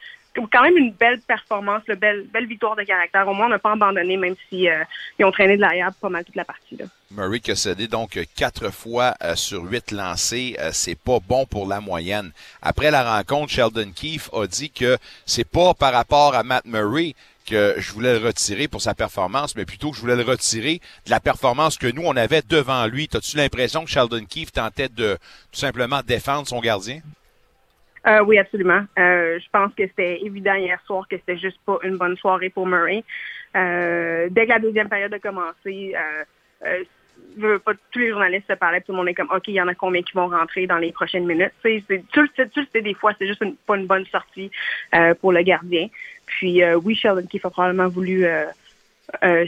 quand 0.47 0.63
même 0.63 0.77
une 0.77 0.93
belle 0.93 1.21
performance, 1.21 1.83
une 1.89 1.95
belle, 1.97 2.27
belle 2.33 2.47
victoire 2.47 2.77
de 2.77 2.83
caractère. 2.83 3.27
Au 3.27 3.35
moins, 3.35 3.47
on 3.47 3.51
n'a 3.51 3.59
pas 3.59 3.73
abandonné, 3.73 4.17
même 4.17 4.37
si 4.49 4.69
euh, 4.69 4.85
ils 5.19 5.25
ont 5.25 5.33
traîné 5.33 5.57
de 5.57 5.61
l'arrière 5.61 5.91
pas 6.01 6.09
mal 6.09 6.25
toute 6.25 6.37
la 6.37 6.45
partie. 6.45 6.77
Là. 6.77 6.85
Murray 7.11 7.41
qui 7.41 7.51
a 7.51 7.57
cédé 7.57 7.89
donc 7.89 8.19
quatre 8.37 8.71
fois 8.71 9.15
euh, 9.23 9.35
sur 9.35 9.65
huit 9.65 9.91
lancés, 9.91 10.57
euh, 10.61 10.71
c'est 10.73 10.99
pas 10.99 11.19
bon 11.27 11.47
pour 11.47 11.67
la 11.67 11.81
moyenne. 11.81 12.33
Après 12.63 12.91
la 12.91 13.17
rencontre, 13.17 13.53
Sheldon 13.53 13.91
Keefe 13.95 14.31
a 14.33 14.47
dit 14.47 14.71
que 14.71 14.99
c'est 15.27 15.49
pas 15.49 15.75
par 15.75 15.93
rapport 15.93 16.35
à 16.35 16.43
Matt 16.43 16.65
Murray 16.67 17.15
que 17.47 17.77
je 17.79 17.93
voulais 17.93 18.19
le 18.19 18.27
retirer 18.27 18.69
pour 18.69 18.83
sa 18.83 18.95
performance, 18.95 19.57
mais 19.57 19.65
plutôt 19.65 19.91
que 19.91 19.97
je 19.97 20.03
voulais 20.03 20.17
le 20.17 20.23
retirer 20.23 20.83
de 21.07 21.11
la 21.11 21.19
performance 21.19 21.79
que 21.79 21.87
nous 21.87 22.03
on 22.05 22.15
avait 22.15 22.43
devant 22.47 22.87
lui. 22.87 23.09
T'as-tu 23.09 23.39
l'impression 23.39 23.85
que 23.85 23.91
Sheldon 23.91 24.27
Keefe 24.27 24.53
tentait 24.53 24.91
de 24.91 25.17
tout 25.51 25.59
simplement 25.59 26.03
défendre 26.07 26.47
son 26.47 26.61
gardien? 26.61 27.01
Euh, 28.07 28.23
oui, 28.25 28.39
absolument. 28.39 28.85
Euh, 28.99 29.39
je 29.39 29.47
pense 29.51 29.75
que 29.75 29.87
c'était 29.87 30.21
évident 30.23 30.55
hier 30.55 30.81
soir 30.87 31.07
que 31.09 31.17
c'était 31.17 31.37
juste 31.39 31.59
pas 31.67 31.79
une 31.83 31.97
bonne 31.97 32.17
soirée 32.17 32.51
pour 32.51 32.67
Murray. 32.67 33.05
Euh, 33.57 34.29
dès 34.31 34.45
que 34.45 34.51
la 34.51 34.59
deuxième 34.59 34.89
période 34.89 35.13
a 35.13 35.19
commencé, 35.19 35.95
pas, 36.61 37.73
tous 37.91 37.99
les 37.99 38.11
journalistes 38.11 38.47
se 38.49 38.55
parlaient, 38.55 38.81
tout 38.81 38.93
le 38.93 38.99
monde 38.99 39.09
est 39.09 39.15
comme, 39.15 39.31
OK, 39.31 39.49
il 39.49 39.55
y 39.55 39.61
en 39.61 39.69
a 39.69 39.75
combien 39.75 40.03
qui 40.03 40.13
vont 40.15 40.29
rentrer 40.29 40.67
dans 40.67 40.79
les 40.79 40.93
prochaines 40.93 41.27
minutes? 41.27 41.53
Tu 41.63 41.83
le 41.91 42.29
sais, 42.73 42.81
des 42.81 42.95
fois, 42.95 43.13
c'est 43.19 43.27
juste 43.27 43.43
une- 43.43 43.57
pas 43.57 43.77
une 43.77 43.87
bonne 43.87 44.07
sortie 44.07 44.51
pour 45.21 45.33
le 45.33 45.43
gardien. 45.43 45.89
Puis 46.27 46.63
oui, 46.85 46.95
Sheldon 46.95 47.27
Keefe 47.27 47.47
a 47.47 47.51
probablement 47.51 47.89
voulu 47.89 48.27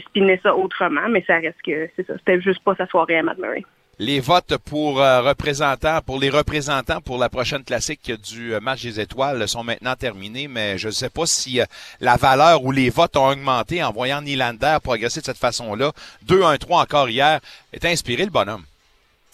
spinner 0.07 0.39
ça 0.43 0.55
autrement, 0.55 1.07
mais 1.09 1.23
ça 1.25 1.37
reste 1.37 1.61
que 1.61 1.89
c'est 1.95 2.05
ça. 2.05 2.17
C'était 2.17 2.41
juste 2.41 2.63
pas 2.63 2.75
sa 2.75 2.85
soirée 2.87 3.17
à 3.17 3.23
Matt 3.23 3.37
Murray. 3.37 3.63
Les 4.03 4.19
votes 4.19 4.57
pour 4.57 4.99
euh, 4.99 5.21
représentants, 5.21 6.01
pour 6.03 6.19
les 6.19 6.31
représentants 6.31 7.01
pour 7.01 7.19
la 7.19 7.29
prochaine 7.29 7.63
classique 7.63 8.11
du 8.11 8.55
euh, 8.55 8.59
match 8.59 8.81
des 8.81 8.99
étoiles 8.99 9.47
sont 9.47 9.63
maintenant 9.63 9.95
terminés, 9.95 10.47
mais 10.47 10.79
je 10.79 10.87
ne 10.87 10.91
sais 10.91 11.11
pas 11.11 11.27
si 11.27 11.61
euh, 11.61 11.65
la 11.99 12.17
valeur 12.17 12.65
ou 12.65 12.71
les 12.71 12.89
votes 12.89 13.15
ont 13.15 13.27
augmenté 13.27 13.83
en 13.83 13.91
voyant 13.91 14.23
Nylander 14.23 14.77
progresser 14.83 15.19
de 15.19 15.25
cette 15.25 15.37
façon-là. 15.37 15.91
2-1-3 16.27 16.81
encore 16.81 17.09
hier. 17.09 17.41
Est 17.73 17.85
inspiré 17.85 18.25
le 18.25 18.31
bonhomme. 18.31 18.63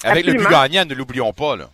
Avec 0.03 0.25
le 0.25 0.33
but 0.33 0.49
gagnant, 0.49 0.83
ne 0.83 0.95
l'oublions 0.95 1.31
pas. 1.31 1.55
Là. 1.55 1.69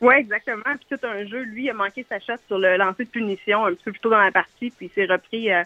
Oui, 0.00 0.16
exactement. 0.16 0.64
Puis 0.64 0.98
tout 0.98 1.06
un 1.06 1.24
jeu, 1.24 1.42
lui, 1.44 1.66
il 1.66 1.70
a 1.70 1.74
manqué 1.74 2.04
sa 2.08 2.18
shot 2.18 2.42
sur 2.48 2.58
le 2.58 2.76
lancer 2.76 3.04
de 3.04 3.08
punition 3.08 3.66
un 3.66 3.70
petit 3.70 3.84
peu 3.84 3.92
plus 3.92 4.00
tôt 4.00 4.10
dans 4.10 4.18
la 4.18 4.32
partie, 4.32 4.72
puis 4.72 4.86
il 4.86 4.90
s'est 4.90 5.06
repris 5.06 5.52
euh, 5.52 5.62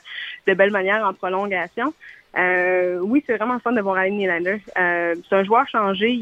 de 0.46 0.52
belle 0.52 0.72
manière 0.72 1.02
en 1.06 1.14
prolongation. 1.14 1.94
Euh, 2.36 2.98
oui, 2.98 3.24
c'est 3.26 3.38
vraiment 3.38 3.58
fun 3.60 3.72
de 3.72 3.80
voir 3.80 3.96
Allen 3.96 4.18
Nylander. 4.18 4.60
Euh, 4.76 5.14
c'est 5.26 5.36
un 5.36 5.42
joueur 5.42 5.66
changé. 5.68 6.20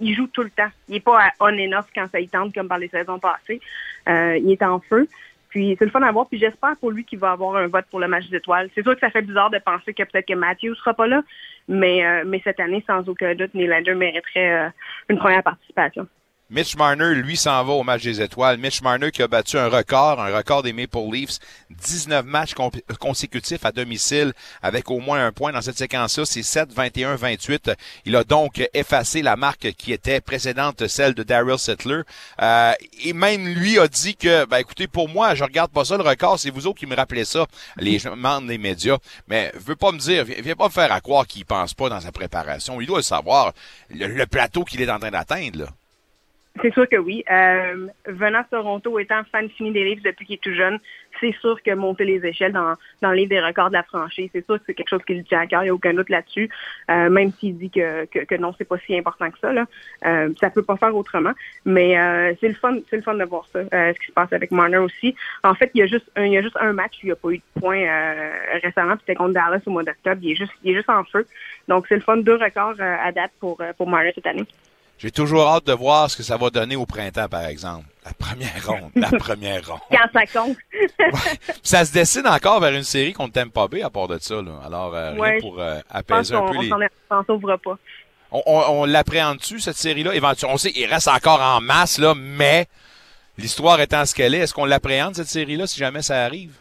Il, 0.00 0.14
joue 0.14 0.26
tout 0.28 0.42
le 0.42 0.50
temps. 0.50 0.70
Il 0.88 0.94
n'est 0.94 1.00
pas 1.00 1.20
à 1.20 1.30
on 1.40 1.58
and 1.58 1.78
off 1.78 1.86
quand 1.94 2.06
ça 2.10 2.20
y 2.20 2.28
tente, 2.28 2.54
comme 2.54 2.68
par 2.68 2.78
les 2.78 2.88
saisons 2.88 3.18
passées. 3.18 3.60
Euh, 4.08 4.36
il 4.38 4.50
est 4.50 4.62
en 4.62 4.80
feu. 4.80 5.08
Puis 5.48 5.76
c'est 5.78 5.84
le 5.84 5.90
fun 5.90 6.02
à 6.02 6.12
voir. 6.12 6.26
Puis 6.28 6.38
j'espère 6.38 6.76
pour 6.76 6.90
lui 6.90 7.04
qu'il 7.04 7.18
va 7.18 7.32
avoir 7.32 7.56
un 7.56 7.66
vote 7.68 7.86
pour 7.90 8.00
le 8.00 8.08
match 8.08 8.28
d'étoiles. 8.28 8.68
C'est 8.74 8.82
sûr 8.82 8.94
que 8.94 9.00
ça 9.00 9.10
fait 9.10 9.22
bizarre 9.22 9.50
de 9.50 9.58
penser 9.58 9.94
que 9.94 10.02
peut-être 10.02 10.28
que 10.28 10.34
Matthew 10.34 10.74
sera 10.76 10.94
pas 10.94 11.06
là, 11.06 11.22
mais, 11.68 12.04
euh, 12.04 12.24
mais 12.26 12.40
cette 12.44 12.60
année, 12.60 12.84
sans 12.86 13.08
aucun 13.08 13.34
doute, 13.34 13.54
Nylander 13.54 13.94
mériterait 13.94 14.66
euh, 14.66 14.68
une 15.08 15.18
première 15.18 15.42
participation. 15.42 16.06
Mitch 16.50 16.76
Marner, 16.76 17.14
lui, 17.14 17.36
s'en 17.36 17.62
va 17.62 17.74
au 17.74 17.82
match 17.82 18.02
des 18.02 18.22
étoiles. 18.22 18.56
Mitch 18.56 18.80
Marner 18.80 19.10
qui 19.10 19.22
a 19.22 19.28
battu 19.28 19.58
un 19.58 19.68
record, 19.68 20.18
un 20.18 20.34
record 20.34 20.62
des 20.62 20.72
Maple 20.72 21.12
Leafs, 21.12 21.40
19 21.68 22.24
matchs 22.24 22.54
consécutifs 22.98 23.66
à 23.66 23.70
domicile 23.70 24.32
avec 24.62 24.90
au 24.90 24.98
moins 24.98 25.26
un 25.26 25.30
point 25.30 25.52
dans 25.52 25.60
cette 25.60 25.76
séquence-là. 25.76 26.24
C'est 26.24 26.42
7, 26.42 26.72
21, 26.72 27.16
28. 27.16 27.72
Il 28.06 28.16
a 28.16 28.24
donc 28.24 28.66
effacé 28.72 29.20
la 29.20 29.36
marque 29.36 29.72
qui 29.72 29.92
était 29.92 30.22
précédente, 30.22 30.86
celle 30.88 31.12
de 31.12 31.22
Daryl 31.22 31.58
Settler. 31.58 32.00
Euh, 32.40 32.72
et 33.04 33.12
même 33.12 33.46
lui 33.46 33.78
a 33.78 33.86
dit 33.86 34.16
que, 34.16 34.46
ben 34.46 34.56
écoutez, 34.56 34.86
pour 34.86 35.10
moi, 35.10 35.34
je 35.34 35.44
regarde 35.44 35.70
pas 35.70 35.84
ça 35.84 35.98
le 35.98 36.02
record, 36.02 36.38
c'est 36.38 36.48
vous 36.48 36.66
autres 36.66 36.78
qui 36.80 36.86
me 36.86 36.96
rappelez 36.96 37.26
ça, 37.26 37.46
les 37.76 38.00
membres 38.16 38.48
des 38.48 38.56
médias. 38.56 38.96
Mais 39.28 39.52
veut 39.54 39.76
pas 39.76 39.92
me 39.92 39.98
dire, 39.98 40.24
viens 40.24 40.56
pas 40.56 40.68
me 40.68 40.72
faire 40.72 40.92
à 40.92 41.02
croire 41.02 41.26
qu'il 41.26 41.44
pense 41.44 41.74
pas 41.74 41.90
dans 41.90 42.00
sa 42.00 42.10
préparation. 42.10 42.80
Il 42.80 42.86
doit 42.86 43.00
le 43.00 43.02
savoir, 43.02 43.52
le, 43.90 44.06
le 44.06 44.26
plateau 44.26 44.64
qu'il 44.64 44.80
est 44.80 44.90
en 44.90 44.98
train 44.98 45.10
d'atteindre. 45.10 45.58
là. 45.58 45.66
C'est 46.62 46.72
sûr 46.72 46.88
que 46.88 46.96
oui. 46.96 47.24
Euh, 47.30 47.88
venant 48.06 48.40
de 48.40 48.46
Toronto, 48.50 48.98
étant 48.98 49.22
fan 49.30 49.48
fini 49.50 49.72
des 49.72 49.84
livres 49.84 50.02
depuis 50.04 50.26
qu'il 50.26 50.34
est 50.36 50.42
tout 50.42 50.54
jeune, 50.54 50.78
c'est 51.20 51.34
sûr 51.40 51.62
que 51.62 51.74
monter 51.74 52.04
les 52.04 52.24
échelles 52.24 52.52
dans, 52.52 52.74
dans 53.02 53.10
le 53.10 53.16
livre 53.16 53.30
des 53.30 53.40
records 53.40 53.68
de 53.68 53.74
la 53.74 53.82
franchise, 53.82 54.30
c'est 54.32 54.44
sûr 54.44 54.58
que 54.58 54.64
c'est 54.66 54.74
quelque 54.74 54.88
chose 54.88 55.04
qui 55.06 55.14
lui 55.14 55.24
tient 55.24 55.40
à 55.40 55.46
cœur, 55.46 55.62
il 55.62 55.66
n'y 55.66 55.70
a 55.70 55.74
aucun 55.74 55.94
doute 55.94 56.08
là-dessus. 56.08 56.48
Euh, 56.90 57.10
même 57.10 57.32
s'il 57.32 57.58
dit 57.58 57.70
que, 57.70 58.06
que, 58.06 58.20
que 58.20 58.34
non, 58.36 58.54
c'est 58.56 58.64
pas 58.64 58.78
si 58.78 58.96
important 58.96 59.30
que 59.30 59.38
ça. 59.38 59.52
Là. 59.52 59.66
Euh, 60.06 60.30
ça 60.40 60.50
peut 60.50 60.62
pas 60.62 60.76
faire 60.76 60.94
autrement. 60.94 61.32
Mais 61.64 61.98
euh, 61.98 62.34
c'est 62.40 62.48
le 62.48 62.54
fun, 62.54 62.78
c'est 62.88 62.96
le 62.96 63.02
fun 63.02 63.14
de 63.14 63.24
voir 63.24 63.46
ça. 63.52 63.60
Euh, 63.60 63.92
ce 63.94 63.98
qui 64.00 64.06
se 64.06 64.12
passe 64.12 64.32
avec 64.32 64.50
Marner 64.50 64.78
aussi. 64.78 65.14
En 65.44 65.54
fait, 65.54 65.70
il 65.74 65.80
y 65.80 65.82
a 65.82 65.86
juste 65.86 66.10
un, 66.16 66.24
il 66.24 66.32
y 66.32 66.38
a 66.38 66.42
juste 66.42 66.56
un 66.60 66.72
match 66.72 66.94
où 66.96 67.00
il 67.04 67.06
n'y 67.06 67.12
a 67.12 67.16
pas 67.16 67.30
eu 67.30 67.38
de 67.38 67.60
points 67.60 67.82
euh, 67.82 68.30
récemment, 68.62 68.94
c'était 69.00 69.14
contre 69.14 69.34
Dallas 69.34 69.60
au 69.66 69.70
mois 69.70 69.84
d'octobre. 69.84 70.20
Il 70.22 70.32
est 70.32 70.36
juste, 70.36 70.52
il 70.64 70.72
est 70.72 70.76
juste 70.76 70.90
en 70.90 71.04
feu. 71.04 71.26
Donc 71.68 71.86
c'est 71.88 71.96
le 71.96 72.00
fun, 72.00 72.16
deux 72.18 72.36
records 72.36 72.80
euh, 72.80 72.96
à 73.02 73.12
date 73.12 73.32
pour, 73.40 73.60
pour 73.76 73.88
Marner 73.88 74.12
cette 74.14 74.26
année. 74.26 74.46
J'ai 74.98 75.12
toujours 75.12 75.46
hâte 75.46 75.64
de 75.66 75.72
voir 75.72 76.10
ce 76.10 76.16
que 76.16 76.22
ça 76.24 76.36
va 76.36 76.50
donner 76.50 76.74
au 76.74 76.84
printemps, 76.84 77.28
par 77.28 77.44
exemple. 77.44 77.84
La 78.04 78.12
première 78.12 78.66
ronde. 78.66 78.90
La 78.96 79.10
première 79.18 79.66
ronde. 79.66 79.80
Quand 79.90 80.08
ça 80.12 80.26
compte. 80.26 80.56
ouais. 80.72 81.38
Ça 81.62 81.84
se 81.84 81.92
dessine 81.92 82.26
encore 82.26 82.60
vers 82.60 82.72
une 82.72 82.82
série 82.82 83.12
qu'on 83.12 83.28
ne 83.28 83.32
t'aime 83.32 83.50
pas 83.50 83.68
bien 83.68 83.86
à 83.86 83.90
part 83.90 84.08
de 84.08 84.18
ça. 84.18 84.42
Là. 84.42 84.60
Alors, 84.66 84.94
euh, 84.94 85.12
rien 85.12 85.38
pour 85.40 85.60
euh, 85.60 85.78
apaiser 85.88 86.34
un 86.34 86.42
peu 86.46 86.60
les... 86.60 86.72
on 86.72 87.14
s'en 87.14 87.24
sauvera 87.24 87.56
pas. 87.58 87.78
On, 88.32 88.42
on, 88.46 88.62
on 88.80 88.84
l'appréhende-tu, 88.86 89.60
cette 89.60 89.76
série-là? 89.76 90.14
Éventuellement, 90.14 90.54
on 90.54 90.58
sait 90.58 90.72
qu'il 90.72 90.86
reste 90.86 91.08
encore 91.08 91.40
en 91.40 91.60
masse, 91.60 91.98
là, 91.98 92.14
mais 92.16 92.66
l'histoire 93.38 93.80
étant 93.80 94.04
ce 94.04 94.14
qu'elle 94.14 94.34
est, 94.34 94.38
est-ce 94.38 94.52
qu'on 94.54 94.66
l'appréhende, 94.66 95.14
cette 95.14 95.28
série-là, 95.28 95.66
si 95.66 95.78
jamais 95.78 96.02
ça 96.02 96.24
arrive? 96.24 96.54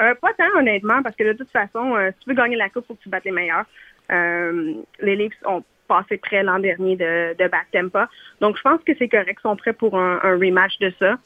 Euh, 0.00 0.14
pas 0.20 0.32
tant, 0.36 0.58
honnêtement, 0.58 1.00
parce 1.02 1.14
que 1.14 1.24
de 1.24 1.32
toute 1.32 1.50
façon, 1.50 1.94
euh, 1.94 2.10
si 2.10 2.24
tu 2.24 2.30
veux 2.30 2.36
gagner 2.36 2.56
la 2.56 2.68
coupe, 2.68 2.84
il 2.84 2.88
faut 2.88 2.94
que 2.94 3.02
tu 3.02 3.08
battes 3.08 3.24
les 3.24 3.30
meilleurs. 3.30 3.64
Euh, 4.10 4.74
les 5.00 5.16
Leafs 5.16 5.32
ont 5.46 5.62
passé 5.88 6.16
près 6.16 6.42
l'an 6.42 6.58
dernier 6.58 6.96
de, 6.96 7.34
de 7.36 7.50
Tampa. 7.72 8.08
Donc, 8.40 8.56
je 8.56 8.62
pense 8.62 8.82
que 8.84 8.92
c'est 8.98 9.08
correct. 9.08 9.38
Ils 9.38 9.42
sont 9.42 9.56
prêts 9.56 9.72
pour 9.72 9.98
un, 9.98 10.20
un 10.22 10.32
rematch 10.32 10.78
de 10.78 10.92
ça. 10.98 11.18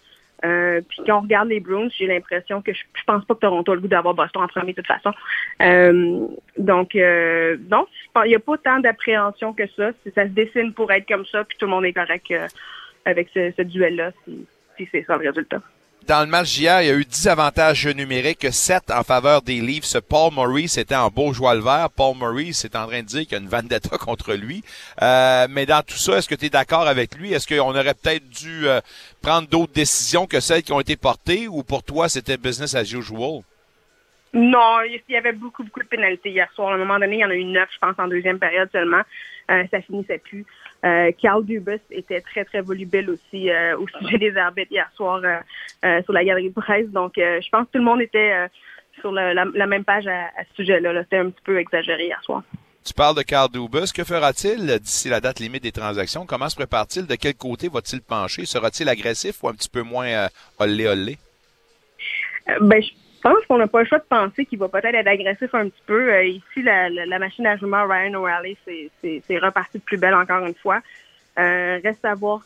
Euh, 0.44 0.82
puis 0.86 1.00
quand 1.06 1.18
on 1.18 1.22
regarde 1.22 1.48
les 1.48 1.60
Bruins, 1.60 1.88
j'ai 1.96 2.06
l'impression 2.06 2.60
que 2.60 2.72
je, 2.72 2.82
je 2.94 3.04
pense 3.04 3.24
pas 3.24 3.34
que 3.34 3.40
Toronto 3.40 3.72
a 3.72 3.74
le 3.74 3.80
goût 3.80 3.88
d'avoir 3.88 4.14
Boston 4.14 4.42
en 4.42 4.48
premier 4.48 4.72
de 4.72 4.82
toute 4.82 4.86
façon. 4.86 5.12
Euh, 5.62 6.26
donc, 6.58 6.94
euh, 6.94 7.56
non, 7.70 7.86
il 8.24 8.28
n'y 8.28 8.34
a 8.34 8.40
pas 8.40 8.58
tant 8.58 8.80
d'appréhension 8.80 9.54
que 9.54 9.66
ça. 9.68 9.92
Ça 10.14 10.24
se 10.24 10.32
dessine 10.32 10.74
pour 10.74 10.92
être 10.92 11.08
comme 11.08 11.24
ça, 11.26 11.44
puis 11.44 11.56
tout 11.58 11.64
le 11.64 11.70
monde 11.70 11.86
est 11.86 11.94
correct 11.94 12.32
avec 13.06 13.30
ce, 13.32 13.52
ce 13.56 13.62
duel-là, 13.62 14.12
si 14.76 14.88
c'est 14.92 15.04
ça 15.06 15.16
le 15.16 15.28
résultat. 15.28 15.62
Dans 16.08 16.20
le 16.20 16.26
match 16.30 16.54
d'hier, 16.54 16.82
il 16.82 16.86
y 16.86 16.90
a 16.90 16.94
eu 16.94 17.04
10 17.04 17.26
avantages 17.26 17.84
numériques, 17.88 18.46
7 18.52 18.92
en 18.92 19.02
faveur 19.02 19.42
des 19.42 19.60
Leafs. 19.60 19.96
Paul 20.08 20.32
Maurice 20.32 20.78
était 20.78 20.94
en 20.94 21.08
beau 21.08 21.32
joie 21.32 21.56
le 21.56 21.60
vert. 21.60 21.88
Paul 21.96 22.16
Maurice 22.16 22.64
est 22.64 22.76
en 22.76 22.86
train 22.86 23.00
de 23.00 23.06
dire 23.06 23.22
qu'il 23.22 23.32
y 23.32 23.34
a 23.34 23.38
une 23.38 23.48
vendetta 23.48 23.98
contre 23.98 24.34
lui. 24.34 24.62
Euh, 25.02 25.48
mais 25.50 25.66
dans 25.66 25.82
tout 25.82 25.96
ça, 25.96 26.18
est-ce 26.18 26.28
que 26.28 26.36
tu 26.36 26.46
es 26.46 26.48
d'accord 26.48 26.86
avec 26.86 27.16
lui? 27.16 27.32
Est-ce 27.32 27.48
qu'on 27.48 27.70
aurait 27.70 27.94
peut-être 27.94 28.28
dû 28.28 28.68
euh, 28.68 28.80
prendre 29.20 29.48
d'autres 29.48 29.72
décisions 29.72 30.28
que 30.28 30.38
celles 30.38 30.62
qui 30.62 30.72
ont 30.72 30.78
été 30.78 30.94
portées 30.94 31.48
ou 31.48 31.64
pour 31.64 31.82
toi, 31.82 32.08
c'était 32.08 32.36
business 32.36 32.76
as 32.76 32.92
usual? 32.92 33.42
Non, 34.32 34.82
il 34.82 35.00
y 35.08 35.16
avait 35.16 35.32
beaucoup, 35.32 35.64
beaucoup 35.64 35.80
de 35.80 35.88
pénalités 35.88 36.30
hier 36.30 36.48
soir. 36.54 36.68
À 36.68 36.74
un 36.74 36.78
moment 36.78 37.00
donné, 37.00 37.16
il 37.16 37.20
y 37.20 37.24
en 37.24 37.30
a 37.30 37.34
eu 37.34 37.44
neuf, 37.44 37.68
je 37.72 37.78
pense, 37.80 37.98
en 37.98 38.06
deuxième 38.06 38.38
période 38.38 38.68
seulement. 38.70 39.02
Euh, 39.50 39.64
ça 39.72 39.80
finissait 39.82 40.18
plus. 40.18 40.44
Euh, 40.84 41.10
Carl 41.20 41.44
Dubus 41.44 41.80
était 41.90 42.20
très, 42.20 42.44
très 42.44 42.60
volubile 42.60 43.10
aussi 43.10 43.50
euh, 43.50 43.76
au 43.78 43.86
sujet 43.98 44.18
des 44.18 44.36
arbitres 44.36 44.70
hier 44.70 44.88
soir 44.94 45.20
euh, 45.24 45.38
euh, 45.84 46.02
sur 46.04 46.12
la 46.12 46.24
galerie 46.24 46.50
de 46.50 46.54
presse. 46.60 46.88
Donc, 46.90 47.18
euh, 47.18 47.40
je 47.40 47.48
pense 47.48 47.66
que 47.66 47.72
tout 47.72 47.78
le 47.78 47.84
monde 47.84 48.02
était 48.02 48.32
euh, 48.32 48.48
sur 49.00 49.10
le- 49.10 49.32
la, 49.32 49.46
la 49.52 49.66
même 49.66 49.84
page 49.84 50.06
à, 50.06 50.26
à 50.26 50.44
ce 50.48 50.54
sujet-là. 50.56 50.92
là. 50.92 51.02
C'était 51.04 51.18
un 51.18 51.30
petit 51.30 51.42
peu 51.44 51.58
exagéré 51.58 52.04
hier 52.06 52.22
soir. 52.22 52.42
Tu 52.84 52.94
parles 52.94 53.16
de 53.16 53.22
Carl 53.22 53.50
Dubus. 53.50 53.90
Que 53.92 54.04
fera-t-il 54.04 54.78
d'ici 54.78 55.08
la 55.08 55.20
date 55.20 55.40
limite 55.40 55.62
des 55.64 55.72
transactions? 55.72 56.24
Comment 56.24 56.48
se 56.48 56.54
prépare-t-il? 56.54 57.06
De 57.06 57.16
quel 57.16 57.34
côté 57.34 57.68
va-t-il 57.68 58.00
pencher? 58.00 58.44
Sera-t-il 58.44 58.88
agressif 58.88 59.42
ou 59.42 59.48
un 59.48 59.54
petit 59.54 59.68
peu 59.70 59.82
moins 59.82 60.06
euh, 60.06 60.28
olé 60.60 60.86
olé? 60.86 61.18
Euh, 62.48 62.58
ben, 62.60 62.80
je 62.80 62.90
pense 63.26 63.44
qu'on 63.46 63.58
n'a 63.58 63.66
pas 63.66 63.80
le 63.80 63.86
choix 63.86 63.98
de 63.98 64.04
penser 64.04 64.46
qu'il 64.46 64.58
va 64.58 64.68
peut-être 64.68 64.94
être 64.94 65.08
agressif 65.08 65.54
un 65.54 65.68
petit 65.68 65.82
peu. 65.86 66.12
Euh, 66.12 66.24
ici, 66.24 66.62
la, 66.62 67.18
machine 67.18 67.46
à 67.46 67.56
Ryan 67.56 68.14
O'Reilly, 68.14 68.56
c'est- 68.64 69.38
reparti 69.38 69.78
de 69.78 69.82
plus 69.82 69.96
belle 69.96 70.14
encore 70.14 70.46
une 70.46 70.54
fois. 70.54 70.80
Euh, 71.38 71.78
reste 71.82 72.04
à 72.04 72.14
voir 72.14 72.40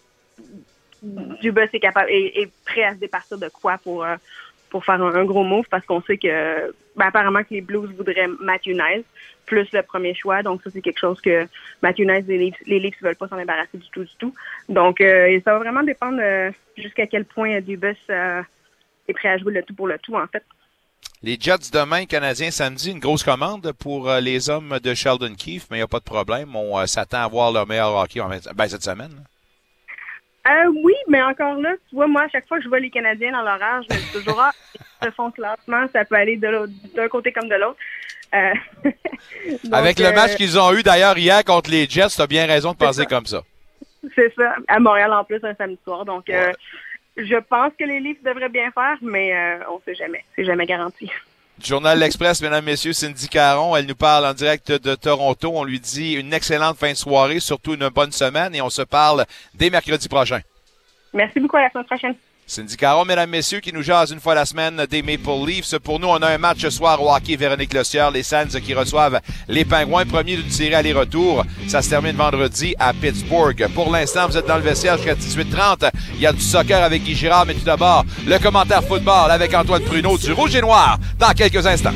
Dubus 1.02 1.68
est 1.72 1.80
capable 1.80 2.10
est, 2.10 2.50
prêt 2.66 2.82
à 2.82 2.94
se 2.94 2.98
départir 2.98 3.38
de 3.38 3.48
quoi 3.48 3.78
pour 3.78 4.04
euh, 4.04 4.16
pour 4.68 4.84
faire 4.84 5.00
un, 5.00 5.24
gros 5.24 5.44
move 5.44 5.66
parce 5.70 5.86
qu'on 5.86 6.02
sait 6.02 6.18
que 6.18 6.72
ben, 6.96 7.06
apparemment 7.06 7.42
que 7.42 7.54
les 7.54 7.60
Blues 7.60 7.90
voudraient 7.96 8.28
Matthew 8.40 8.76
plus 9.46 9.70
le 9.72 9.82
premier 9.82 10.14
choix. 10.14 10.42
Donc 10.42 10.62
ça 10.62 10.70
c'est 10.70 10.80
quelque 10.80 10.98
chose 10.98 11.20
que 11.20 11.46
Matthew 11.82 12.00
Nice 12.00 12.24
les 12.26 12.38
Leafs, 12.38 12.60
Leafs 12.66 13.02
veulent 13.02 13.16
pas 13.16 13.28
s'en 13.28 13.36
débarrasser 13.36 13.78
du 13.78 13.88
tout 13.90 14.04
du 14.04 14.14
tout. 14.18 14.34
Donc 14.68 14.98
ça 14.98 15.52
va 15.52 15.58
vraiment 15.58 15.82
dépendre 15.82 16.20
jusqu'à 16.76 17.06
quel 17.06 17.24
point 17.24 17.60
Dubus 17.60 17.96
est 18.08 19.14
prêt 19.14 19.28
à 19.28 19.38
jouer 19.38 19.54
le 19.54 19.62
tout 19.62 19.74
pour 19.74 19.86
le 19.86 19.98
tout 19.98 20.16
en 20.16 20.26
fait. 20.26 20.44
Les 21.22 21.36
Jets 21.38 21.70
demain, 21.70 22.06
Canadiens 22.06 22.50
samedi, 22.50 22.90
une 22.90 22.98
grosse 22.98 23.22
commande 23.22 23.72
pour 23.78 24.08
euh, 24.08 24.20
les 24.20 24.48
hommes 24.48 24.78
de 24.82 24.94
Sheldon 24.94 25.34
Keefe, 25.34 25.66
mais 25.70 25.76
il 25.76 25.80
n'y 25.80 25.84
a 25.84 25.86
pas 25.86 25.98
de 25.98 26.04
problème. 26.04 26.56
On 26.56 26.78
euh, 26.78 26.86
s'attend 26.86 27.22
à 27.22 27.28
voir 27.28 27.52
leur 27.52 27.66
meilleur 27.66 27.94
hockey 27.94 28.20
en 28.20 28.30
ben, 28.30 28.68
cette 28.68 28.82
semaine. 28.82 29.12
Euh, 30.48 30.72
oui, 30.82 30.94
mais 31.08 31.22
encore 31.22 31.56
là, 31.56 31.74
tu 31.90 31.94
vois, 31.94 32.06
moi, 32.06 32.22
à 32.22 32.28
chaque 32.28 32.48
fois 32.48 32.56
que 32.56 32.64
je 32.64 32.70
vois 32.70 32.80
les 32.80 32.88
Canadiens 32.88 33.32
dans 33.32 33.42
l'orage, 33.42 33.84
je 33.90 33.96
me 33.96 34.00
dis 34.00 34.12
toujours, 34.12 34.40
ah, 34.40 34.52
ils 35.02 35.12
font 35.12 35.30
classement, 35.30 35.84
ça 35.92 36.06
peut 36.06 36.14
aller 36.14 36.38
d'un 36.38 37.08
côté 37.08 37.32
comme 37.32 37.50
de 37.50 37.56
l'autre. 37.56 37.78
Avec 39.72 39.98
le 39.98 40.12
match 40.14 40.36
qu'ils 40.36 40.58
ont 40.58 40.72
eu 40.72 40.82
d'ailleurs 40.82 41.18
hier 41.18 41.44
contre 41.44 41.70
les 41.70 41.86
Jets, 41.86 42.08
tu 42.16 42.22
as 42.22 42.26
bien 42.26 42.46
raison 42.46 42.72
de 42.72 42.78
penser 42.78 43.04
comme 43.04 43.26
ça. 43.26 43.42
C'est 44.14 44.32
ça, 44.34 44.54
à 44.68 44.80
Montréal 44.80 45.12
en 45.12 45.24
plus, 45.24 45.40
un 45.42 45.54
samedi 45.54 45.78
soir. 45.84 46.06
Donc, 46.06 46.30
euh, 46.30 46.52
je 47.16 47.36
pense 47.36 47.72
que 47.78 47.84
les 47.84 48.00
Leafs 48.00 48.22
devraient 48.22 48.48
bien 48.48 48.70
faire, 48.70 48.96
mais 49.02 49.34
euh, 49.34 49.58
on 49.70 49.80
sait 49.84 49.94
jamais. 49.94 50.24
C'est 50.36 50.44
jamais 50.44 50.66
garanti. 50.66 51.10
Journal 51.62 51.98
L'Express, 51.98 52.40
mesdames, 52.40 52.64
messieurs, 52.64 52.94
Cindy 52.94 53.28
Caron, 53.28 53.76
elle 53.76 53.86
nous 53.86 53.94
parle 53.94 54.24
en 54.24 54.32
direct 54.32 54.72
de 54.72 54.94
Toronto. 54.94 55.50
On 55.54 55.64
lui 55.64 55.78
dit 55.78 56.14
une 56.14 56.32
excellente 56.32 56.78
fin 56.78 56.92
de 56.92 56.96
soirée, 56.96 57.40
surtout 57.40 57.74
une 57.74 57.88
bonne 57.90 58.12
semaine, 58.12 58.54
et 58.54 58.62
on 58.62 58.70
se 58.70 58.82
parle 58.82 59.26
dès 59.54 59.68
mercredi 59.68 60.08
prochain. 60.08 60.40
Merci 61.12 61.40
beaucoup, 61.40 61.56
à 61.56 61.62
la 61.62 61.70
semaine 61.70 61.84
prochaine. 61.84 62.14
Cindy 62.50 62.76
Caron, 62.76 63.04
mesdames, 63.04 63.30
messieurs, 63.30 63.60
qui 63.60 63.72
nous 63.72 63.80
jase 63.80 64.10
une 64.10 64.18
fois 64.18 64.34
la 64.34 64.44
semaine 64.44 64.84
des 64.90 65.02
Maple 65.02 65.46
Leafs. 65.46 65.78
Pour 65.78 66.00
nous, 66.00 66.08
on 66.08 66.16
a 66.16 66.30
un 66.30 66.38
match 66.38 66.62
ce 66.62 66.70
soir 66.70 67.00
au 67.00 67.08
hockey. 67.08 67.36
Véronique 67.36 67.72
Lossière, 67.72 68.10
les 68.10 68.24
Sands 68.24 68.58
qui 68.60 68.74
reçoivent 68.74 69.20
les 69.46 69.64
Pingouins. 69.64 70.04
Premier 70.04 70.34
d'une 70.34 70.50
série 70.50 70.74
aller-retour. 70.74 71.44
Ça 71.68 71.80
se 71.80 71.90
termine 71.90 72.16
vendredi 72.16 72.74
à 72.80 72.92
Pittsburgh. 72.92 73.68
Pour 73.72 73.92
l'instant, 73.92 74.26
vous 74.26 74.36
êtes 74.36 74.48
dans 74.48 74.56
le 74.56 74.62
vestiaire 74.62 74.96
jusqu'à 74.96 75.14
18h30. 75.14 75.90
Il 76.16 76.22
y 76.22 76.26
a 76.26 76.32
du 76.32 76.40
soccer 76.40 76.82
avec 76.82 77.04
Guy 77.04 77.14
Girard, 77.14 77.46
mais 77.46 77.54
tout 77.54 77.64
d'abord, 77.64 78.04
le 78.26 78.36
commentaire 78.40 78.82
football 78.82 79.30
avec 79.30 79.54
Antoine 79.54 79.84
Pruneau 79.84 80.18
du 80.18 80.32
Rouge 80.32 80.56
et 80.56 80.60
Noir 80.60 80.98
dans 81.20 81.32
quelques 81.32 81.64
instants. 81.64 81.94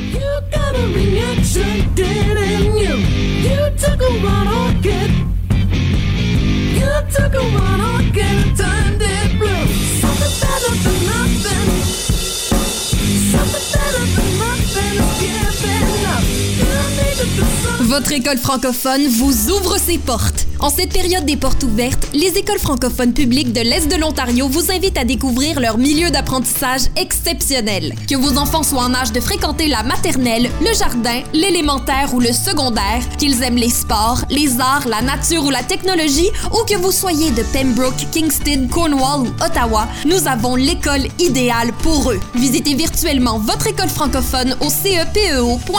Votre 17.80 18.12
école 18.12 18.38
francophone 18.38 19.06
vous 19.08 19.50
ouvre 19.50 19.78
ses 19.78 19.98
portes. 19.98 20.46
En 20.64 20.70
cette 20.70 20.94
période 20.94 21.26
des 21.26 21.36
portes 21.36 21.62
ouvertes, 21.62 22.08
les 22.14 22.38
écoles 22.38 22.58
francophones 22.58 23.12
publiques 23.12 23.52
de 23.52 23.60
l'Est 23.60 23.86
de 23.86 23.96
l'Ontario 23.96 24.48
vous 24.48 24.70
invitent 24.70 24.96
à 24.96 25.04
découvrir 25.04 25.60
leur 25.60 25.76
milieu 25.76 26.08
d'apprentissage 26.08 26.86
exceptionnel. 26.96 27.94
Que 28.08 28.16
vos 28.16 28.38
enfants 28.38 28.62
soient 28.62 28.84
en 28.84 28.94
âge 28.94 29.12
de 29.12 29.20
fréquenter 29.20 29.68
la 29.68 29.82
maternelle, 29.82 30.48
le 30.62 30.72
jardin, 30.72 31.20
l'élémentaire 31.34 32.14
ou 32.14 32.20
le 32.20 32.32
secondaire, 32.32 33.06
qu'ils 33.18 33.42
aiment 33.42 33.58
les 33.58 33.68
sports, 33.68 34.24
les 34.30 34.58
arts, 34.58 34.88
la 34.88 35.02
nature 35.02 35.44
ou 35.44 35.50
la 35.50 35.62
technologie, 35.62 36.30
ou 36.50 36.64
que 36.64 36.78
vous 36.78 36.92
soyez 36.92 37.30
de 37.32 37.42
Pembroke, 37.52 38.06
Kingston, 38.10 38.66
Cornwall 38.72 39.28
ou 39.28 39.44
Ottawa, 39.44 39.86
nous 40.06 40.26
avons 40.26 40.56
l'école 40.56 41.02
idéale 41.18 41.74
pour 41.82 42.10
eux. 42.10 42.20
Visitez 42.36 42.72
virtuellement 42.72 43.38
votre 43.38 43.66
école 43.66 43.90
francophone 43.90 44.56
au 44.62 44.70
cepeo.on.ca. 44.70 45.72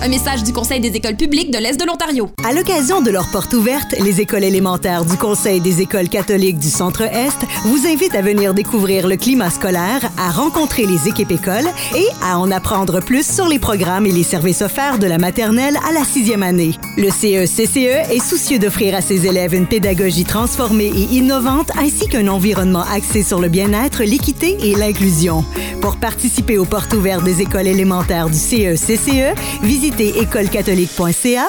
Un 0.00 0.08
message 0.08 0.42
du 0.42 0.54
Conseil 0.54 0.80
des 0.80 0.96
écoles 0.96 1.16
publiques 1.16 1.50
de 1.50 1.58
l'Est 1.58 1.78
de 1.78 1.84
l'Ontario. 1.84 2.30
À 2.48 2.54
l'occasion 2.54 3.02
de 3.02 3.10
leur 3.10 3.30
ouverte, 3.52 3.94
les 4.00 4.20
écoles 4.20 4.44
élémentaires 4.44 5.04
du 5.04 5.16
Conseil 5.16 5.60
des 5.60 5.80
écoles 5.80 6.08
catholiques 6.08 6.58
du 6.58 6.68
Centre-Est 6.68 7.38
vous 7.64 7.86
invitent 7.86 8.14
à 8.14 8.22
venir 8.22 8.54
découvrir 8.54 9.08
le 9.08 9.16
climat 9.16 9.50
scolaire, 9.50 10.10
à 10.18 10.30
rencontrer 10.30 10.86
les 10.86 11.08
équipes 11.08 11.30
écoles 11.30 11.68
et 11.94 12.06
à 12.22 12.38
en 12.38 12.50
apprendre 12.50 13.00
plus 13.00 13.26
sur 13.26 13.48
les 13.48 13.58
programmes 13.58 14.06
et 14.06 14.12
les 14.12 14.22
services 14.22 14.62
offerts 14.62 14.98
de 14.98 15.06
la 15.06 15.18
maternelle 15.18 15.76
à 15.88 15.92
la 15.92 16.04
sixième 16.04 16.42
année. 16.42 16.72
Le 16.96 17.10
CECCE 17.10 18.10
est 18.10 18.22
soucieux 18.22 18.58
d'offrir 18.58 18.94
à 18.94 19.00
ses 19.00 19.26
élèves 19.26 19.54
une 19.54 19.66
pédagogie 19.66 20.24
transformée 20.24 20.92
et 20.94 21.14
innovante 21.14 21.70
ainsi 21.78 22.08
qu'un 22.08 22.28
environnement 22.28 22.84
axé 22.94 23.22
sur 23.22 23.40
le 23.40 23.48
bien-être, 23.48 24.02
l'équité 24.02 24.56
et 24.62 24.74
l'inclusion. 24.74 25.44
Pour 25.80 25.96
participer 25.96 26.58
aux 26.58 26.64
portes 26.64 26.92
ouvertes 26.92 27.24
des 27.24 27.42
écoles 27.42 27.66
élémentaires 27.66 28.28
du 28.28 28.38
CECCE, 28.38 29.34
visitez 29.62 30.20
écolecatholique.ca 30.20 31.48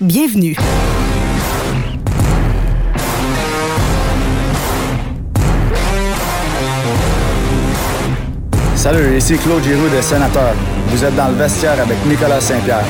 bienvenue. 0.00 0.56
Salut, 8.86 9.16
ici 9.18 9.36
Claude 9.36 9.64
Giroux 9.64 9.88
de 9.88 10.00
Sénateur. 10.00 10.54
Vous 10.86 11.04
êtes 11.04 11.16
dans 11.16 11.26
le 11.26 11.34
vestiaire 11.34 11.72
avec 11.72 11.98
Nicolas 12.06 12.40
Saint-Pierre. 12.40 12.84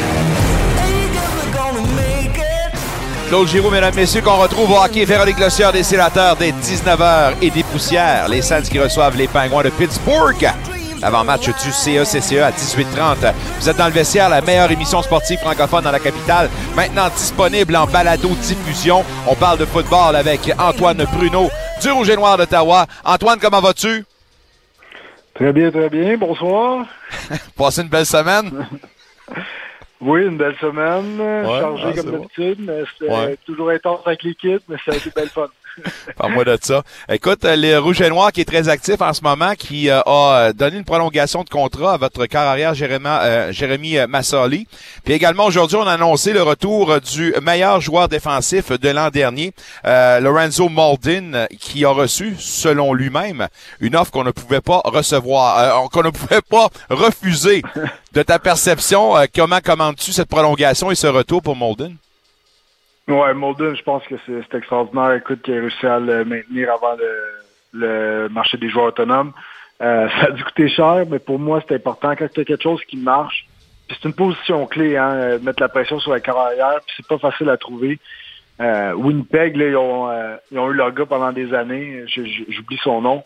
Claude 3.29 3.49
Giroux, 3.49 3.71
mesdames, 3.71 3.95
messieurs, 3.95 4.21
qu'on 4.21 4.37
retrouve 4.37 4.73
au 4.73 4.77
hockey 4.77 5.07
Véronique 5.07 5.41
Lossière 5.41 5.73
des 5.73 5.83
sénateurs 5.83 6.37
dès 6.37 6.51
19h 6.51 7.37
et 7.41 7.49
des 7.49 7.63
poussières. 7.63 8.29
Les 8.29 8.43
Saints 8.43 8.61
qui 8.61 8.79
reçoivent 8.79 9.17
les 9.17 9.27
Pingouins 9.27 9.63
de 9.63 9.71
Pittsburgh. 9.71 10.47
Avant-match 11.03 11.47
du 11.47 11.73
CECCE 11.73 12.43
à 12.43 12.51
18h30. 12.51 13.33
Vous 13.59 13.71
êtes 13.71 13.79
dans 13.79 13.87
le 13.87 13.93
vestiaire, 13.93 14.29
la 14.29 14.43
meilleure 14.43 14.71
émission 14.71 15.01
sportive 15.01 15.39
francophone 15.39 15.85
dans 15.85 15.93
la 15.93 15.99
capitale. 15.99 16.51
Maintenant 16.75 17.09
disponible 17.17 17.75
en 17.75 17.87
balado-diffusion. 17.87 19.03
On 19.27 19.35
parle 19.35 19.57
de 19.57 19.65
football 19.65 20.15
avec 20.15 20.53
Antoine 20.59 21.07
Bruno 21.17 21.49
du 21.81 21.91
Rouge 21.91 22.11
et 22.11 22.17
Noir 22.17 22.37
d'Ottawa. 22.37 22.85
Antoine, 23.03 23.39
comment 23.41 23.63
vas-tu? 23.63 24.05
Très 25.37 25.53
bien, 25.53 25.71
très 25.71 25.91
bien. 25.91 26.17
Bonsoir. 26.17 26.87
Passez 27.57 27.83
une 27.83 27.89
belle 27.89 28.07
semaine? 28.07 28.67
oui, 30.01 30.23
une 30.23 30.39
belle 30.39 30.57
semaine. 30.57 31.19
Chargée 31.45 32.01
comme 32.01 32.11
d'habitude, 32.11 32.59
mais 32.61 32.85
c'était 32.99 33.37
toujours 33.45 33.69
intense 33.69 34.01
avec 34.07 34.23
l'équipe, 34.23 34.63
mais 34.67 34.77
ça 34.83 34.93
a 34.93 34.97
été 34.97 35.11
belle 35.15 35.29
fun. 35.29 35.49
Parle-moi 36.17 36.45
de 36.45 36.59
ça. 36.61 36.83
Écoute, 37.11 37.41
le 37.43 37.79
Rouge 37.79 38.01
et 38.01 38.09
Noir 38.09 38.33
qui 38.33 38.41
est 38.41 38.45
très 38.45 38.69
actif 38.69 39.01
en 39.01 39.13
ce 39.13 39.23
moment, 39.23 39.55
qui 39.55 39.91
euh, 39.91 40.01
a 40.07 40.53
donné 40.53 40.79
une 40.79 40.85
prolongation 40.85 41.45
de 41.45 41.49
contrat 41.49 41.95
à 41.95 41.97
votre 41.97 42.27
carrière 42.27 42.75
Jérémy, 42.75 43.07
euh, 43.07 43.53
Jérémy 43.53 43.99
Massoli. 44.09 44.67
Puis 45.05 45.15
également 45.15 45.47
aujourd'hui, 45.47 45.77
on 45.77 45.87
a 45.87 45.93
annoncé 45.93 46.33
le 46.33 46.43
retour 46.43 47.01
du 47.01 47.35
meilleur 47.43 47.81
joueur 47.81 48.09
défensif 48.09 48.73
de 48.73 48.89
l'an 48.89 49.11
dernier, 49.11 49.53
euh, 49.87 50.21
Lorenzo 50.21 50.69
Maldin, 50.69 51.47
qui 51.59 51.85
a 51.85 51.91
reçu, 51.91 52.37
selon 52.39 52.95
lui-même, 52.95 53.49
une 53.81 53.97
offre 53.97 54.11
qu'on 54.11 54.25
ne 54.25 54.31
pouvait 54.31 54.61
pas 54.61 54.81
recevoir, 54.85 55.89
qu'on 55.91 56.03
ne 56.03 56.11
pouvait 56.11 56.43
pas 56.43 56.69
refuser. 56.91 57.63
De 58.13 58.23
ta 58.23 58.39
perception, 58.39 59.15
comment 59.35 59.61
commandes-tu 59.61 60.13
cette 60.13 60.29
prolongation 60.29 60.91
et 60.91 60.95
ce 60.95 61.07
retour 61.07 61.43
pour 61.43 61.57
Maldin? 61.57 61.93
Ouais, 63.09 63.35
Molden, 63.35 63.77
je 63.77 63.83
pense 63.83 64.03
que 64.05 64.17
c'est 64.27 64.55
extraordinaire. 64.57 65.13
Écoute, 65.13 65.43
qu'il 65.43 65.55
a 65.55 65.61
réussi 65.61 65.87
à 65.87 66.01
le 66.01 66.25
maintenir 66.25 66.73
avant 66.73 66.97
le, 67.73 68.29
marché 68.29 68.57
des 68.57 68.69
joueurs 68.69 68.87
autonomes. 68.87 69.33
Euh, 69.81 70.09
ça 70.21 70.27
a 70.27 70.31
dû 70.33 70.43
coûter 70.43 70.69
cher, 70.69 71.05
mais 71.09 71.19
pour 71.19 71.39
moi, 71.39 71.63
c'est 71.67 71.75
important. 71.77 72.15
Quand 72.17 72.29
tu 72.33 72.41
as 72.41 72.45
quelque 72.45 72.63
chose 72.63 72.83
qui 72.85 72.97
marche, 72.97 73.47
c'est 73.89 74.09
une 74.09 74.15
position 74.15 74.67
clé, 74.67 74.97
hein, 74.97 75.39
mettre 75.39 75.63
la 75.63 75.69
pression 75.69 76.01
sur 76.01 76.11
la 76.11 76.21
carrière, 76.21 76.81
puis 76.85 76.97
c'est 76.97 77.07
pas 77.07 77.19
facile 77.19 77.49
à 77.49 77.57
trouver. 77.57 78.01
Euh, 78.61 78.93
Winnipeg, 78.95 79.57
là, 79.57 79.69
ils, 79.69 79.77
ont, 79.77 80.11
euh, 80.11 80.37
ils 80.51 80.59
ont 80.59 80.71
eu 80.71 80.75
leur 80.75 80.93
gars 80.93 81.07
pendant 81.07 81.31
des 81.31 81.53
années. 81.55 82.05
J'oublie 82.09 82.79
son 82.83 83.01
nom. 83.01 83.25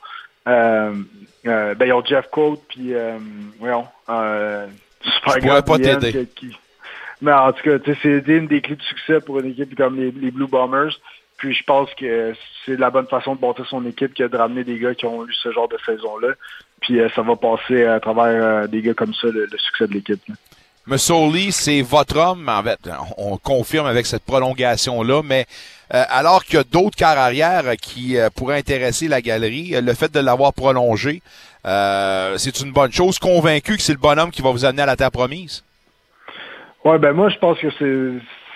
Euh, 0.49 0.93
euh, 1.47 1.74
ben, 1.74 1.87
ils 1.87 1.93
ont 1.93 2.05
Jeff 2.05 2.26
Cote, 2.31 2.61
puis, 2.68 2.93
voyons, 3.59 3.87
super 4.07 5.39
gars 5.41 5.62
pas 5.62 5.78
t'aider. 5.78 6.26
Mais 7.23 7.33
en 7.33 7.53
tout 7.53 7.62
cas, 7.62 7.79
c'est 8.03 8.27
une 8.27 8.47
des 8.47 8.61
clés 8.61 8.77
de 8.77 8.83
succès 8.83 9.21
pour 9.21 9.41
une 9.41 9.51
équipe 9.51 9.77
comme 9.77 9.97
les, 9.97 10.11
Blue 10.11 10.47
Bombers. 10.47 10.93
Puis 11.37 11.55
je 11.55 11.64
pense 11.64 11.89
que 11.95 12.35
c'est 12.64 12.79
la 12.79 12.91
bonne 12.91 13.07
façon 13.07 13.35
de 13.35 13.41
monter 13.41 13.62
son 13.68 13.85
équipe 13.87 14.14
que 14.14 14.25
de 14.25 14.37
ramener 14.37 14.64
des 14.64 14.79
gars 14.79 14.95
qui 14.95 15.07
ont 15.07 15.27
eu 15.27 15.33
ce 15.33 15.51
genre 15.53 15.68
de 15.68 15.79
saison-là. 15.85 16.29
Puis 16.81 17.01
euh, 17.01 17.09
ça 17.14 17.23
va 17.23 17.37
passer 17.37 17.85
à 17.85 18.01
travers 18.01 18.45
euh, 18.45 18.66
des 18.66 18.83
gars 18.83 18.95
comme 18.95 19.14
ça, 19.14 19.29
le, 19.29 19.49
succès 19.57 19.87
de 19.87 19.95
l'équipe. 19.95 20.21
Lee, 20.87 21.53
c'est 21.53 21.83
votre 21.83 22.16
homme. 22.18 22.49
En 22.49 22.62
fait, 22.62 22.79
on 23.16 23.37
confirme 23.37 23.87
avec 23.87 24.07
cette 24.07 24.25
prolongation-là, 24.25 25.23
mais 25.23 25.47
euh, 25.95 26.03
alors 26.09 26.45
qu'il 26.45 26.57
y 26.57 26.59
a 26.59 26.64
d'autres 26.64 26.97
carrières 26.97 27.77
qui 27.81 28.16
pourraient 28.35 28.59
intéresser 28.59 29.07
la 29.07 29.21
galerie, 29.21 29.75
le 29.81 29.95
fait 29.95 30.12
de 30.12 30.21
l'avoir 30.21 30.53
prolongé, 30.53 31.23
c'est 31.64 32.61
une 32.61 32.73
bonne 32.73 32.93
chose. 32.93 33.18
Convaincu 33.18 33.77
que 33.77 33.83
c'est 33.83 33.93
le 33.93 33.99
bonhomme 33.99 34.31
qui 34.31 34.43
va 34.43 34.51
vous 34.51 34.64
amener 34.64 34.83
à 34.83 34.87
la 34.87 34.97
terre 34.97 35.11
promise? 35.11 35.62
Oui, 36.85 36.99
ben 36.99 37.12
moi, 37.12 37.28
je 37.28 37.39
pense 37.39 37.59
que 37.59 37.68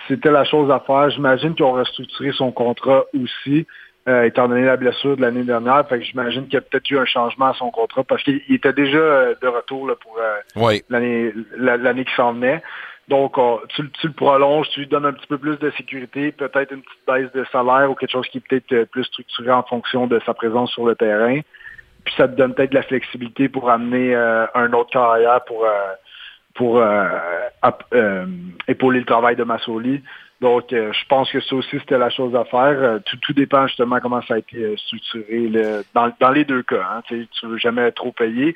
c'était 0.07 0.31
la 0.31 0.45
chose 0.45 0.71
à 0.71 0.79
faire. 0.79 1.09
J'imagine 1.11 1.53
qu'ils 1.53 1.65
ont 1.65 1.73
restructuré 1.73 2.31
son 2.31 2.51
contrat 2.51 3.03
aussi, 3.13 3.67
euh, 4.07 4.23
étant 4.23 4.47
donné 4.47 4.65
la 4.65 4.77
blessure 4.77 5.15
de 5.15 5.21
l'année 5.21 5.43
dernière. 5.43 5.87
Fait 5.87 5.99
que 5.99 6.05
j'imagine 6.05 6.45
qu'il 6.45 6.55
y 6.55 6.57
a 6.57 6.61
peut-être 6.61 6.89
eu 6.89 6.97
un 6.97 7.05
changement 7.05 7.47
à 7.47 7.53
son 7.53 7.69
contrat 7.69 8.03
parce 8.03 8.23
qu'il 8.23 8.41
était 8.49 8.73
déjà 8.73 8.97
euh, 8.97 9.35
de 9.41 9.47
retour 9.47 9.87
là, 9.87 9.93
pour 10.01 10.17
euh, 10.19 10.79
l'année 10.89 11.33
l'année 11.55 12.05
qui 12.05 12.15
s'en 12.15 12.33
venait. 12.33 12.63
Donc, 13.07 13.35
tu, 13.75 13.83
le 13.83 14.13
prolonges, 14.13 14.67
tu 14.69 14.79
lui 14.79 14.87
donnes 14.87 15.05
un 15.05 15.13
petit 15.13 15.27
peu 15.27 15.37
plus 15.37 15.59
de 15.59 15.69
sécurité, 15.77 16.31
peut-être 16.31 16.73
une 16.73 16.81
petite 16.81 17.05
baisse 17.05 17.31
de 17.33 17.45
salaire 17.51 17.91
ou 17.91 17.93
quelque 17.93 18.09
chose 18.09 18.27
qui 18.29 18.39
est 18.39 18.41
peut-être 18.41 18.89
plus 18.89 19.03
structuré 19.03 19.51
en 19.51 19.61
fonction 19.61 20.07
de 20.07 20.19
sa 20.25 20.33
présence 20.33 20.71
sur 20.71 20.87
le 20.87 20.95
terrain. 20.95 21.41
Puis 22.03 22.15
ça 22.17 22.27
te 22.27 22.35
donne 22.35 22.55
peut-être 22.55 22.71
de 22.71 22.75
la 22.75 22.81
flexibilité 22.81 23.47
pour 23.47 23.69
amener 23.69 24.15
un 24.15 24.73
autre 24.73 24.89
carrière 24.89 25.43
pour 25.45 25.67
pour 26.55 26.79
euh, 26.79 27.07
euh, 27.93 28.25
épauler 28.67 28.99
le 28.99 29.05
travail 29.05 29.35
de 29.35 29.43
Massoli. 29.43 30.01
Donc, 30.41 30.73
euh, 30.73 30.91
je 30.91 31.05
pense 31.07 31.31
que 31.31 31.39
ça 31.41 31.55
aussi, 31.55 31.77
c'était 31.79 31.97
la 31.97 32.09
chose 32.09 32.35
à 32.35 32.45
faire. 32.45 32.99
Tout, 33.05 33.17
tout 33.17 33.33
dépend 33.33 33.67
justement 33.67 33.99
comment 33.99 34.21
ça 34.23 34.35
a 34.35 34.37
été 34.39 34.75
structuré 34.77 35.51
dans, 35.93 36.11
dans 36.19 36.31
les 36.31 36.45
deux 36.45 36.63
cas. 36.63 36.87
Hein. 36.91 37.01
Tu 37.07 37.27
ne 37.43 37.49
veux 37.49 37.57
jamais 37.57 37.91
trop 37.91 38.11
payer. 38.11 38.55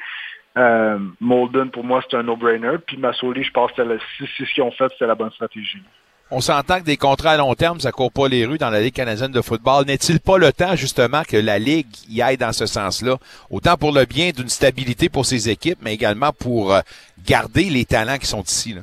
Molden, 1.22 1.70
pour 1.72 1.84
moi, 1.84 2.02
c'est 2.10 2.18
un 2.18 2.24
no-brainer. 2.24 2.78
Puis 2.86 2.98
Massoli, 2.98 3.44
je 3.44 3.52
pense 3.52 3.72
que 3.74 3.82
si, 4.18 4.28
si 4.28 4.46
ce 4.46 4.54
qu'ils 4.54 4.64
ont 4.64 4.72
fait, 4.72 4.90
c'était 4.92 5.08
la 5.08 5.16
bonne 5.16 5.32
stratégie. 5.32 5.84
On 6.32 6.42
s'entend 6.42 6.80
que 6.80 6.86
des 6.86 6.98
contrats 6.98 7.32
à 7.32 7.38
long 7.38 7.56
terme, 7.56 7.80
ça 7.80 7.92
court 7.92 8.12
pas 8.12 8.28
les 8.28 8.46
rues 8.46 8.60
dans 8.60 8.70
la 8.70 8.82
Ligue 8.82 8.94
canadienne 8.94 9.32
de 9.32 9.42
football. 9.42 9.86
N'est-il 9.86 10.20
pas 10.20 10.38
le 10.38 10.54
temps, 10.54 10.76
justement, 10.76 11.24
que 11.28 11.38
la 11.38 11.58
Ligue 11.58 11.88
y 12.08 12.22
aille 12.22 12.38
dans 12.38 12.54
ce 12.54 12.68
sens-là? 12.68 13.18
Autant 13.50 13.78
pour 13.78 13.92
le 13.92 14.06
bien 14.06 14.30
d'une 14.30 14.50
stabilité 14.50 15.10
pour 15.10 15.26
ses 15.26 15.50
équipes, 15.50 15.80
mais 15.82 15.96
également 15.96 16.32
pour 16.32 16.72
euh, 16.72 16.82
garder 17.26 17.64
les 17.64 17.84
talents 17.84 18.18
qui 18.20 18.28
sont 18.28 18.44
ici. 18.44 18.74
Là. 18.74 18.82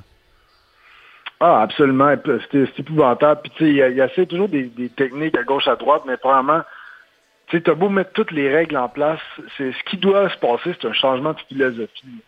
Ah, 1.39 1.63
absolument. 1.63 2.17
C'est 2.51 2.81
épouvantable. 2.81 3.43
Puis, 3.43 3.53
tu 3.57 3.65
sais, 3.65 3.71
il 3.71 3.97
y, 3.97 4.01
a 4.01 4.09
toujours 4.09 4.49
des, 4.49 4.69
techniques 4.97 5.37
à 5.39 5.45
gauche, 5.45 5.69
à 5.69 5.77
droite, 5.77 6.03
mais 6.05 6.17
probablement, 6.17 6.63
tu 7.47 7.59
sais, 7.59 7.63
t'as 7.63 7.75
beau 7.75 7.89
mettre 7.89 8.11
toutes 8.11 8.33
les 8.33 8.53
règles 8.53 8.77
en 8.77 8.89
place, 8.89 9.21
c'est 9.57 9.71
ce 9.71 9.85
qui 9.89 9.99
doit 9.99 10.29
se 10.31 10.37
passer, 10.39 10.75
c'est 10.81 10.89
un 10.89 10.93
changement 10.93 11.33
de 11.33 11.39
philosophie. 11.49 12.23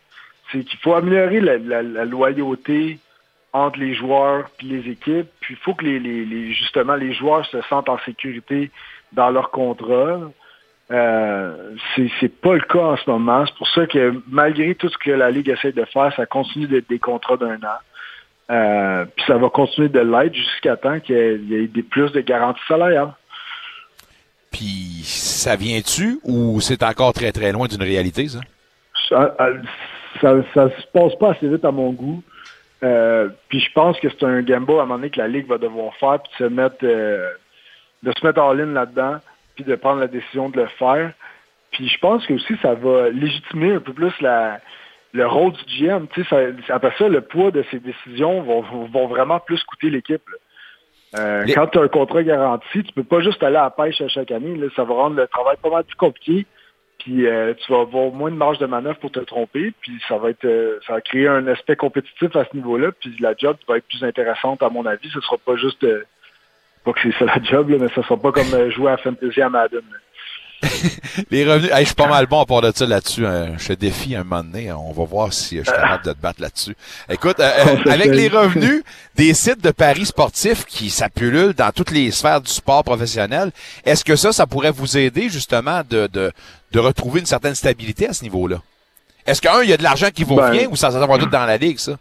C'est 0.52 0.62
qu'il 0.62 0.78
faut 0.78 0.94
améliorer 0.94 1.40
la 1.40 2.04
loyauté, 2.04 3.00
entre 3.66 3.78
les 3.78 3.94
joueurs 3.94 4.50
et 4.61 4.64
les 4.64 4.90
équipes. 4.90 5.28
Puis 5.40 5.54
il 5.54 5.56
faut 5.56 5.74
que 5.74 5.84
les, 5.84 6.52
justement 6.52 6.94
les 6.94 7.12
joueurs 7.12 7.44
se 7.46 7.61
sentent 7.62 7.88
en 7.88 7.98
sécurité 8.00 8.70
dans 9.12 9.30
leur 9.30 9.50
contrat. 9.50 10.20
Euh, 10.90 11.74
c'est 12.20 12.40
pas 12.40 12.54
le 12.54 12.61
cas 12.61 12.82
en 12.82 12.96
ce 12.96 13.11
moment. 13.11 13.44
C'est 13.46 13.56
pour 13.56 13.68
ça 13.68 13.86
que 13.86 14.14
malgré 14.28 14.74
tout 14.74 14.88
ce 14.88 14.98
que 14.98 15.11
la 15.11 15.30
Ligue 15.30 15.48
essaie 15.50 15.72
de 15.72 15.84
faire, 15.84 16.14
ça 16.16 16.26
continue 16.26 16.66
d'être 16.66 16.88
des 16.88 16.98
contrats 16.98 17.36
d'un 17.36 17.56
an. 17.56 17.78
Euh, 18.50 19.04
puis 19.14 19.24
ça 19.26 19.36
va 19.36 19.50
continuer 19.50 19.90
de 19.90 20.00
l'être 20.00 20.34
jusqu'à 20.34 20.76
temps 20.76 20.98
qu'il 21.00 21.16
y, 21.50 21.54
ait 21.54 21.66
des 21.66 21.82
plus 21.82 22.11
de 22.12 22.20
garanties 22.20 22.61
salariales. 22.66 23.12
Puis 24.50 25.02
ça 25.04 25.56
vient-tu 25.56 26.18
ou 26.24 26.59
c'est 26.61 26.82
encore 26.82 27.12
très 27.12 27.32
très 27.32 27.52
loin 27.52 27.66
d'une 27.66 27.82
réalité, 27.82 28.28
ça? 28.28 28.40
Ça, 29.09 29.36
ça? 30.20 30.42
ça, 30.54 30.70
se 30.70 30.86
passe 30.92 31.14
pas 31.16 31.32
assez 31.32 31.48
vite 31.48 31.64
à 31.64 31.70
mon 31.70 31.92
goût. 31.92 32.22
Euh, 32.83 33.29
puis 33.49 33.61
je 33.61 33.72
pense 33.72 33.99
que 33.99 34.09
c'est 34.09 34.24
un 34.24 34.41
gamble 34.43 34.72
à 34.72 34.83
un 34.83 34.87
moment 34.87 34.97
donné 34.97 35.11
que 35.11 35.18
la 35.18 35.29
Ligue 35.29 35.49
va 35.49 35.59
devoir 35.59 35.95
faire, 35.97 36.20
puis 36.22 36.33
de 36.39 36.49
se 36.49 36.53
mettre, 36.53 36.76
euh, 36.85 37.29
de 38.03 38.12
se 38.12 38.26
mettre 38.26 38.41
en 38.41 38.53
ligne 38.53 38.72
là-dedans, 38.72 39.18
puis 39.57 39.64
de 39.64 39.74
prendre 39.74 40.01
la 40.01 40.07
décision 40.07 40.49
de 40.49 40.61
le 40.61 40.66
faire. 40.66 41.12
Puis 41.72 41.89
je 41.89 41.99
pense 41.99 42.26
que 42.26 42.35
aussi 42.35 42.57
ça 42.62 42.74
va 42.74 43.11
légitimer 43.11 43.74
un 43.74 43.81
peu 43.81 43.93
plus 43.93 44.12
la, 44.20 44.61
le 45.12 45.26
rôle 45.26 45.53
du 45.53 45.64
GM. 45.64 46.07
Tu 46.09 46.24
sais, 46.24 46.29
ça, 46.29 46.74
après 46.74 46.95
ça, 46.99 47.09
le 47.09 47.20
poids 47.20 47.51
de 47.51 47.64
ces 47.70 47.81
décisions 47.81 48.43
vont, 48.43 48.62
vont 48.62 49.07
vraiment 49.07 49.41
plus 49.41 49.62
coûter 49.64 49.91
l'équipe. 49.91 50.22
Euh, 51.18 51.45
Quand 51.55 51.66
tu 51.68 51.79
as 51.79 51.83
un 51.83 51.89
contrat 51.89 52.22
garanti, 52.22 52.83
tu 52.83 52.93
peux 52.93 53.03
pas 53.03 53.20
juste 53.20 53.43
aller 53.43 53.57
à 53.57 53.64
la 53.64 53.70
pêche 53.70 54.01
à 54.01 54.09
chaque 54.09 54.31
année. 54.31 54.57
Là. 54.57 54.66
Ça 54.76 54.85
va 54.85 54.95
rendre 54.95 55.16
le 55.16 55.26
travail 55.26 55.57
pas 55.62 55.70
mal 55.70 55.85
plus 55.85 55.97
compliqué. 55.97 56.47
Puis 57.09 57.26
euh, 57.26 57.54
tu 57.54 57.72
vas 57.72 57.80
avoir 57.80 58.12
moins 58.12 58.30
de 58.30 58.36
marge 58.36 58.59
de 58.59 58.66
manœuvre 58.66 58.98
pour 58.98 59.11
te 59.11 59.20
tromper. 59.20 59.72
Puis 59.80 59.92
ça 60.06 60.18
va 60.18 60.28
être 60.28 60.44
euh, 60.44 60.78
ça 60.86 60.92
va 60.92 61.00
créer 61.00 61.26
un 61.26 61.46
aspect 61.46 61.74
compétitif 61.74 62.36
à 62.36 62.44
ce 62.44 62.54
niveau-là. 62.54 62.92
Puis 62.92 63.16
la 63.18 63.34
job 63.34 63.56
va 63.66 63.78
être 63.78 63.88
plus 63.88 64.04
intéressante 64.04 64.62
à 64.62 64.68
mon 64.68 64.84
avis. 64.84 65.09
Ce 65.09 65.20
sera 65.22 65.38
pas 65.38 65.56
juste 65.56 65.82
euh, 65.84 66.04
pas 66.84 66.92
que 66.92 67.00
c'est 67.02 67.18
ça 67.18 67.24
la 67.24 67.42
job, 67.42 67.70
là, 67.70 67.78
mais 67.80 67.88
ce 67.88 68.02
sera 68.02 68.18
pas 68.18 68.30
comme 68.30 68.70
jouer 68.72 68.92
à 68.92 68.98
Fantasy 68.98 69.40
à 69.40 69.48
Madden. 69.48 69.80
les 71.30 71.44
revenus, 71.44 71.70
je 71.78 71.84
suis 71.84 71.94
pas 71.94 72.09
mal 72.09 72.26
bon 72.26 72.40
à 72.40 72.46
part 72.46 72.61
de 72.62 72.72
ça 72.74 72.84
là-dessus. 72.84 73.26
Hein. 73.26 73.54
Je 73.59 73.68
te 73.68 73.72
défie 73.74 74.16
un 74.16 74.24
moment 74.24 74.42
donné. 74.42 74.72
On 74.72 74.92
va 74.92 75.04
voir 75.04 75.32
si 75.32 75.59
je 75.59 75.62
suis 75.62 75.72
capable 75.72 76.04
de 76.04 76.12
te 76.12 76.18
battre 76.18 76.42
là-dessus. 76.42 76.76
Écoute, 77.09 77.38
euh, 77.38 77.50
euh, 77.66 77.90
avec 77.90 78.09
les 78.09 78.28
revenus 78.28 78.82
des 79.14 79.34
sites 79.34 79.62
de 79.62 79.70
paris 79.70 80.06
sportifs 80.06 80.64
qui 80.64 80.90
s'appululent 80.90 81.52
dans 81.52 81.70
toutes 81.70 81.92
les 81.92 82.11
sphères 82.11 82.40
du 82.40 82.50
sport 82.50 82.82
professionnel, 82.82 83.52
est-ce 83.84 84.04
que 84.04 84.16
ça, 84.16 84.32
ça 84.32 84.46
pourrait 84.46 84.72
vous 84.72 84.98
aider 84.98 85.28
justement 85.28 85.82
de, 85.88 86.09
de, 86.09 86.32
de 86.72 86.78
retrouver 86.80 87.20
une 87.20 87.26
certaine 87.26 87.54
stabilité 87.54 88.09
à 88.09 88.12
ce 88.12 88.24
niveau-là? 88.24 88.61
Est-ce 89.26 89.40
qu'un, 89.40 89.62
il 89.62 89.70
y 89.70 89.72
a 89.72 89.76
de 89.76 89.82
l'argent 89.82 90.09
qui 90.12 90.24
vous 90.24 90.36
ben, 90.36 90.48
revient 90.48 90.66
ou 90.66 90.74
ça, 90.74 90.90
ça 90.90 91.06
va 91.06 91.18
tout 91.18 91.26
dans 91.26 91.46
la 91.46 91.56
ligue, 91.56 91.78
ça? 91.78 91.92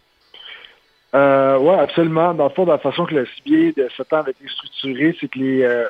Euh, 1.14 1.58
oui, 1.58 1.74
absolument. 1.74 2.34
Dans 2.34 2.44
le 2.44 2.50
fond, 2.50 2.64
de 2.64 2.70
la 2.70 2.78
façon 2.78 3.06
que 3.06 3.14
le 3.14 3.24
CBA 3.24 3.82
de 3.82 3.88
ce 3.96 4.02
temps 4.02 4.18
avait 4.18 4.32
été 4.32 4.48
structuré, 4.48 5.16
c'est 5.20 5.28
que 5.28 5.38
les, 5.38 5.62
euh, 5.62 5.86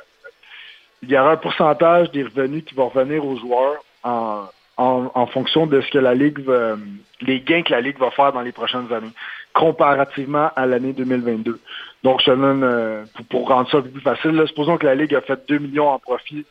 il 1.02 1.10
y 1.10 1.18
aura 1.18 1.32
un 1.32 1.36
pourcentage 1.36 2.10
des 2.10 2.24
revenus 2.24 2.64
qui 2.64 2.74
vont 2.74 2.88
revenir 2.88 3.24
aux 3.24 3.36
joueurs 3.36 3.76
en, 4.02 4.46
en, 4.76 5.26
fonction 5.26 5.66
de 5.66 5.80
ce 5.80 5.90
que 5.90 5.98
la 5.98 6.14
Ligue 6.14 6.40
va, 6.40 6.76
les 7.20 7.40
gains 7.40 7.62
que 7.62 7.72
la 7.72 7.80
Ligue 7.80 7.98
va 7.98 8.10
faire 8.10 8.32
dans 8.32 8.42
les 8.42 8.52
prochaines 8.52 8.92
années, 8.92 9.12
comparativement 9.52 10.50
à 10.54 10.66
l'année 10.66 10.92
2022. 10.92 11.60
Donc, 12.04 12.20
je 12.24 12.30
donne, 12.30 12.62
euh, 12.62 13.04
pour, 13.28 13.48
rendre 13.48 13.68
ça 13.70 13.78
un 13.78 13.82
peu 13.82 13.90
plus 13.90 14.00
facile, 14.00 14.32
là, 14.32 14.46
supposons 14.46 14.78
que 14.78 14.86
la 14.86 14.94
Ligue 14.94 15.14
a 15.14 15.20
fait 15.20 15.40
2 15.48 15.58
millions 15.58 15.88
en 15.88 15.98
profit, 15.98 16.46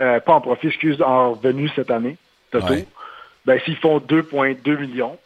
euh, 0.00 0.20
pas 0.20 0.34
en 0.34 0.40
profit, 0.40 0.68
excuse, 0.68 1.00
en 1.00 1.32
revenus 1.32 1.72
cette 1.74 1.90
année, 1.90 2.18
total. 2.50 2.84
Ben, 3.46 3.60
s'ils 3.64 3.76
font 3.76 3.98
2,2 3.98 4.78
millions, 4.78 5.18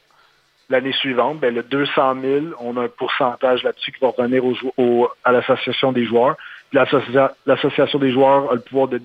l'année 0.69 0.93
suivante, 0.93 1.41
ben, 1.41 1.55
le 1.55 1.63
200 1.63 2.17
000, 2.21 2.45
on 2.61 2.77
a 2.77 2.85
un 2.85 2.89
pourcentage 2.89 3.65
là-dessus 3.65 3.93
qui 3.93 4.01
va 4.01 4.13
revenir 4.17 4.45
aux, 4.45 5.09
à 5.25 5.33
l'association 5.33 5.91
des 5.91 6.05
joueurs. 6.05 6.37
L'association 6.73 7.99
des 7.99 8.13
joueurs 8.13 8.53
a 8.53 8.55
le 8.55 8.61
pouvoir 8.61 8.89
de, 8.89 9.01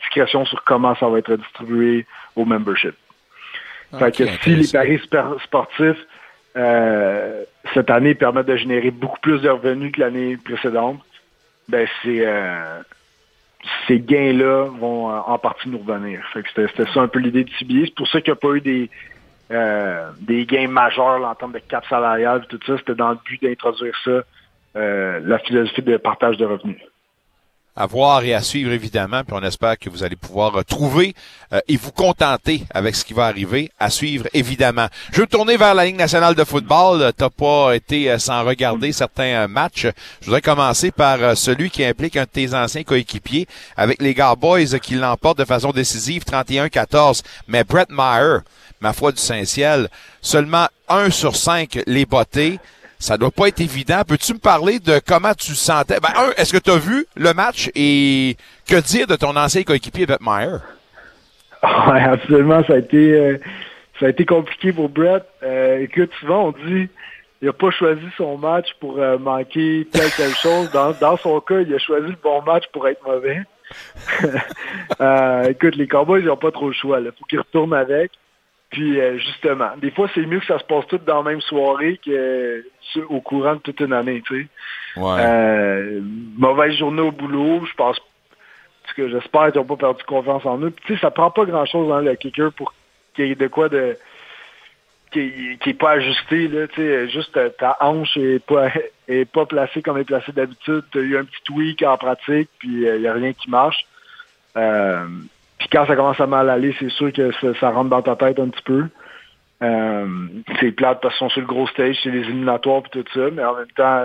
discrétion 0.00 0.44
sur 0.44 0.62
comment 0.64 0.94
ça 0.96 1.08
va 1.08 1.18
être 1.18 1.36
distribué 1.36 2.06
au 2.36 2.44
membership. 2.44 2.94
fait 3.98 4.16
que 4.16 4.26
si 4.42 4.56
les 4.56 4.68
paris 4.68 5.00
sportifs 5.44 6.06
euh, 6.56 7.44
cette 7.74 7.90
année 7.90 8.14
permettent 8.14 8.46
de 8.46 8.56
générer 8.56 8.90
beaucoup 8.90 9.20
plus 9.20 9.40
de 9.40 9.48
revenus 9.48 9.92
que 9.92 10.00
l'année 10.00 10.36
précédente, 10.36 11.00
ben 11.68 11.86
c'est 12.02 12.26
euh, 12.26 12.82
ces 13.86 14.00
gains-là 14.00 14.64
vont 14.78 15.10
euh, 15.10 15.18
en 15.26 15.38
partie 15.38 15.68
nous 15.68 15.78
revenir. 15.78 16.20
C'était 16.34 16.86
ça 16.92 17.00
un 17.00 17.08
peu 17.08 17.18
l'idée 17.18 17.44
de 17.44 17.50
CBA. 17.50 17.86
C'est 17.86 17.94
pour 17.94 18.08
ça 18.08 18.20
qu'il 18.20 18.32
n'y 18.32 18.38
a 18.38 18.40
pas 18.40 18.54
eu 18.54 18.60
des 18.60 18.90
euh, 19.50 20.10
des 20.20 20.44
gains 20.44 20.68
majeurs 20.68 21.24
en 21.24 21.34
termes 21.34 21.52
de 21.52 21.58
cap 21.58 21.84
salarial 21.88 22.46
tout 22.48 22.60
ça. 22.66 22.76
C'était 22.78 22.94
dans 22.94 23.10
le 23.10 23.18
but 23.24 23.42
d'introduire 23.42 23.94
ça, 24.04 24.22
euh, 24.76 25.20
la 25.24 25.38
philosophie 25.40 25.82
de 25.82 25.96
partage 25.96 26.36
de 26.36 26.44
revenus 26.44 26.80
à 27.78 27.86
voir 27.86 28.24
et 28.24 28.34
à 28.34 28.42
suivre 28.42 28.72
évidemment, 28.72 29.22
puis 29.22 29.36
on 29.38 29.42
espère 29.44 29.78
que 29.78 29.88
vous 29.88 30.02
allez 30.02 30.16
pouvoir 30.16 30.64
trouver 30.64 31.14
euh, 31.52 31.60
et 31.68 31.76
vous 31.76 31.92
contenter 31.92 32.64
avec 32.74 32.96
ce 32.96 33.04
qui 33.04 33.14
va 33.14 33.26
arriver, 33.26 33.70
à 33.78 33.88
suivre 33.88 34.26
évidemment. 34.34 34.88
Je 35.12 35.20
veux 35.20 35.28
tourner 35.28 35.56
vers 35.56 35.76
la 35.76 35.84
Ligue 35.84 35.96
nationale 35.96 36.34
de 36.34 36.42
football. 36.42 37.12
T'as 37.16 37.30
pas 37.30 37.76
été 37.76 38.18
sans 38.18 38.44
regarder 38.44 38.90
certains 38.90 39.46
matchs. 39.46 39.86
Je 40.20 40.26
voudrais 40.26 40.42
commencer 40.42 40.90
par 40.90 41.36
celui 41.36 41.70
qui 41.70 41.84
implique 41.84 42.16
un 42.16 42.24
de 42.24 42.28
tes 42.28 42.52
anciens 42.52 42.82
coéquipiers 42.82 43.46
avec 43.76 44.02
les 44.02 44.12
Cowboys 44.12 44.80
qui 44.80 44.96
l'emportent 44.96 45.38
de 45.38 45.44
façon 45.44 45.70
décisive 45.70 46.24
31-14. 46.24 47.22
Mais 47.46 47.62
Brett 47.62 47.90
Meyer, 47.90 48.38
ma 48.80 48.92
foi 48.92 49.12
du 49.12 49.20
Saint-Ciel, 49.20 49.88
seulement 50.20 50.66
un 50.88 51.10
sur 51.10 51.36
cinq 51.36 51.78
les 51.86 52.06
bottés. 52.06 52.58
Ça 52.98 53.16
doit 53.16 53.30
pas 53.30 53.46
être 53.46 53.60
évident. 53.60 54.02
Peux-tu 54.06 54.34
me 54.34 54.38
parler 54.38 54.80
de 54.80 55.00
comment 55.06 55.32
tu 55.32 55.54
sentais? 55.54 56.00
Ben, 56.00 56.08
un, 56.16 56.30
est-ce 56.36 56.52
que 56.52 56.58
tu 56.58 56.70
as 56.70 56.78
vu 56.78 57.06
le 57.16 57.32
match 57.32 57.70
et 57.76 58.36
que 58.68 58.80
dire 58.80 59.06
de 59.06 59.14
ton 59.14 59.36
ancien 59.36 59.62
coéquipier 59.62 60.06
Brett 60.06 60.20
Meyer? 60.20 60.56
Oui, 61.62 61.98
absolument. 61.98 62.62
Ça 62.64 62.74
a 62.74 62.78
été, 62.78 63.14
euh, 63.14 63.38
ça 63.98 64.06
a 64.06 64.08
été 64.10 64.24
compliqué 64.24 64.72
pour 64.72 64.88
Brett. 64.88 65.24
Euh, 65.42 65.80
écoute, 65.80 66.10
souvent 66.20 66.46
on 66.48 66.52
dit 66.52 66.88
il 67.42 67.46
n'a 67.46 67.52
pas 67.52 67.72
choisi 67.72 68.04
son 68.16 68.38
match 68.38 68.68
pour 68.78 69.00
euh, 69.00 69.18
manquer 69.18 69.88
telle 69.90 70.10
telle 70.10 70.34
chose. 70.36 70.70
Dans, 70.70 70.92
dans 70.92 71.16
son 71.16 71.40
cas, 71.40 71.60
il 71.60 71.74
a 71.74 71.78
choisi 71.78 72.06
le 72.06 72.16
bon 72.22 72.42
match 72.42 72.64
pour 72.72 72.86
être 72.86 73.04
mauvais. 73.04 73.42
écoute, 75.50 75.74
les 75.74 75.88
Cowboys, 75.88 76.20
ils 76.20 76.26
n'ont 76.26 76.36
pas 76.36 76.52
trop 76.52 76.68
le 76.68 76.74
choix. 76.74 77.00
Il 77.00 77.06
faut 77.06 77.24
qu'ils 77.28 77.40
retournent 77.40 77.74
avec. 77.74 78.12
Puis 78.70 79.00
euh, 79.00 79.18
justement, 79.18 79.70
des 79.78 79.90
fois, 79.90 80.08
c'est 80.14 80.26
mieux 80.26 80.40
que 80.40 80.46
ça 80.46 80.58
se 80.58 80.64
passe 80.64 80.86
tout 80.88 80.98
dans 80.98 81.22
la 81.22 81.30
même 81.30 81.40
soirée 81.40 81.98
que 82.04 82.64
au 83.08 83.20
courant 83.20 83.54
de 83.54 83.60
toute 83.60 83.80
une 83.80 83.92
année, 83.92 84.22
tu 84.26 84.42
sais. 84.42 85.00
Ouais. 85.00 85.20
Euh, 85.20 86.00
mauvaise 86.36 86.74
journée 86.76 87.02
au 87.02 87.12
boulot, 87.12 87.64
je 87.64 87.74
pense 87.74 87.98
que 88.96 89.08
j'espère 89.08 89.52
qu'ils 89.52 89.60
n'ont 89.60 89.66
pas 89.66 89.76
perdu 89.76 90.02
confiance 90.04 90.44
en 90.44 90.58
eux. 90.60 90.72
Tu 90.84 90.94
sais, 90.94 91.00
ça 91.00 91.10
prend 91.10 91.30
pas 91.30 91.44
grand-chose 91.44 91.88
dans 91.88 92.00
le 92.00 92.14
kicker 92.14 92.52
pour 92.52 92.74
qu'il 93.14 93.28
y 93.28 93.32
ait 93.32 93.36
de 93.36 93.46
quoi 93.46 93.68
de 93.68 93.96
qui, 95.12 95.58
qui 95.62 95.70
est 95.70 95.74
pas 95.74 95.92
ajusté 95.92 96.48
là, 96.48 96.68
tu 96.68 96.82
sais, 96.82 97.08
juste 97.08 97.38
ta 97.56 97.76
hanche 97.80 98.16
est 98.18 98.44
pas 98.44 98.70
est 99.08 99.24
pas 99.24 99.46
placée 99.46 99.80
comme 99.80 99.96
elle 99.96 100.02
est 100.02 100.04
placée 100.04 100.32
d'habitude. 100.32 100.84
Tu 100.92 100.98
as 100.98 101.02
eu 101.02 101.16
un 101.16 101.24
petit 101.24 101.42
tweak 101.44 101.82
en 101.82 101.96
pratique, 101.96 102.50
puis 102.58 102.82
il 102.82 102.88
euh, 102.88 102.98
y 102.98 103.06
a 103.06 103.14
rien 103.14 103.32
qui 103.32 103.48
marche. 103.48 103.86
Puis 105.58 105.68
quand 105.70 105.86
ça 105.86 105.96
commence 105.96 106.20
à 106.20 106.26
mal 106.26 106.48
aller, 106.48 106.74
c'est 106.78 106.90
sûr 106.90 107.12
que 107.12 107.30
ça, 107.60 107.70
rentre 107.70 107.90
dans 107.90 108.02
ta 108.02 108.16
tête 108.16 108.38
un 108.38 108.48
petit 108.48 108.62
peu. 108.62 108.86
Euh, 109.60 110.06
c'est 110.60 110.70
plate 110.70 111.00
parce 111.00 111.14
qu'ils 111.16 111.26
sont 111.26 111.30
sur 111.30 111.40
le 111.40 111.46
gros 111.46 111.66
stage, 111.66 111.96
c'est 112.02 112.10
les 112.10 112.20
éliminatoires 112.20 112.82
et 112.86 113.02
tout 113.02 113.04
ça, 113.12 113.28
mais 113.32 113.44
en 113.44 113.56
même 113.56 113.70
temps, 113.76 114.04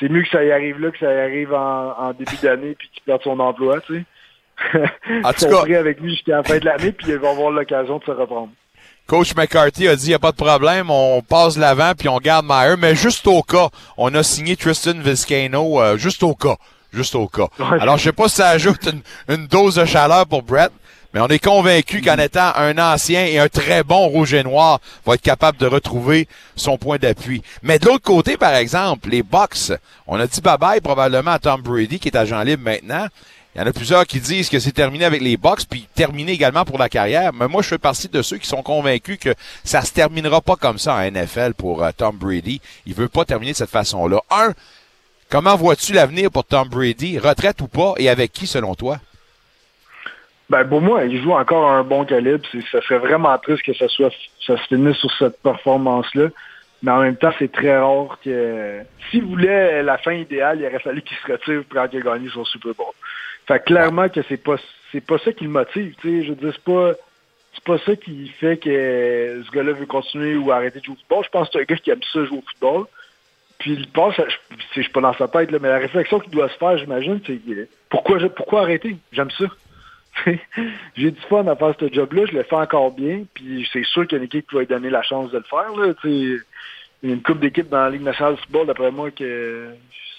c'est 0.00 0.08
mieux 0.08 0.22
que 0.22 0.28
ça 0.30 0.42
y 0.42 0.50
arrive 0.50 0.80
là 0.80 0.90
que 0.90 0.98
ça 0.98 1.12
y 1.12 1.18
arrive 1.18 1.54
en, 1.54 2.12
début 2.12 2.36
d'année 2.42 2.74
puis 2.76 2.88
qu'il 2.92 3.02
perde 3.04 3.22
son 3.22 3.38
emploi, 3.38 3.80
tu 3.82 3.94
sais. 3.94 4.04
En 5.24 5.32
tout 5.38 5.46
cas, 5.48 5.78
avec 5.78 6.00
lui 6.00 6.10
jusqu'à 6.10 6.38
la 6.38 6.42
fin 6.42 6.58
de 6.58 6.64
l'année 6.64 6.92
puis 6.92 7.06
il 7.08 7.18
va 7.18 7.30
avoir 7.30 7.50
l'occasion 7.50 7.98
de 7.98 8.04
se 8.04 8.10
reprendre. 8.10 8.50
Coach 9.06 9.34
McCarthy 9.36 9.88
a 9.88 9.96
dit, 9.96 10.06
il 10.06 10.08
n'y 10.10 10.14
a 10.14 10.18
pas 10.18 10.32
de 10.32 10.36
problème, 10.36 10.90
on 10.90 11.22
passe 11.22 11.56
l'avant 11.56 11.92
puis 11.96 12.08
on 12.08 12.18
garde 12.18 12.46
Meyer, 12.46 12.74
mais 12.76 12.96
juste 12.96 13.26
au 13.28 13.42
cas, 13.42 13.68
on 13.96 14.12
a 14.14 14.24
signé 14.24 14.56
Tristan 14.56 14.98
Vizcano, 14.98 15.80
euh, 15.80 15.96
juste 15.96 16.24
au 16.24 16.34
cas 16.34 16.56
juste 16.92 17.14
au 17.14 17.28
cas. 17.28 17.48
Alors, 17.80 17.98
je 17.98 18.04
sais 18.04 18.12
pas 18.12 18.28
si 18.28 18.36
ça 18.36 18.48
ajoute 18.48 18.88
une, 19.28 19.46
dose 19.46 19.76
de 19.76 19.84
chaleur 19.84 20.26
pour 20.26 20.42
Brett, 20.42 20.72
mais 21.12 21.20
on 21.20 21.28
est 21.28 21.42
convaincu 21.42 22.00
qu'en 22.02 22.18
étant 22.18 22.52
un 22.56 22.78
ancien 22.78 23.24
et 23.24 23.38
un 23.38 23.48
très 23.48 23.82
bon 23.82 24.06
rouge 24.08 24.34
et 24.34 24.42
noir, 24.42 24.80
va 25.04 25.14
être 25.14 25.22
capable 25.22 25.58
de 25.58 25.66
retrouver 25.66 26.28
son 26.56 26.78
point 26.78 26.98
d'appui. 26.98 27.42
Mais 27.62 27.78
de 27.78 27.86
l'autre 27.86 28.04
côté, 28.04 28.36
par 28.36 28.54
exemple, 28.54 29.08
les 29.08 29.22
Bucks, 29.22 29.72
on 30.06 30.20
a 30.20 30.26
dit 30.26 30.40
bye-bye 30.40 30.80
probablement 30.80 31.32
à 31.32 31.38
Tom 31.38 31.62
Brady, 31.62 31.98
qui 31.98 32.08
est 32.08 32.16
agent 32.16 32.42
libre 32.42 32.64
maintenant. 32.64 33.06
Il 33.54 33.60
y 33.60 33.64
en 33.64 33.66
a 33.66 33.72
plusieurs 33.72 34.06
qui 34.06 34.20
disent 34.20 34.48
que 34.48 34.60
c'est 34.60 34.70
terminé 34.70 35.04
avec 35.04 35.20
les 35.20 35.36
Bucks, 35.36 35.66
puis 35.68 35.88
terminé 35.94 36.32
également 36.32 36.64
pour 36.64 36.78
la 36.78 36.88
carrière. 36.88 37.32
Mais 37.32 37.48
moi, 37.48 37.62
je 37.62 37.68
fais 37.68 37.78
partie 37.78 38.08
de 38.08 38.22
ceux 38.22 38.38
qui 38.38 38.46
sont 38.46 38.62
convaincus 38.62 39.18
que 39.20 39.34
ça 39.64 39.82
se 39.82 39.92
terminera 39.92 40.40
pas 40.40 40.54
comme 40.54 40.78
ça 40.78 40.94
en 40.94 41.10
NFL 41.10 41.54
pour 41.54 41.82
euh, 41.82 41.90
Tom 41.96 42.16
Brady. 42.16 42.60
Il 42.86 42.94
veut 42.94 43.08
pas 43.08 43.24
terminer 43.24 43.50
de 43.50 43.56
cette 43.56 43.70
façon-là. 43.70 44.20
Un, 44.30 44.52
Comment 45.30 45.54
vois-tu 45.54 45.92
l'avenir 45.92 46.28
pour 46.28 46.44
Tom 46.44 46.68
Brady, 46.68 47.16
retraite 47.16 47.60
ou 47.60 47.68
pas, 47.68 47.94
et 47.98 48.08
avec 48.08 48.32
qui 48.32 48.48
selon 48.48 48.74
toi? 48.74 48.98
Ben 50.50 50.64
pour 50.64 50.80
moi, 50.80 51.04
il 51.04 51.22
joue 51.22 51.30
encore 51.30 51.70
un 51.70 51.84
bon 51.84 52.04
calibre. 52.04 52.44
Ça 52.72 52.82
serait 52.82 52.98
vraiment 52.98 53.38
triste 53.38 53.62
que 53.62 53.72
ça 53.72 53.86
soit 53.86 54.10
ça 54.44 54.56
se 54.56 54.62
finisse 54.64 54.96
sur 54.96 55.12
cette 55.12 55.40
performance-là. 55.42 56.28
Mais 56.82 56.90
en 56.90 57.00
même 57.00 57.16
temps, 57.16 57.30
c'est 57.38 57.52
très 57.52 57.78
rare 57.78 58.18
que 58.24 58.80
s'il 59.10 59.24
voulait 59.24 59.80
la 59.84 59.96
fin 59.96 60.12
idéale, 60.12 60.58
il 60.60 60.66
aurait 60.66 60.80
fallu 60.80 61.02
qu'il 61.02 61.16
se 61.18 61.30
retire 61.30 61.62
pour 61.68 61.88
qu'il 61.88 62.00
ait 62.00 62.02
gagné 62.02 62.28
son 62.30 62.44
Super 62.44 62.74
Bowl. 62.74 62.92
Fait 63.46 63.60
clairement 63.60 64.08
que 64.08 64.22
c'est 64.28 64.42
pas 64.42 64.56
c'est 64.90 65.06
pas 65.06 65.18
ça 65.18 65.32
qui 65.32 65.44
le 65.44 65.50
motive. 65.50 65.94
sais. 66.02 66.24
Je 66.24 66.30
veux 66.30 66.34
dire, 66.34 66.52
c'est 66.52 66.64
pas 66.64 66.94
c'est 67.54 67.64
pas 67.64 67.78
ça 67.78 67.94
qui 67.94 68.28
fait 68.40 68.56
que 68.56 69.42
ce 69.46 69.50
gars-là 69.52 69.72
veut 69.72 69.86
continuer 69.86 70.36
ou 70.36 70.50
arrêter 70.50 70.80
de 70.80 70.84
jouer 70.84 70.94
au 70.94 70.98
football. 70.98 71.24
Je 71.24 71.30
pense 71.30 71.48
que 71.48 71.52
c'est 71.52 71.60
un 71.60 71.64
gars 71.64 71.76
qui 71.76 71.90
aime 71.90 72.02
ça 72.12 72.24
jouer 72.24 72.38
au 72.38 72.44
football. 72.50 72.86
Puis 73.60 73.74
il 73.74 73.88
pense, 73.88 74.16
je, 74.16 74.22
je 74.74 74.80
suis 74.80 74.90
pas 74.90 75.02
dans 75.02 75.14
sa 75.14 75.28
tête, 75.28 75.52
là, 75.52 75.58
mais 75.60 75.68
la 75.68 75.78
réflexion 75.78 76.18
qu'il 76.18 76.32
doit 76.32 76.48
se 76.48 76.56
faire, 76.56 76.78
j'imagine, 76.78 77.20
c'est 77.24 77.38
pourquoi, 77.90 78.18
pourquoi 78.34 78.62
arrêter? 78.62 78.96
J'aime 79.12 79.30
ça. 79.30 79.44
J'ai 80.96 81.10
du 81.10 81.20
fun 81.28 81.46
à 81.46 81.56
faire 81.56 81.74
ce 81.78 81.92
job-là, 81.92 82.22
je 82.26 82.36
le 82.36 82.42
fais 82.42 82.56
encore 82.56 82.90
bien, 82.92 83.24
puis 83.34 83.68
c'est 83.72 83.84
sûr 83.84 84.06
qu'il 84.06 84.12
y 84.12 84.14
a 84.16 84.18
une 84.18 84.24
équipe 84.26 84.48
qui 84.48 84.54
va 84.54 84.60
lui 84.62 84.66
donner 84.66 84.90
la 84.90 85.02
chance 85.02 85.30
de 85.30 85.38
le 85.38 85.44
faire. 85.44 85.74
Là, 85.76 85.92
il 86.04 86.40
y 87.02 87.10
a 87.10 87.14
une 87.14 87.22
coupe 87.22 87.40
d'équipes 87.40 87.68
dans 87.68 87.82
la 87.84 87.90
Ligue 87.90 88.02
nationale 88.02 88.34
de 88.34 88.40
football, 88.40 88.66
d'après 88.66 88.90
moi, 88.90 89.10
que 89.10 89.68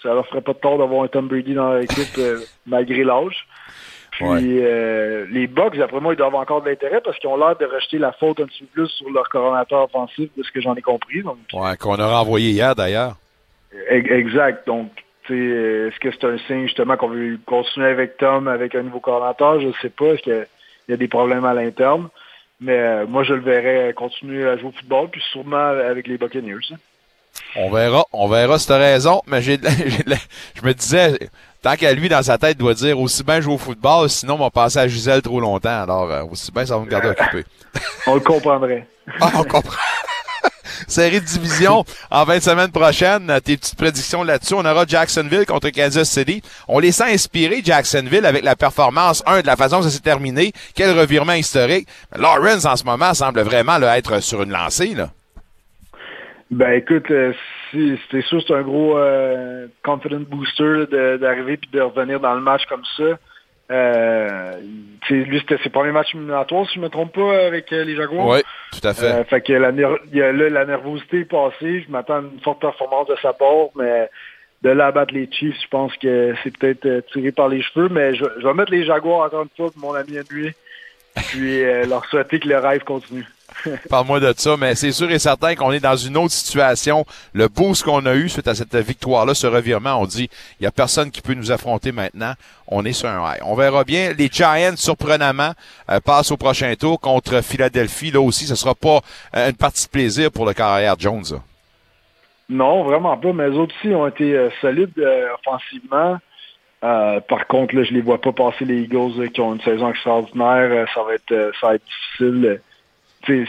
ça 0.01 0.13
leur 0.13 0.27
ferait 0.27 0.41
pas 0.41 0.53
de 0.53 0.57
tort 0.59 0.77
d'avoir 0.79 1.03
un 1.03 1.07
Tom 1.07 1.27
Brady 1.27 1.53
dans 1.53 1.73
leur 1.73 1.81
équipe 1.83 2.17
euh, 2.17 2.39
malgré 2.65 3.03
l'âge. 3.03 3.45
Puis 4.11 4.27
euh, 4.59 5.25
les 5.31 5.47
Bucks, 5.47 5.77
d'après 5.77 5.99
moi, 5.99 6.13
ils 6.13 6.17
doivent 6.17 6.27
avoir 6.29 6.41
encore 6.41 6.61
de 6.61 6.69
l'intérêt 6.69 7.01
parce 7.01 7.17
qu'ils 7.19 7.29
ont 7.29 7.37
l'air 7.37 7.55
de 7.55 7.65
rejeter 7.65 7.97
la 7.97 8.11
faute 8.13 8.39
un 8.39 8.45
petit 8.45 8.63
peu 8.63 8.81
plus 8.83 8.87
sur 8.89 9.09
leur 9.09 9.29
coordonnateur 9.29 9.83
offensif, 9.83 10.29
de 10.35 10.43
ce 10.43 10.51
que 10.51 10.59
j'en 10.61 10.75
ai 10.75 10.81
compris. 10.81 11.21
Donc, 11.21 11.37
Ouais, 11.53 11.77
qu'on 11.77 11.95
a 11.95 12.07
renvoyé 12.07 12.49
hier 12.49 12.75
d'ailleurs. 12.75 13.15
e- 13.73 14.13
exact. 14.13 14.67
Donc, 14.67 14.91
est-ce 15.35 15.99
que 15.99 16.09
c'est 16.11 16.25
un 16.25 16.37
signe 16.47 16.63
justement 16.67 16.97
qu'on 16.97 17.09
veut 17.09 17.39
continuer 17.45 17.87
avec 17.89 18.17
Tom, 18.17 18.47
avec 18.47 18.75
un 18.75 18.83
nouveau 18.83 18.99
coordonnateur? 18.99 19.59
Je 19.61 19.67
ne 19.67 19.73
sais 19.81 19.89
pas. 19.89 20.05
Est-ce 20.13 20.21
qu'il 20.21 20.45
y 20.89 20.93
a 20.93 20.97
des 20.97 21.07
problèmes 21.07 21.45
à 21.45 21.53
l'interne? 21.53 22.09
Mais 22.59 22.77
euh, 22.77 23.05
moi, 23.07 23.23
je 23.23 23.33
le 23.33 23.41
verrais 23.41 23.93
continuer 23.93 24.47
à 24.47 24.55
jouer 24.57 24.69
au 24.69 24.71
football, 24.71 25.09
puis 25.11 25.21
sûrement 25.31 25.57
avec 25.57 26.07
les 26.07 26.17
Buccaneers. 26.17 26.57
hein. 26.71 26.75
On 27.55 27.71
verra, 27.71 28.03
on 28.11 28.27
verra 28.27 28.59
si 28.59 28.67
t'as 28.67 28.77
raison, 28.77 29.21
mais 29.25 29.41
j'ai- 29.41 29.57
je 30.55 30.65
me 30.65 30.73
disais, 30.73 31.17
tant 31.61 31.75
qu'à 31.75 31.93
lui 31.93 32.09
dans 32.09 32.21
sa 32.21 32.37
tête 32.37 32.57
doit 32.57 32.73
dire 32.73 32.99
aussi 32.99 33.23
bien 33.23 33.39
jouer 33.41 33.53
au 33.53 33.57
football, 33.57 34.09
sinon 34.09 34.35
on 34.35 34.39
va 34.39 34.49
passer 34.49 34.79
à 34.79 34.87
Gisèle 34.87 35.21
trop 35.21 35.39
longtemps. 35.39 35.81
Alors 35.83 36.11
euh, 36.11 36.23
aussi 36.29 36.51
bien 36.51 36.65
ça 36.65 36.77
va 36.77 36.83
me 36.83 36.89
garder 36.89 37.07
occupé. 37.17 37.45
On 38.05 38.15
le 38.15 38.19
comprendrait. 38.21 38.85
Ah, 39.19 39.31
on 39.35 39.43
comprend. 39.43 39.79
Série 40.87 41.21
de 41.21 41.25
division 41.25 41.83
en 42.11 42.23
20 42.23 42.39
semaines 42.41 42.71
prochaines. 42.71 43.29
Euh, 43.29 43.39
Tes 43.39 43.57
petites 43.57 43.77
prédictions 43.77 44.23
là-dessus. 44.23 44.53
On 44.53 44.65
aura 44.65 44.85
Jacksonville 44.87 45.45
contre 45.45 45.69
Kansas 45.69 46.09
City. 46.09 46.41
On 46.67 46.79
les 46.79 46.91
sent 46.91 47.11
inspirés, 47.13 47.61
Jacksonville, 47.63 48.25
avec 48.25 48.43
la 48.43 48.55
performance, 48.55 49.23
un, 49.25 49.41
de 49.41 49.47
la 49.47 49.55
façon 49.55 49.77
dont 49.77 49.83
ça 49.83 49.89
s'est 49.89 49.99
terminé. 49.99 50.51
Quel 50.75 50.97
revirement 50.97 51.33
historique. 51.33 51.87
Lawrence, 52.15 52.65
en 52.65 52.75
ce 52.75 52.83
moment, 52.83 53.13
semble 53.13 53.41
vraiment 53.41 53.77
là, 53.77 53.97
être 53.97 54.21
sur 54.21 54.41
une 54.43 54.51
lancée. 54.51 54.93
Là. 54.95 55.09
Ben 56.51 56.73
écoute, 56.73 57.09
euh, 57.11 57.31
si, 57.69 57.97
c'est 58.11 58.21
sûr 58.23 58.43
c'est 58.45 58.53
un 58.53 58.61
gros 58.61 58.97
euh, 58.97 59.67
confident 59.85 60.19
booster 60.19 60.85
d'arriver 61.17 61.55
puis 61.55 61.69
de 61.71 61.79
revenir 61.79 62.19
dans 62.19 62.33
le 62.33 62.41
match 62.41 62.63
comme 62.67 62.83
ça. 62.97 63.17
Euh, 63.71 64.51
lui, 65.09 65.39
c'était 65.39 65.57
ses 65.63 65.69
premiers 65.69 65.91
matchs 65.91 66.13
éliminatoires, 66.13 66.67
si 66.67 66.75
je 66.75 66.79
me 66.79 66.89
trompe 66.89 67.13
pas, 67.13 67.45
avec 67.47 67.71
euh, 67.73 67.83
les 67.83 67.95
Jaguars. 67.95 68.27
Oui, 68.27 68.39
tout 68.71 68.87
à 68.87 68.93
fait. 68.93 69.05
Euh, 69.05 69.23
fait 69.23 69.41
que 69.41 69.53
la, 69.53 69.71
ner- 69.71 69.97
là, 70.13 70.31
la 70.49 70.65
nervosité 70.65 71.21
est 71.21 71.25
passée. 71.25 71.83
Je 71.85 71.91
m'attends 71.91 72.17
à 72.17 72.21
une 72.21 72.39
forte 72.41 72.59
performance 72.61 73.07
de 73.07 73.15
sa 73.21 73.33
part, 73.33 73.69
mais 73.75 74.09
de 74.61 74.69
là 74.69 74.87
à 74.87 74.91
battre 74.91 75.13
les 75.13 75.27
Chiefs, 75.31 75.57
je 75.61 75.67
pense 75.67 75.95
que 75.97 76.33
c'est 76.43 76.55
peut-être 76.57 76.85
euh, 76.85 77.01
tiré 77.11 77.31
par 77.31 77.49
les 77.49 77.61
cheveux. 77.61 77.89
Mais 77.89 78.13
je, 78.13 78.25
je 78.39 78.45
vais 78.47 78.53
mettre 78.53 78.71
les 78.71 78.85
Jaguars 78.85 79.25
encore 79.25 79.43
une 79.43 79.49
fois 79.55 79.71
pour 79.71 79.81
mon 79.89 79.95
ami 79.95 80.17
à 80.17 80.21
lui. 80.29 80.51
Puis 81.27 81.61
leur 81.89 82.05
souhaiter 82.05 82.39
que 82.39 82.47
le 82.47 82.57
rêve 82.57 82.85
continue. 82.85 83.25
Parle-moi 83.89 84.19
de 84.19 84.33
ça, 84.35 84.57
mais 84.57 84.75
c'est 84.75 84.91
sûr 84.91 85.11
et 85.11 85.19
certain 85.19 85.55
qu'on 85.55 85.71
est 85.71 85.79
dans 85.79 85.95
une 85.95 86.17
autre 86.17 86.31
situation. 86.31 87.05
Le 87.33 87.47
boost 87.47 87.83
qu'on 87.83 88.05
a 88.05 88.15
eu 88.15 88.29
suite 88.29 88.47
à 88.47 88.55
cette 88.55 88.75
victoire-là, 88.75 89.33
ce 89.33 89.47
revirement, 89.47 89.95
on 90.01 90.05
dit, 90.05 90.29
il 90.59 90.63
n'y 90.63 90.67
a 90.67 90.71
personne 90.71 91.11
qui 91.11 91.21
peut 91.21 91.33
nous 91.33 91.51
affronter 91.51 91.91
maintenant. 91.91 92.33
On 92.67 92.85
est 92.85 92.93
sur 92.93 93.09
un 93.09 93.33
high. 93.33 93.41
On 93.43 93.55
verra 93.55 93.83
bien. 93.83 94.13
Les 94.17 94.27
Giants, 94.27 94.75
surprenamment, 94.75 95.51
euh, 95.89 95.99
passent 95.99 96.31
au 96.31 96.37
prochain 96.37 96.73
tour 96.75 96.99
contre 96.99 97.43
Philadelphie. 97.43 98.11
Là 98.11 98.21
aussi, 98.21 98.45
ce 98.45 98.55
sera 98.55 98.75
pas 98.75 99.01
euh, 99.35 99.49
une 99.49 99.57
partie 99.57 99.85
de 99.85 99.91
plaisir 99.91 100.31
pour 100.31 100.45
le 100.45 100.53
carrière 100.53 100.95
Jones. 100.97 101.41
Non, 102.49 102.83
vraiment 102.83 103.17
pas. 103.17 103.33
Mais 103.33 103.47
autres 103.47 103.73
aussi 103.79 103.93
ont 103.93 104.07
été 104.07 104.35
euh, 104.35 104.49
solides 104.61 105.05
offensivement. 105.45 106.17
Par 106.81 107.45
contre, 107.47 107.75
là, 107.75 107.83
je 107.83 107.93
les 107.93 108.01
vois 108.01 108.19
pas 108.19 108.31
passer 108.31 108.65
les 108.65 108.81
Eagles 108.81 109.29
qui 109.29 109.39
ont 109.39 109.53
une 109.53 109.61
saison 109.61 109.91
extraordinaire. 109.91 110.87
Ça 110.95 111.03
va 111.03 111.13
être 111.13 111.51
ça 111.59 111.67
va 111.67 111.75
être 111.75 111.83
difficile. 111.85 112.59
Tu 113.23 113.47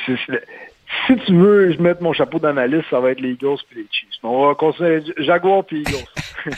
si 1.07 1.17
tu 1.27 1.35
veux 1.35 1.73
je 1.73 1.81
mette 1.81 2.01
mon 2.01 2.13
chapeau 2.13 2.39
d'analyste, 2.39 2.85
ça 2.91 3.01
va 3.01 3.11
être 3.11 3.21
les 3.21 3.31
Eagles 3.31 3.59
puis 3.69 3.81
les 3.81 3.89
Chiefs. 3.91 4.11
On 4.23 4.47
va 4.47 4.55
continuer 4.55 5.03
Jaguars 5.19 5.65
puis 5.65 5.81
Eagles. 5.81 6.07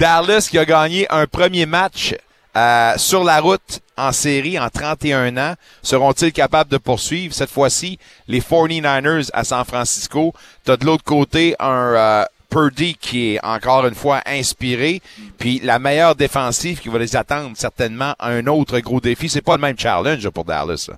Dallas 0.00 0.48
qui 0.50 0.58
a 0.58 0.64
gagné 0.64 1.06
un 1.10 1.26
premier 1.26 1.66
match 1.66 2.14
euh, 2.56 2.92
sur 2.96 3.24
la 3.24 3.40
route 3.40 3.80
en 3.96 4.12
série 4.12 4.58
en 4.58 4.68
31 4.70 5.36
ans. 5.36 5.54
Seront-ils 5.82 6.32
capables 6.32 6.70
de 6.70 6.78
poursuivre? 6.78 7.34
Cette 7.34 7.50
fois-ci 7.50 7.98
les 8.26 8.40
49ers 8.40 9.30
à 9.32 9.44
San 9.44 9.64
Francisco? 9.64 10.32
T'as 10.64 10.76
de 10.76 10.86
l'autre 10.86 11.04
côté 11.04 11.54
un 11.58 11.94
euh, 11.94 12.24
Purdy 12.50 12.94
qui 12.94 13.34
est 13.34 13.44
encore 13.44 13.86
une 13.86 13.94
fois 13.94 14.22
inspiré, 14.24 15.02
puis 15.38 15.60
la 15.62 15.78
meilleure 15.78 16.14
défensive 16.14 16.80
qui 16.80 16.88
va 16.88 16.98
les 16.98 17.14
attendre 17.14 17.50
certainement 17.54 18.14
à 18.18 18.30
un 18.30 18.46
autre 18.46 18.78
gros 18.80 19.00
défi. 19.00 19.28
C'est 19.28 19.42
pas 19.42 19.56
le 19.56 19.60
même 19.60 19.78
challenge 19.78 20.28
pour 20.30 20.44
Dallas. 20.44 20.86
là. 20.88 20.96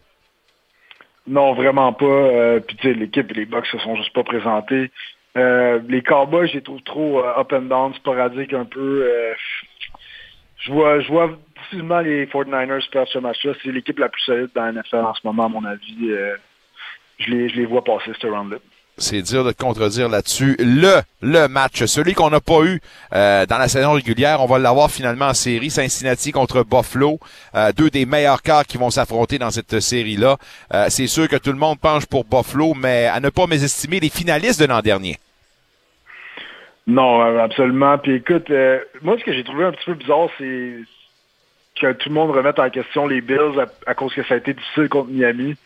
Non, 1.31 1.55
vraiment 1.55 1.93
pas. 1.93 2.05
Euh, 2.07 2.59
Puis 2.61 2.77
tu 2.77 2.89
sais, 2.89 2.95
l'équipe 2.95 3.31
et 3.31 3.35
les 3.35 3.47
Bucks 3.47 3.67
se 3.67 3.79
sont 3.79 3.95
juste 3.95 4.13
pas 4.13 4.25
présentés. 4.25 4.91
Euh, 5.37 5.79
les 5.89 6.03
Cowboys, 6.03 6.49
je 6.49 6.55
les 6.55 6.63
trouve 6.63 6.83
trop 6.83 7.21
euh, 7.21 7.39
up 7.39 7.53
and 7.53 7.63
down, 7.63 7.95
sporadiques 7.95 8.53
un 8.53 8.65
peu. 8.65 9.07
Je 10.59 10.73
vois, 10.73 10.99
je 10.99 11.09
vois 11.09 11.31
difficilement 11.57 12.01
les 12.01 12.27
49ers 12.27 12.91
perdre 12.91 13.09
ce 13.09 13.19
match-là. 13.21 13.53
C'est 13.63 13.71
l'équipe 13.71 13.99
la 14.01 14.09
plus 14.09 14.23
solide 14.23 14.51
dans 14.57 14.65
la 14.65 14.73
NFL 14.73 14.97
en 14.97 15.15
ce 15.15 15.21
moment, 15.25 15.45
à 15.45 15.49
mon 15.49 15.65
avis. 15.65 16.11
Je, 17.21 17.31
les, 17.31 17.49
je 17.49 17.57
les 17.57 17.65
vois 17.65 17.85
passer 17.85 18.11
ce 18.21 18.27
round-là. 18.27 18.59
C'est 19.01 19.23
dire 19.23 19.43
de 19.45 19.53
contredire 19.53 20.09
là-dessus. 20.09 20.57
Le, 20.59 21.01
le 21.23 21.49
match, 21.49 21.85
celui 21.87 22.15
qu'on 22.15 22.31
n'a 22.31 22.41
pas 22.41 22.63
eu 22.65 22.81
euh, 23.13 23.47
dans 23.47 23.59
la 23.59 23.69
saison 23.69 23.93
régulière, 23.93 24.41
on 24.41 24.47
va 24.47 24.59
l'avoir 24.59 24.91
finalement 24.91 25.27
en 25.27 25.35
série. 25.35 25.71
Cincinnati 25.71 26.31
contre 26.33 26.63
Buffalo, 26.63 27.19
Euh, 27.55 27.73
deux 27.73 27.91
des 27.91 28.07
meilleurs 28.07 28.43
quarts 28.43 28.65
qui 28.65 28.79
vont 28.79 28.91
s'affronter 28.91 29.39
dans 29.39 29.51
cette 29.51 29.81
série-là. 29.81 30.37
Euh, 30.75 30.87
c'est 30.89 31.07
sûr 31.09 31.27
que 31.29 31.37
tout 31.37 31.51
le 31.51 31.59
monde 31.59 31.81
penche 31.81 32.07
pour 32.07 32.25
Buffalo, 32.25 32.75
mais 32.75 33.07
à 33.07 33.19
ne 33.21 33.31
pas 33.31 33.47
mésestimer 33.47 33.99
les 33.99 34.11
finalistes 34.11 34.61
de 34.61 34.67
l'an 34.67 34.81
dernier. 34.81 35.19
Non, 36.87 37.23
euh, 37.23 37.39
absolument. 37.43 37.99
Puis 37.99 38.15
écoute, 38.17 38.51
euh, 38.51 38.79
moi, 39.03 39.17
ce 39.19 39.25
que 39.25 39.33
j'ai 39.33 39.45
trouvé 39.45 39.65
un 39.65 39.73
petit 39.73 39.85
peu 39.87 39.95
bizarre, 39.95 40.29
c'est 40.39 40.75
que 41.81 41.93
tout 41.93 42.09
le 42.09 42.15
monde 42.15 42.31
remette 42.31 42.59
en 42.59 42.69
question 42.71 43.07
les 43.07 43.21
Bills 43.21 43.59
à, 43.59 43.91
à 43.91 43.95
cause 43.95 44.13
que 44.15 44.23
ça 44.25 44.35
a 44.35 44.37
été 44.37 44.55
difficile 44.55 44.89
contre 44.89 45.11
Miami. 45.11 45.57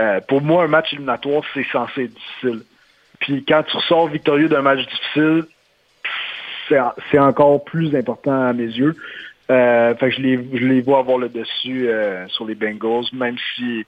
Euh, 0.00 0.20
pour 0.28 0.42
moi, 0.42 0.64
un 0.64 0.68
match 0.68 0.92
éliminatoire, 0.92 1.42
c'est 1.54 1.66
censé 1.72 2.04
être 2.04 2.14
difficile. 2.14 2.62
Puis 3.20 3.44
quand 3.44 3.62
tu 3.62 3.76
ressors 3.76 4.08
victorieux 4.08 4.48
d'un 4.48 4.62
match 4.62 4.80
difficile, 4.86 5.44
c'est 6.68 7.18
encore 7.18 7.64
plus 7.64 7.94
important 7.94 8.48
à 8.48 8.52
mes 8.52 8.64
yeux. 8.64 8.96
Euh, 9.50 9.94
fait 9.94 10.10
que 10.10 10.16
je 10.16 10.20
les, 10.20 10.58
je 10.58 10.64
les 10.64 10.80
vois 10.80 10.98
avoir 10.98 11.18
le 11.18 11.28
dessus 11.28 11.88
euh, 11.88 12.26
sur 12.28 12.46
les 12.46 12.56
Bengals, 12.56 13.04
même 13.12 13.36
si 13.54 13.84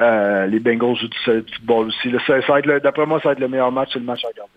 euh, 0.00 0.46
les 0.46 0.58
Bengals 0.58 0.96
jouent 0.96 1.08
du 1.08 1.18
football 1.18 1.88
aussi. 1.88 2.10
D'après 2.10 3.06
moi, 3.06 3.20
ça 3.20 3.28
va 3.28 3.32
être 3.32 3.40
le 3.40 3.48
meilleur 3.48 3.72
match, 3.72 3.90
c'est 3.92 3.98
le 3.98 4.06
match 4.06 4.24
à 4.24 4.28
regarder. 4.28 4.52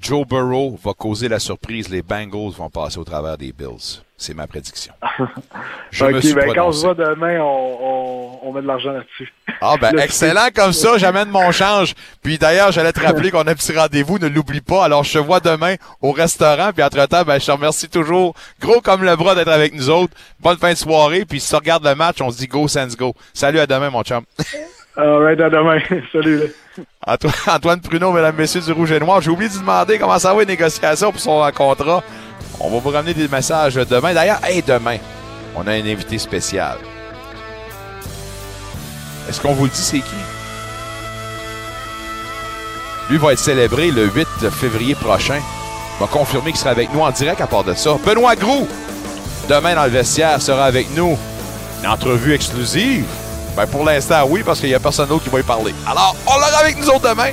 Joe 0.00 0.26
Burrow 0.26 0.76
va 0.82 0.92
causer 0.94 1.28
la 1.28 1.38
surprise. 1.38 1.88
Les 1.88 2.02
Bengals 2.02 2.52
vont 2.56 2.70
passer 2.70 2.98
au 2.98 3.04
travers 3.04 3.36
des 3.36 3.52
Bills. 3.52 4.02
C'est 4.22 4.34
ma 4.34 4.46
prédiction. 4.46 4.92
Je 5.90 6.04
me 6.04 6.20
suis 6.20 6.32
ben 6.32 6.54
quand 6.54 6.68
on 6.68 6.72
se 6.72 6.86
voit 6.86 6.94
demain, 6.94 7.40
on, 7.40 7.78
on, 7.80 8.38
on 8.44 8.52
met 8.52 8.62
de 8.62 8.68
l'argent 8.68 8.92
là-dessus. 8.92 9.32
Ah 9.60 9.74
ben 9.80 9.98
excellent 9.98 10.46
comme 10.54 10.72
ça, 10.72 10.96
j'amène 10.96 11.28
mon 11.28 11.50
change. 11.50 11.94
Puis 12.22 12.38
d'ailleurs, 12.38 12.70
j'allais 12.70 12.92
te 12.92 13.00
rappeler 13.00 13.32
qu'on 13.32 13.42
a 13.42 13.50
un 13.50 13.54
petit 13.56 13.76
rendez-vous, 13.76 14.20
ne 14.20 14.28
l'oublie 14.28 14.60
pas. 14.60 14.84
Alors 14.84 15.02
je 15.02 15.14
te 15.14 15.18
vois 15.18 15.40
demain 15.40 15.74
au 16.00 16.12
restaurant, 16.12 16.70
puis 16.72 16.84
entre-temps, 16.84 17.24
ben 17.24 17.40
je 17.40 17.46
te 17.46 17.50
remercie 17.50 17.88
toujours, 17.88 18.36
gros 18.60 18.80
comme 18.80 19.02
le 19.02 19.16
bras 19.16 19.34
d'être 19.34 19.50
avec 19.50 19.74
nous 19.74 19.90
autres. 19.90 20.14
Bonne 20.38 20.56
fin 20.56 20.70
de 20.70 20.78
soirée, 20.78 21.24
puis 21.24 21.40
si 21.40 21.48
tu 21.48 21.56
regardes 21.56 21.84
le 21.84 21.96
match, 21.96 22.20
on 22.20 22.30
se 22.30 22.38
dit 22.38 22.46
go 22.46 22.68
Sans 22.68 22.96
go. 22.96 23.14
Salut 23.34 23.58
à 23.58 23.66
demain 23.66 23.90
mon 23.90 24.04
chum. 24.04 24.22
Alright, 24.96 25.40
à 25.40 25.50
demain. 25.50 25.80
Salut. 26.12 26.38
là. 26.38 26.44
Antoine, 27.06 27.34
Antoine 27.48 27.80
Pruneau, 27.80 28.12
mesdames, 28.12 28.36
messieurs 28.36 28.60
du 28.60 28.72
Rouge 28.72 28.92
et 28.92 29.00
Noir. 29.00 29.20
J'ai 29.20 29.30
oublié 29.30 29.50
de 29.50 29.58
demander 29.58 29.98
comment 29.98 30.18
ça 30.18 30.32
va 30.32 30.40
les 30.40 30.46
négociations 30.46 31.10
pour 31.10 31.20
son 31.20 31.50
contrat. 31.54 32.04
On 32.60 32.70
va 32.70 32.78
vous 32.78 32.90
ramener 32.90 33.14
des 33.14 33.28
messages 33.28 33.74
demain. 33.74 34.14
D'ailleurs, 34.14 34.40
hey, 34.44 34.62
demain, 34.62 34.98
on 35.56 35.66
a 35.66 35.72
un 35.72 35.84
invité 35.84 36.18
spécial. 36.18 36.78
Est-ce 39.28 39.40
qu'on 39.40 39.54
vous 39.54 39.64
le 39.64 39.70
dit, 39.70 39.80
c'est 39.80 40.00
qui? 40.00 40.16
Lui 43.10 43.18
va 43.18 43.32
être 43.32 43.38
célébré 43.38 43.90
le 43.90 44.06
8 44.06 44.50
février 44.50 44.94
prochain. 44.94 45.40
Il 45.96 46.00
va 46.00 46.06
confirmer 46.06 46.52
qu'il 46.52 46.60
sera 46.60 46.70
avec 46.70 46.92
nous 46.92 47.00
en 47.00 47.10
direct 47.10 47.40
à 47.40 47.46
part 47.46 47.64
de 47.64 47.74
ça. 47.74 47.96
Benoît 48.04 48.36
Groux, 48.36 48.66
demain 49.48 49.74
dans 49.74 49.84
le 49.84 49.90
vestiaire, 49.90 50.40
sera 50.40 50.64
avec 50.64 50.94
nous. 50.96 51.18
Une 51.82 51.88
entrevue 51.88 52.32
exclusive. 52.32 53.06
Ben 53.56 53.66
pour 53.66 53.84
l'instant, 53.84 54.24
oui, 54.28 54.42
parce 54.44 54.60
qu'il 54.60 54.70
n'y 54.70 54.74
a 54.74 54.80
personne 54.80 55.08
d'autre 55.08 55.24
qui 55.24 55.30
va 55.30 55.40
y 55.40 55.42
parler. 55.42 55.74
Alors, 55.86 56.16
on 56.26 56.34
l'aura 56.34 56.58
avec 56.60 56.78
nous 56.78 56.88
autres 56.88 57.08
demain. 57.08 57.32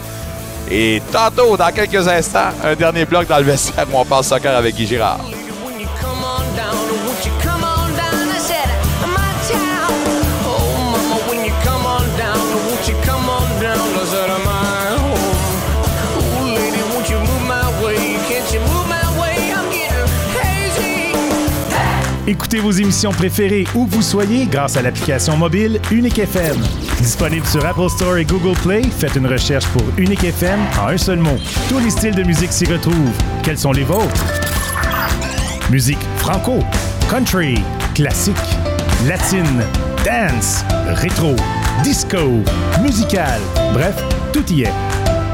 Et 0.72 1.02
tantôt, 1.12 1.58
dans 1.58 1.72
quelques 1.72 2.08
instants, 2.08 2.50
un 2.64 2.76
dernier 2.76 3.06
bloc 3.06 3.28
dans 3.28 3.40
le 3.40 3.44
vestiaire 3.44 3.88
où 3.92 3.98
on 3.98 4.06
parle 4.06 4.24
soccer 4.24 4.56
avec 4.56 4.76
Guy 4.76 4.86
Girard. 4.86 5.20
Écoutez 22.30 22.60
vos 22.60 22.70
émissions 22.70 23.10
préférées 23.10 23.66
où 23.74 23.88
vous 23.88 24.04
soyez 24.04 24.46
grâce 24.46 24.78
à 24.78 24.84
l'application 24.84 25.36
mobile 25.36 25.82
Unique 25.90 26.20
FM. 26.20 26.58
Disponible 27.00 27.48
sur 27.48 27.66
Apple 27.66 27.90
Store 27.90 28.18
et 28.18 28.24
Google 28.24 28.56
Play, 28.62 28.84
faites 28.84 29.16
une 29.16 29.26
recherche 29.26 29.66
pour 29.70 29.82
Unique 29.98 30.24
FM 30.24 30.60
en 30.80 30.90
un 30.90 30.98
seul 31.00 31.18
mot. 31.18 31.38
Tous 31.68 31.80
les 31.80 31.90
styles 31.90 32.14
de 32.14 32.22
musique 32.22 32.52
s'y 32.52 32.68
retrouvent. 32.68 33.18
Quels 33.42 33.58
sont 33.58 33.72
les 33.72 33.84
vôtres? 33.84 34.24
Musique 35.72 35.98
franco, 36.18 36.60
country, 37.10 37.64
classique, 37.96 38.36
latine, 39.08 39.64
dance, 40.06 40.64
rétro, 40.86 41.36
disco, 41.82 42.44
musical. 42.84 43.42
Bref, 43.74 43.96
tout 44.32 44.46
y 44.54 44.66
est. 44.66 44.74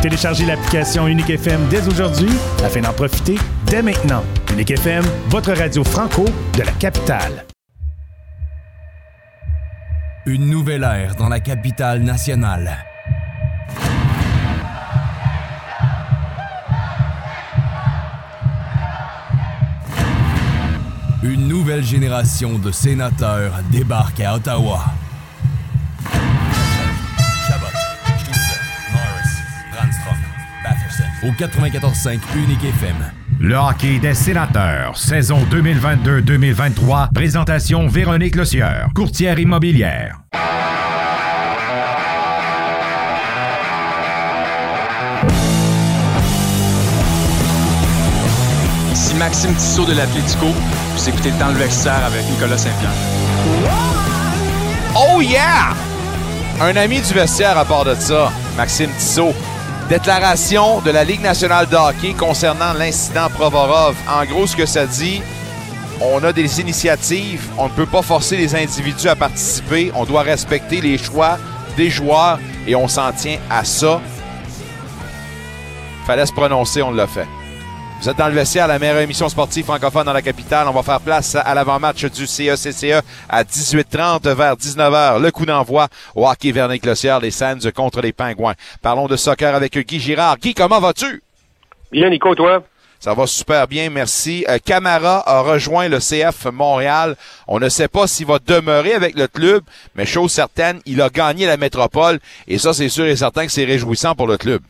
Téléchargez 0.02 0.46
l'application 0.46 1.10
Unique 1.10 1.30
FM 1.30 1.60
dès 1.70 1.86
aujourd'hui 1.90 2.32
afin 2.64 2.80
d'en 2.80 2.94
profiter 2.94 3.36
dès 3.66 3.82
maintenant. 3.82 4.24
Unique 4.56 4.72
FM, 4.72 5.04
votre 5.28 5.52
radio 5.52 5.84
franco 5.84 6.24
de 6.58 6.64
la 6.64 6.72
capitale. 6.72 7.46
Une 10.26 10.50
nouvelle 10.50 10.84
ère 10.84 11.16
dans 11.16 11.28
la 11.28 11.42
capitale 11.42 12.00
nationale. 12.04 12.78
Une 21.22 21.50
nouvelle 21.50 21.84
génération 21.84 22.58
de 22.58 22.72
sénateurs 22.72 23.56
débarque 23.74 24.22
à 24.22 24.36
Ottawa. 24.36 24.86
Au 31.24 31.32
94.5 31.32 32.20
Unique 32.38 32.64
FM. 32.64 33.25
Le 33.40 33.56
hockey 33.56 34.00
des 34.00 34.14
sénateurs, 34.14 34.98
saison 34.98 35.40
2022-2023, 35.52 37.12
présentation 37.14 37.86
Véronique 37.88 38.36
Lossieur, 38.36 38.90
courtière 38.96 39.38
immobilière. 39.38 40.22
Ici 48.94 49.16
Maxime 49.16 49.54
Tissot 49.56 49.86
de 49.86 49.94
l'Atlético, 49.94 50.46
vous 50.46 51.10
écoutez 51.10 51.32
le 51.32 51.38
temps 51.38 51.50
le 51.50 51.56
vestiaire 51.56 52.06
avec 52.06 52.24
Nicolas 52.30 52.58
Saint-Pierre. 52.58 52.92
Oh 54.96 55.22
yeah! 55.22 55.74
Un 56.62 56.76
ami 56.78 57.02
du 57.02 57.14
vestiaire 57.14 57.58
à 57.58 57.66
part 57.66 57.84
de 57.84 57.96
ça, 57.96 58.32
Maxime 58.56 58.90
Tissot. 58.98 59.34
Déclaration 59.90 60.82
de 60.82 60.90
la 60.90 61.04
Ligue 61.04 61.22
nationale 61.22 61.68
de 61.70 61.76
hockey 61.76 62.14
concernant 62.14 62.74
l'incident 62.74 63.30
Provorov. 63.30 63.96
En 64.10 64.26
gros, 64.26 64.48
ce 64.48 64.56
que 64.56 64.66
ça 64.66 64.88
dit, 64.88 65.22
on 66.02 66.24
a 66.24 66.34
des 66.34 66.60
initiatives, 66.60 67.48
on 67.60 67.66
ne 67.66 67.70
peut 67.70 67.86
pas 67.86 68.02
forcer 68.02 68.36
les 68.36 68.56
individus 68.56 69.08
à 69.08 69.16
participer, 69.16 69.92
on 69.94 70.04
doit 70.06 70.24
respecter 70.24 70.82
les 70.82 70.98
choix 70.98 71.38
des 71.78 71.92
joueurs 71.92 72.40
et 72.66 72.76
on 72.76 72.88
s'en 72.88 73.12
tient 73.12 73.38
à 73.48 73.64
ça. 73.64 74.02
Fallait 76.08 76.26
se 76.26 76.34
prononcer, 76.34 76.82
on 76.82 76.92
l'a 76.92 77.06
fait. 77.06 77.28
Vous 78.02 78.10
êtes 78.10 78.18
dans 78.18 78.28
le 78.28 78.34
vestiaire, 78.34 78.68
la 78.68 78.78
meilleure 78.78 79.00
émission 79.00 79.30
sportive 79.30 79.66
francophone 79.66 80.06
dans 80.06 80.14
la 80.14 80.22
capitale. 80.22 80.68
On 80.68 80.74
va 80.74 80.84
faire 80.84 81.00
place 81.00 81.36
à 81.36 81.56
l'avant-match 81.56 82.06
du 82.06 82.28
CECCE 82.28 83.02
à 83.28 83.44
18h30 83.44 84.32
vers 84.36 84.56
19h. 84.56 85.20
Le 85.22 85.32
coup 85.32 85.46
d'envoi 85.46 85.88
au 86.14 86.28
hockey 86.28 86.52
vernick 86.52 86.86
lossière 86.86 87.20
les 87.20 87.32
Sands 87.32 87.72
contre 87.74 88.02
les 88.02 88.12
Pingouins. 88.12 88.54
Parlons 88.82 89.08
de 89.08 89.16
soccer 89.16 89.56
avec 89.56 89.76
Guy 89.78 90.00
Girard. 90.00 90.38
Guy, 90.38 90.54
comment 90.54 90.80
vas-tu? 90.80 91.24
Bien, 91.92 92.10
Nico, 92.10 92.36
toi? 92.36 92.64
Ça 93.00 93.14
va 93.14 93.26
super 93.28 93.68
bien, 93.68 93.90
merci. 93.90 94.46
Euh, 94.50 94.58
Camara 94.64 95.24
a 95.28 95.42
rejoint 95.42 95.88
le 95.88 96.00
CF 96.00 96.46
Montréal. 96.52 97.16
On 97.48 97.60
ne 97.60 97.70
sait 97.70 97.88
pas 97.88 98.08
s'il 98.08 98.26
va 98.28 98.40
demeurer 98.40 98.94
avec 98.94 99.16
le 99.16 99.28
club, 99.28 99.64
mais 99.96 100.06
chose 100.06 100.32
certaine, 100.32 100.80
il 100.86 101.02
a 101.02 101.10
gagné 101.10 101.46
la 101.46 101.58
métropole 101.58 102.20
et 102.48 102.58
ça, 102.58 102.74
c'est 102.74 102.90
sûr 102.90 103.06
et 103.06 103.16
certain 103.16 103.46
que 103.46 103.52
c'est 103.52 103.66
réjouissant 103.66 104.16
pour 104.16 104.28
le 104.28 104.38
club. 104.38 104.62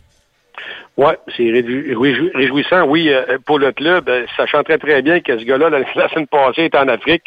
Oui, 0.98 1.12
c'est 1.36 1.52
réjouissant, 1.52 2.88
oui, 2.88 3.10
euh, 3.10 3.38
pour 3.46 3.60
le 3.60 3.74
club, 3.74 4.08
euh, 4.08 4.26
sachant 4.38 4.64
très 4.64 4.78
très 4.78 5.02
bien 5.02 5.20
que 5.20 5.38
ce 5.38 5.44
gars-là, 5.44 5.70
la, 5.70 5.84
semaine 6.10 6.28
passée, 6.28 6.66
était 6.66 6.78
en 6.78 6.88
Afrique 6.88 7.24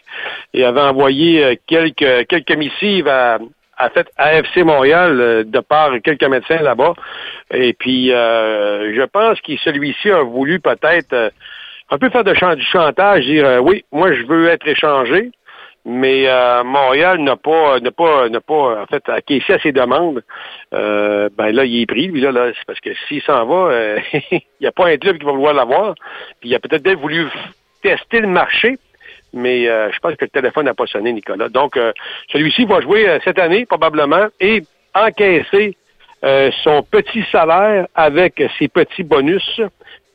et 0.55 0.65
avait 0.65 0.81
envoyé 0.81 1.45
euh, 1.45 1.55
quelques, 1.67 2.27
quelques 2.29 2.57
missives 2.57 3.09
à, 3.09 3.39
à 3.77 3.91
fait 3.91 4.09
AFC 4.17 4.65
Montréal 4.65 5.45
de 5.47 5.61
par 5.61 5.93
quelques 6.03 6.25
médecins 6.25 6.63
là-bas. 6.63 6.95
Et 7.53 7.75
puis, 7.75 8.09
je 8.09 9.05
pense 9.05 9.41
que 9.43 9.57
celui-ci 9.59 10.11
a 10.11 10.23
voulu 10.23 10.61
peut-être 10.61 11.33
un 11.91 11.99
peu 11.99 12.11
faire 12.11 12.25
de 12.25 12.55
du 12.55 12.65
chantage, 12.65 13.25
dire 13.25 13.63
oui, 13.63 13.85
moi 13.93 14.13
je 14.13 14.25
veux 14.25 14.49
être 14.49 14.67
échangé, 14.67 15.31
mais 15.89 16.29
euh, 16.29 16.65
Montréal 16.65 17.19
n'a 17.21 17.37
pas 17.37 17.81
n'a 17.81 17.91
pas 17.91 18.29
n'a 18.29 18.43
pas 18.43 18.83
en 18.83 18.87
fait 18.87 19.09
acquiescé 19.09 19.55
à 19.55 19.59
ses 19.59 19.73
demandes. 19.73 20.23
Euh, 20.75 21.31
ben 21.35 21.51
là, 21.51 21.65
il 21.65 21.81
est 21.81 21.87
pris, 21.87 22.09
lui 22.09 22.21
là, 22.21 22.31
c'est 22.55 22.67
parce 22.67 22.81
que 22.81 22.91
s'il 23.09 23.23
s'en 23.23 23.47
va, 23.47 23.73
euh, 23.73 23.99
il 24.31 24.43
n'y 24.61 24.67
a 24.67 24.73
pas 24.73 24.89
un 24.89 24.99
club 24.99 25.17
qui 25.17 25.25
va 25.25 25.33
vouloir 25.33 25.55
l'avoir. 25.55 25.95
Puis 26.41 26.51
il 26.51 26.55
a 26.55 26.59
peut-être 26.59 26.93
voulu 27.01 27.27
tester 27.83 28.21
le 28.21 28.27
marché, 28.27 28.77
mais 29.33 29.67
euh, 29.67 29.91
je 29.91 29.99
pense 30.01 30.15
que 30.17 30.27
le 30.27 30.31
téléphone 30.31 30.67
n'a 30.67 30.75
pas 30.75 30.87
sonné, 30.87 31.11
Nicolas. 31.11 31.49
Donc 31.49 31.79
celui-ci 32.33 32.67
va 32.67 32.83
jouer 32.83 33.19
cette 33.25 33.39
année 33.39 33.65
probablement 33.65 34.27
et 34.41 34.63
encaisser 34.95 35.75
son 36.63 36.83
petit 36.83 37.25
salaire 37.33 37.87
avec 37.95 38.43
ses 38.59 38.69
petits 38.69 39.05
bonus. 39.05 39.63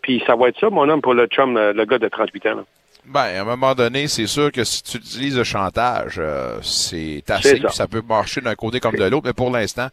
Puis 0.03 0.21
ça 0.28 0.36
va 0.36 0.49
être 0.49 0.59
ça, 0.59 0.69
mon 0.69 0.88
homme, 0.88 1.01
pour 1.01 1.15
le 1.15 1.26
chum, 1.26 1.57
le 1.57 1.86
gars 1.86 1.97
de 1.97 2.09
38 2.09 2.45
ans. 2.45 2.55
Là. 2.57 2.63
Ben, 3.06 3.38
à 3.38 3.41
un 3.41 3.43
moment 3.43 3.76
donné, 3.76 4.08
c'est 4.08 4.28
sûr 4.28 4.51
que 4.51 4.64
si 4.64 4.82
tu 4.82 4.97
utilises 4.97 5.36
le 5.36 5.43
chantage, 5.43 6.16
euh, 6.18 6.58
c'est 6.62 7.24
assez, 7.30 7.60
ça. 7.60 7.70
ça. 7.70 7.88
peut 7.88 8.01
marcher 8.01 8.39
d'un 8.39 8.56
côté 8.56 8.80
comme 8.80 8.95
de 8.95 9.04
l'autre, 9.04 9.28
mais 9.28 9.34
pour 9.34 9.51
l'instant, 9.51 9.89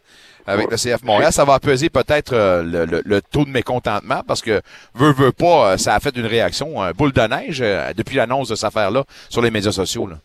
avec 0.47 0.71
le 0.71 0.77
CF 0.77 1.03
Montréal, 1.03 1.33
ça 1.33 1.43
va 1.43 1.59
peser 1.59 1.89
peut-être 1.89 2.33
euh, 2.33 2.63
le, 2.63 2.85
le, 2.85 3.01
le, 3.03 3.21
taux 3.21 3.43
de 3.43 3.49
mécontentement 3.49 4.21
parce 4.25 4.41
que, 4.41 4.61
veut, 4.95 5.11
veut 5.11 5.33
pas, 5.33 5.77
ça 5.77 5.93
a 5.93 5.99
fait 5.99 6.15
une 6.15 6.25
réaction, 6.25 6.81
un 6.81 6.91
boule 6.91 7.11
de 7.11 7.21
neige 7.21 7.59
euh, 7.61 7.93
depuis 7.93 8.15
l'annonce 8.15 8.47
de 8.47 8.55
cette 8.55 8.65
affaire-là 8.65 9.03
sur 9.29 9.41
les 9.41 9.51
médias 9.51 9.73
sociaux. 9.73 10.07
Là. 10.07 10.17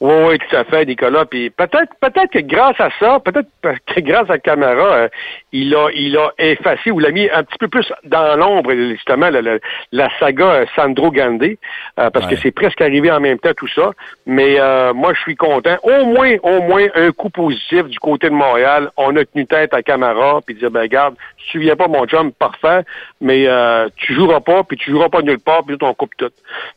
Oui, 0.00 0.14
oui, 0.28 0.38
tout 0.38 0.54
à 0.54 0.62
fait, 0.62 0.84
Nicolas. 0.84 1.24
Puis 1.24 1.50
peut-être, 1.50 1.92
peut-être 2.00 2.30
que 2.30 2.38
grâce 2.38 2.78
à 2.78 2.88
ça, 3.00 3.18
peut-être 3.18 3.48
que 3.86 4.00
grâce 4.00 4.30
à 4.30 4.34
la 4.34 4.38
caméra, 4.38 4.92
euh, 4.92 5.08
il 5.52 5.74
a, 5.74 5.88
il 5.92 6.16
a 6.16 6.32
effacé 6.38 6.92
ou 6.92 7.00
l'a 7.00 7.10
mis 7.10 7.28
un 7.30 7.42
petit 7.42 7.58
peu 7.58 7.66
plus 7.66 7.92
dans 8.04 8.36
l'ombre, 8.36 8.72
justement, 8.72 9.28
la, 9.28 9.42
la, 9.42 9.58
la 9.90 10.08
saga 10.20 10.64
Sandro 10.76 11.10
Gandhi, 11.10 11.58
euh, 11.98 12.10
parce 12.10 12.26
ouais. 12.26 12.34
que 12.36 12.40
c'est 12.40 12.52
presque 12.52 12.80
arrivé 12.80 13.10
en 13.10 13.18
même 13.18 13.40
temps 13.40 13.54
tout 13.56 13.66
ça. 13.68 13.90
Mais 14.24 14.60
euh, 14.60 14.94
moi, 14.94 15.14
je 15.14 15.20
suis 15.20 15.36
content. 15.36 15.76
Au 15.82 16.04
moins, 16.04 16.36
au 16.44 16.62
moins 16.62 16.86
un 16.94 17.10
coup 17.10 17.30
positif 17.30 17.84
du 17.86 17.98
côté 17.98 18.28
de 18.28 18.34
Montréal. 18.34 18.90
On 18.96 19.16
a 19.16 19.24
tenu 19.24 19.46
tête 19.46 19.74
à 19.74 19.82
caméra, 19.82 20.40
puis 20.46 20.54
dire, 20.54 20.70
ben 20.70 20.82
regarde, 20.82 21.16
tu 21.50 21.58
viens 21.58 21.76
pas, 21.76 21.88
mon 21.88 22.06
chum, 22.06 22.30
parfait, 22.32 22.82
mais 23.20 23.46
euh, 23.46 23.88
tu 23.96 24.14
joueras 24.14 24.40
pas, 24.40 24.62
puis 24.62 24.76
tu 24.76 24.90
joueras 24.90 25.08
pas 25.08 25.22
nulle 25.22 25.40
part, 25.40 25.64
puis 25.64 25.76
on 25.80 25.94
coupe 25.94 26.16
tout. 26.16 26.30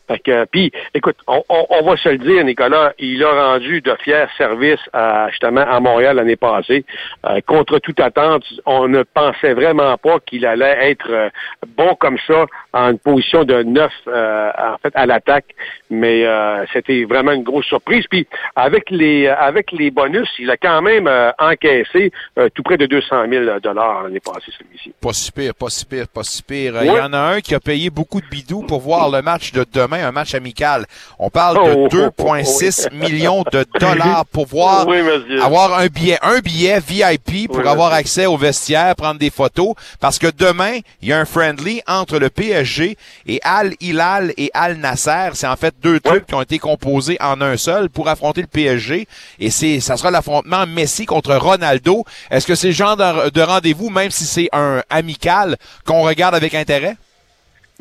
Fait 0.07 0.19
que, 0.19 0.45
puis, 0.45 0.71
écoute, 0.93 1.17
on, 1.27 1.43
on, 1.49 1.65
on 1.69 1.83
va 1.83 1.97
se 1.97 2.09
le 2.09 2.17
dire, 2.17 2.43
Nicolas. 2.43 2.93
Il 2.97 3.10
il 3.11 3.23
a 3.23 3.49
rendu 3.49 3.81
de 3.81 3.93
fiers 4.03 4.25
services 4.37 4.79
à, 4.93 5.29
justement 5.29 5.61
à 5.61 5.79
Montréal 5.79 6.15
l'année 6.15 6.37
passée. 6.37 6.85
Euh, 7.25 7.41
contre 7.45 7.79
toute 7.79 7.99
attente, 7.99 8.43
on 8.65 8.87
ne 8.87 9.03
pensait 9.03 9.53
vraiment 9.53 9.97
pas 9.97 10.19
qu'il 10.21 10.45
allait 10.45 10.91
être 10.91 11.09
euh, 11.09 11.29
bon 11.75 11.95
comme 11.95 12.17
ça 12.25 12.45
en 12.73 12.91
une 12.91 12.99
position 12.99 13.43
de 13.43 13.63
neuf 13.63 13.91
euh, 14.07 14.49
en 14.57 14.77
fait 14.77 14.93
à 14.95 15.05
l'attaque, 15.05 15.45
mais 15.89 16.25
c'était 16.71 17.03
vraiment 17.03 17.31
une 17.33 17.43
grosse 17.43 17.65
surprise. 17.65 18.05
Puis 18.09 18.27
avec 18.55 18.89
les 18.89 19.27
avec 19.27 19.71
les 19.71 19.91
bonus, 19.91 20.29
il 20.39 20.49
a 20.49 20.57
quand 20.57 20.81
même 20.81 21.09
encaissé 21.37 22.11
tout 22.53 22.63
près 22.63 22.77
de 22.77 22.85
200 22.85 23.25
000 23.29 23.59
dollars 23.59 24.03
l'année 24.03 24.19
passée 24.19 24.51
celui-ci. 24.57 24.93
Pas 25.01 25.13
si 25.13 25.31
pire, 25.31 25.53
pas 25.53 25.69
si 25.69 25.85
pire, 25.85 26.07
pas 26.07 26.23
si 26.23 26.41
pire. 26.43 26.75
Ouais. 26.75 26.85
Il 26.85 26.93
y 26.93 26.99
en 26.99 27.13
a 27.13 27.19
un 27.19 27.41
qui 27.41 27.55
a 27.55 27.59
payé 27.59 27.89
beaucoup 27.89 28.21
de 28.21 28.27
bidous 28.27 28.63
pour 28.63 28.79
voir 28.79 29.09
le 29.09 29.21
match 29.21 29.51
de 29.51 29.65
demain, 29.73 30.07
un 30.07 30.11
match 30.11 30.33
amical. 30.33 30.85
On 31.19 31.29
parle 31.29 31.57
de 31.57 31.73
oh, 31.75 31.87
2,6 31.87 32.87
oh, 32.87 32.89
oh, 32.91 32.95
millions 33.01 33.43
de 33.51 33.65
dollars 33.79 34.25
pour 34.31 34.45
voir 34.47 34.87
oui, 34.87 34.97
avoir 35.41 35.79
un 35.79 35.87
billet, 35.87 36.17
un 36.21 36.39
billet 36.39 36.79
VIP 36.79 37.47
pour 37.47 37.57
oui, 37.57 37.67
avoir 37.67 37.93
accès 37.93 38.25
au 38.25 38.37
vestiaire, 38.37 38.95
prendre 38.95 39.19
des 39.19 39.29
photos, 39.29 39.73
parce 39.99 40.19
que 40.19 40.27
demain 40.27 40.79
il 41.01 41.09
y 41.09 41.13
a 41.13 41.19
un 41.19 41.25
friendly 41.25 41.81
entre 41.87 42.19
le 42.19 42.29
PSG 42.29 42.97
et 43.27 43.39
Al 43.43 43.73
Hilal 43.79 44.33
et 44.37 44.49
Al 44.53 44.77
Nasser. 44.77 45.29
C'est 45.33 45.47
en 45.47 45.55
fait 45.55 45.73
deux 45.81 45.99
clubs 45.99 46.25
qui 46.25 46.35
ont 46.35 46.41
été 46.41 46.59
composés 46.59 47.17
en 47.19 47.41
un 47.41 47.57
seul 47.57 47.89
pour 47.89 48.07
affronter 48.07 48.41
le 48.41 48.47
PSG, 48.47 49.07
et 49.39 49.49
c'est 49.49 49.79
ça 49.79 49.97
sera 49.97 50.11
l'affrontement 50.11 50.65
Messi 50.65 51.05
contre 51.05 51.35
Ronaldo. 51.35 52.05
Est-ce 52.29 52.47
que 52.47 52.55
c'est 52.55 52.67
le 52.67 52.73
genre 52.73 52.97
de, 52.97 53.29
de 53.29 53.41
rendez-vous, 53.41 53.89
même 53.89 54.11
si 54.11 54.25
c'est 54.25 54.49
un 54.53 54.81
amical, 54.89 55.57
qu'on 55.85 56.03
regarde 56.03 56.35
avec 56.35 56.53
intérêt? 56.53 56.95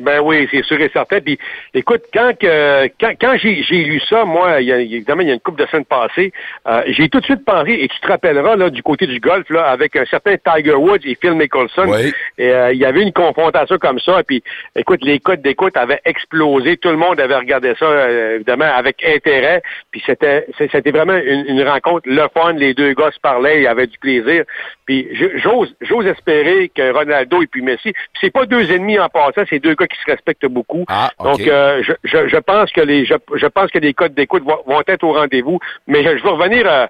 Ben 0.01 0.19
oui, 0.21 0.47
c'est 0.51 0.63
sûr 0.63 0.79
et 0.81 0.89
certain. 0.91 1.19
Puis, 1.21 1.37
écoute, 1.73 2.01
quand 2.13 2.37
que, 2.37 2.87
quand, 2.99 3.13
quand 3.19 3.37
j'ai, 3.37 3.61
lu 3.83 4.01
ça, 4.09 4.25
moi, 4.25 4.61
il 4.61 4.67
y 4.67 4.73
a, 4.73 4.79
évidemment, 4.79 5.21
il 5.21 5.27
y 5.27 5.31
a 5.31 5.33
une 5.33 5.39
couple 5.39 5.61
de 5.61 5.67
semaines 5.67 5.85
passées, 5.85 6.31
euh, 6.67 6.81
j'ai 6.87 7.09
tout 7.09 7.19
de 7.19 7.25
suite 7.25 7.45
pensé, 7.45 7.71
et 7.71 7.87
tu 7.87 7.99
te 7.99 8.07
rappelleras, 8.07 8.55
là, 8.55 8.69
du 8.69 8.81
côté 8.83 9.07
du 9.07 9.19
golf, 9.19 9.49
là, 9.49 9.65
avec 9.65 9.95
un 9.95 10.05
certain 10.05 10.35
Tiger 10.37 10.75
Woods 10.75 11.05
et 11.05 11.17
Phil 11.19 11.33
Mickelson, 11.33 11.93
et, 12.37 12.51
euh, 12.51 12.73
il 12.73 12.79
y 12.79 12.85
avait 12.85 13.01
une 13.01 13.13
confrontation 13.13 13.77
comme 13.77 13.99
ça, 13.99 14.19
et 14.19 14.23
puis, 14.23 14.43
écoute, 14.75 15.03
les 15.03 15.19
codes 15.19 15.41
d'écoute 15.41 15.77
avaient 15.77 16.01
explosé, 16.05 16.77
tout 16.77 16.89
le 16.89 16.97
monde 16.97 17.19
avait 17.19 17.35
regardé 17.35 17.73
ça, 17.77 17.85
euh, 17.85 18.35
évidemment, 18.35 18.71
avec 18.73 19.03
intérêt, 19.05 19.61
puis 19.91 20.01
c'était, 20.05 20.45
c'était 20.57 20.91
vraiment 20.91 21.17
une, 21.17 21.45
une, 21.47 21.63
rencontre, 21.63 22.07
le 22.09 22.27
fun, 22.33 22.53
les 22.53 22.73
deux 22.73 22.93
gars 22.93 23.11
se 23.11 23.19
parlaient, 23.19 23.57
il 23.57 23.63
y 23.63 23.67
avait 23.67 23.87
du 23.87 23.97
plaisir, 23.99 24.43
puis 24.85 25.07
j'ose, 25.37 25.75
j'ose 25.81 26.05
espérer 26.07 26.71
que 26.75 26.91
Ronaldo 26.91 27.41
et 27.41 27.47
puis 27.47 27.61
Messi, 27.61 27.93
puis 27.93 28.19
c'est 28.19 28.31
pas 28.31 28.45
deux 28.45 28.71
ennemis 28.71 28.99
en 28.99 29.09
passant, 29.09 29.43
c'est 29.49 29.59
deux 29.59 29.75
gars 29.75 29.87
qui 29.91 30.01
se 30.01 30.11
respectent 30.11 30.47
beaucoup. 30.47 30.85
Ah, 30.87 31.11
Donc, 31.23 31.41
euh, 31.41 31.83
je, 31.83 31.93
je, 32.03 32.27
je, 32.27 32.37
pense 32.37 32.71
que 32.71 32.81
les 32.81 33.05
je, 33.05 33.13
je 33.35 33.47
pense 33.47 33.71
que 33.71 33.79
les 33.79 33.93
codes 33.93 34.13
d'écoute 34.13 34.43
vont, 34.43 34.59
vont, 34.65 34.81
être 34.87 35.03
au 35.03 35.13
rendez-vous. 35.13 35.59
Mais 35.87 36.03
je, 36.03 36.17
je 36.17 36.23
veux 36.23 36.31
revenir 36.31 36.67
à, 36.67 36.89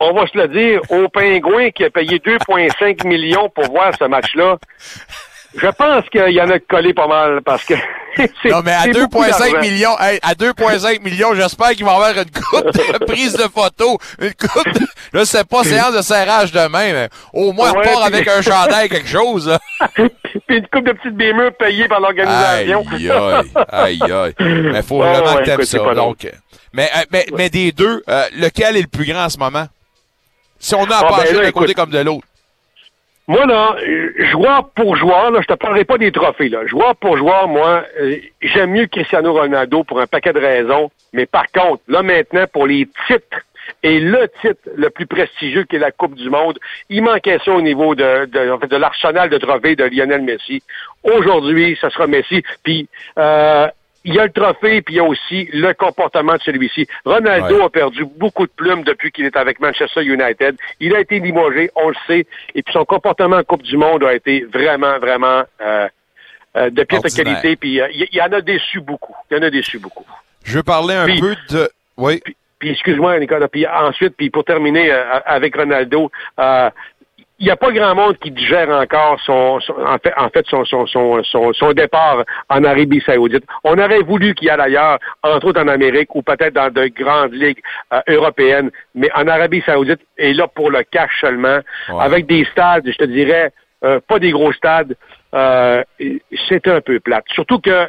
on 0.00 0.12
va 0.12 0.26
se 0.26 0.36
le 0.36 0.48
dire, 0.48 0.80
au 0.90 1.08
pingouin 1.08 1.70
qui 1.70 1.84
a 1.84 1.90
payé 1.90 2.18
2,5 2.18 3.06
millions 3.06 3.48
pour 3.48 3.64
voir 3.70 3.92
ce 3.96 4.04
match-là. 4.04 4.58
Je 5.54 5.66
pense 5.68 6.08
qu'il 6.10 6.32
y 6.32 6.40
en 6.40 6.50
a 6.50 6.58
collé 6.58 6.94
pas 6.94 7.06
mal 7.06 7.42
parce 7.42 7.64
que. 7.64 7.74
non, 8.44 8.60
mais 8.64 8.72
à 8.72 8.86
2,5 8.86 9.60
millions, 9.60 9.98
hey, 9.98 10.18
à 10.22 10.34
2,5 10.34 11.02
millions, 11.02 11.34
j'espère 11.34 11.70
qu'il 11.70 11.84
va 11.84 11.92
y 11.92 11.94
avoir 11.94 12.10
une 12.10 12.30
coupe 12.30 12.72
de 12.74 13.04
prise 13.06 13.32
de 13.34 13.44
photos, 13.44 13.96
une 14.20 14.34
coupe 14.34 14.72
de, 14.74 14.86
là, 15.12 15.24
c'est 15.24 15.46
pas 15.48 15.64
séance 15.64 15.94
de 15.96 16.02
serrage 16.02 16.52
demain, 16.52 16.92
mais 16.92 17.08
au 17.32 17.52
moins, 17.52 17.72
Ouais, 17.72 17.78
on 17.78 17.82
part 17.94 18.04
avec 18.04 18.28
un 18.28 18.42
chandail, 18.42 18.88
quelque 18.88 19.08
chose, 19.08 19.48
là. 19.48 19.58
Puis 19.94 20.58
une 20.58 20.66
coupe 20.68 20.86
de 20.86 20.92
petites 20.92 21.16
bémures 21.16 21.54
payées 21.58 21.88
par 21.88 22.00
l'organisation. 22.00 22.84
Aïe, 23.70 24.00
aïe, 24.00 24.12
aïe. 24.12 24.34
Mais 24.38 24.82
faut 24.82 24.98
Ouais, 25.00 25.12
vraiment 25.12 25.34
ouais, 25.34 25.40
que 25.42 25.44
t'aimes 25.46 25.64
ça. 25.64 25.94
Donc, 25.94 26.30
mais, 26.72 26.90
euh, 26.96 27.04
mais, 27.10 27.26
mais 27.36 27.48
des 27.50 27.72
deux, 27.72 28.02
euh, 28.08 28.24
lequel 28.36 28.76
est 28.76 28.82
le 28.82 28.88
plus 28.88 29.06
grand 29.06 29.24
en 29.24 29.28
ce 29.28 29.38
moment? 29.38 29.66
Si 30.58 30.74
on 30.74 30.84
a 30.84 30.94
à 30.96 30.98
Ah, 31.00 31.02
ben 31.02 31.16
pencher 31.16 31.34
d'un 31.42 31.50
côté 31.50 31.74
comme 31.74 31.90
de 31.90 31.98
l'autre. 31.98 32.26
Moi, 33.28 33.46
là, 33.46 33.76
joueur 34.30 34.70
pour 34.70 34.96
joueur, 34.96 35.30
là, 35.30 35.40
je 35.40 35.46
te 35.46 35.54
parlerai 35.54 35.84
pas 35.84 35.96
des 35.96 36.10
trophées, 36.10 36.48
là. 36.48 36.66
Joueur 36.66 36.96
pour 36.96 37.16
joueur, 37.16 37.46
moi, 37.46 37.84
euh, 38.00 38.16
j'aime 38.40 38.70
mieux 38.70 38.86
Cristiano 38.86 39.32
Ronaldo 39.32 39.84
pour 39.84 40.00
un 40.00 40.06
paquet 40.06 40.32
de 40.32 40.40
raisons. 40.40 40.90
Mais 41.12 41.26
par 41.26 41.46
contre, 41.52 41.82
là, 41.86 42.02
maintenant, 42.02 42.46
pour 42.52 42.66
les 42.66 42.88
titres, 43.06 43.42
et 43.84 44.00
le 44.00 44.28
titre 44.40 44.68
le 44.76 44.90
plus 44.90 45.06
prestigieux 45.06 45.64
qui 45.64 45.76
est 45.76 45.80
la 45.80 45.92
Coupe 45.92 46.14
du 46.14 46.30
Monde, 46.30 46.58
il 46.88 47.02
manquait 47.02 47.38
ça 47.44 47.52
au 47.52 47.62
niveau 47.62 47.94
de, 47.94 48.26
de, 48.26 48.50
en 48.50 48.58
de 48.58 48.76
l'arsenal 48.76 49.28
de 49.28 49.38
trophées 49.38 49.76
de 49.76 49.84
Lionel 49.84 50.22
Messi. 50.22 50.62
Aujourd'hui, 51.04 51.78
ce 51.80 51.88
sera 51.90 52.06
Messi. 52.06 52.42
Puis, 52.62 52.88
euh, 53.18 53.68
il 54.04 54.14
y 54.14 54.18
a 54.18 54.24
le 54.24 54.32
trophée, 54.32 54.82
puis 54.82 54.94
il 54.94 54.96
y 54.96 55.00
a 55.00 55.04
aussi 55.04 55.48
le 55.52 55.72
comportement 55.74 56.34
de 56.34 56.42
celui-ci. 56.42 56.86
Ronaldo 57.04 57.56
Ouais. 57.58 57.64
a 57.64 57.68
perdu 57.70 58.04
beaucoup 58.04 58.46
de 58.46 58.52
plumes 58.52 58.82
depuis 58.82 59.10
qu'il 59.12 59.24
est 59.26 59.36
avec 59.36 59.60
Manchester 59.60 60.02
United. 60.04 60.56
Il 60.80 60.94
a 60.94 61.00
été 61.00 61.20
limogé, 61.20 61.70
on 61.76 61.88
le 61.88 61.94
sait. 62.06 62.26
Et 62.54 62.62
puis 62.62 62.72
son 62.72 62.84
comportement 62.84 63.36
en 63.36 63.44
Coupe 63.44 63.62
du 63.62 63.76
Monde 63.76 64.04
a 64.04 64.14
été 64.14 64.44
vraiment, 64.52 64.98
vraiment 64.98 65.42
euh, 65.60 65.88
euh, 66.56 66.70
de 66.70 66.82
piètre 66.84 67.14
qualité. 67.14 67.56
Puis 67.56 67.80
euh, 67.80 67.88
il 67.92 68.08
y 68.12 68.20
en 68.20 68.32
a 68.32 68.40
déçu 68.40 68.80
beaucoup. 68.80 69.14
Il 69.30 69.36
y 69.36 69.40
en 69.40 69.42
a 69.42 69.50
déçu 69.50 69.78
beaucoup. 69.78 70.04
Je 70.44 70.56
veux 70.56 70.62
parler 70.62 70.94
un 70.94 71.04
Puis- 71.06 71.20
peu 71.20 71.36
de... 71.50 71.70
Oui. 71.96 72.20
Puis 72.58 72.70
excuse-moi, 72.70 73.18
Nicolas. 73.18 73.48
Puis 73.48 73.66
ensuite, 73.66 74.16
puis 74.16 74.30
pour 74.30 74.44
terminer 74.44 74.90
euh, 74.92 75.18
avec 75.26 75.56
Ronaldo, 75.56 76.10
euh, 76.38 76.70
n'y 77.46 77.50
a 77.50 77.56
pas 77.56 77.72
grand 77.72 77.94
monde 77.94 78.18
qui 78.18 78.30
digère 78.30 78.68
encore 78.70 79.18
son, 79.24 79.60
son- 79.60 79.74
en 79.84 79.98
fait, 79.98 80.12
en 80.16 80.28
fait 80.28 80.46
son, 80.46 80.64
son, 80.64 80.86
son, 80.86 81.22
son, 81.24 81.52
son 81.52 81.72
départ 81.72 82.24
en 82.48 82.64
Arabie 82.64 83.02
Saoudite. 83.04 83.44
On 83.64 83.78
aurait 83.78 84.02
voulu 84.02 84.34
qu'il 84.34 84.46
y 84.48 84.50
aille 84.50 84.60
ailleurs, 84.60 84.98
entre 85.22 85.46
autres 85.48 85.60
en 85.60 85.68
Amérique 85.68 86.14
ou 86.14 86.22
peut-être 86.22 86.54
dans 86.54 86.70
de 86.72 86.86
grandes 86.88 87.32
ligues 87.32 87.60
euh, 87.92 88.00
européennes, 88.08 88.70
mais 88.94 89.10
en 89.14 89.26
Arabie 89.26 89.62
Saoudite 89.66 90.00
est 90.18 90.32
là 90.34 90.46
pour 90.48 90.70
le 90.70 90.82
cash 90.84 91.10
seulement, 91.20 91.58
avec 92.00 92.26
des 92.26 92.44
stades, 92.52 92.86
je 92.86 92.96
te 92.96 93.04
dirais, 93.04 93.52
euh, 93.84 94.00
pas 94.06 94.18
des 94.18 94.30
gros 94.30 94.52
stades. 94.52 94.94
Euh, 95.34 95.82
c'est 96.48 96.68
un 96.68 96.80
peu 96.80 97.00
plate. 97.00 97.24
Surtout 97.28 97.58
que 97.58 97.86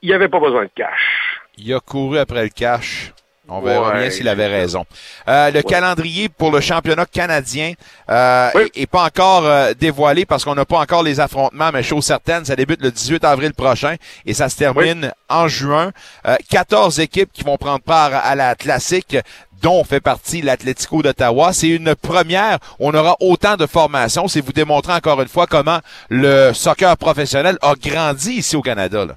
il 0.00 0.08
n'y 0.08 0.14
avait 0.14 0.28
pas 0.28 0.40
besoin 0.40 0.64
de 0.64 0.70
cash. 0.74 1.40
Il 1.58 1.72
a 1.74 1.80
couru 1.80 2.18
après 2.18 2.44
le 2.44 2.48
cash. 2.48 3.12
On 3.48 3.60
verra 3.60 3.90
Ouais. 3.92 4.00
bien 4.00 4.10
s'il 4.10 4.28
avait 4.28 4.46
raison. 4.46 4.84
Euh, 5.28 5.50
le 5.50 5.62
calendrier 5.62 6.28
pour 6.28 6.50
le 6.52 6.60
championnat 6.60 7.06
canadien 7.06 7.72
euh, 8.08 8.50
est, 8.54 8.82
est 8.82 8.86
pas 8.86 9.04
encore 9.04 9.44
euh, 9.44 9.74
dévoilé 9.74 10.24
parce 10.24 10.44
qu'on 10.44 10.54
n'a 10.54 10.64
pas 10.64 10.78
encore 10.78 11.02
les 11.02 11.18
affrontements, 11.18 11.70
mais 11.72 11.82
chose 11.82 12.04
certaine, 12.04 12.44
ça 12.44 12.54
débute 12.56 12.80
le 12.80 12.90
18 12.92 13.24
avril 13.24 13.52
prochain 13.52 13.96
et 14.26 14.32
ça 14.32 14.48
se 14.48 14.56
termine 14.56 15.12
en 15.28 15.48
juin. 15.48 15.90
Euh, 16.26 16.36
14 16.50 17.00
équipes 17.00 17.30
qui 17.32 17.42
vont 17.42 17.56
prendre 17.58 17.80
part 17.82 18.12
à 18.14 18.34
la 18.36 18.54
classique 18.54 19.16
dont 19.60 19.84
fait 19.84 20.00
partie 20.00 20.42
l'Atlético 20.42 21.02
d'Ottawa. 21.02 21.52
C'est 21.52 21.68
une 21.68 21.94
première. 21.94 22.58
On 22.80 22.92
aura 22.94 23.16
autant 23.20 23.56
de 23.56 23.66
formations. 23.66 24.26
C'est 24.28 24.40
vous 24.40 24.52
démontrer 24.52 24.92
encore 24.92 25.20
une 25.20 25.28
fois 25.28 25.46
comment 25.46 25.78
le 26.08 26.52
soccer 26.52 26.96
professionnel 26.96 27.58
a 27.62 27.74
grandi 27.74 28.32
ici 28.34 28.56
au 28.56 28.62
Canada. 28.62 29.04
Là. 29.04 29.14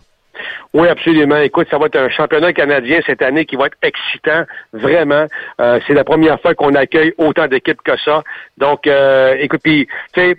Oui, 0.76 0.90
absolument. 0.90 1.38
Écoute, 1.38 1.68
ça 1.72 1.78
va 1.78 1.86
être 1.86 1.96
un 1.96 2.10
championnat 2.10 2.52
canadien 2.52 3.00
cette 3.06 3.22
année 3.22 3.46
qui 3.46 3.56
va 3.56 3.68
être 3.68 3.78
excitant, 3.82 4.44
vraiment. 4.74 5.26
Euh, 5.62 5.80
c'est 5.88 5.94
la 5.94 6.04
première 6.04 6.38
fois 6.42 6.54
qu'on 6.54 6.76
accueille 6.76 7.14
autant 7.18 7.48
d'équipes 7.48 7.82
que 7.82 7.96
ça. 8.04 8.24
Donc, 8.58 8.86
euh, 8.86 9.38
écoute, 9.40 9.62
puis, 9.64 9.88
tu 10.12 10.20
sais, 10.20 10.38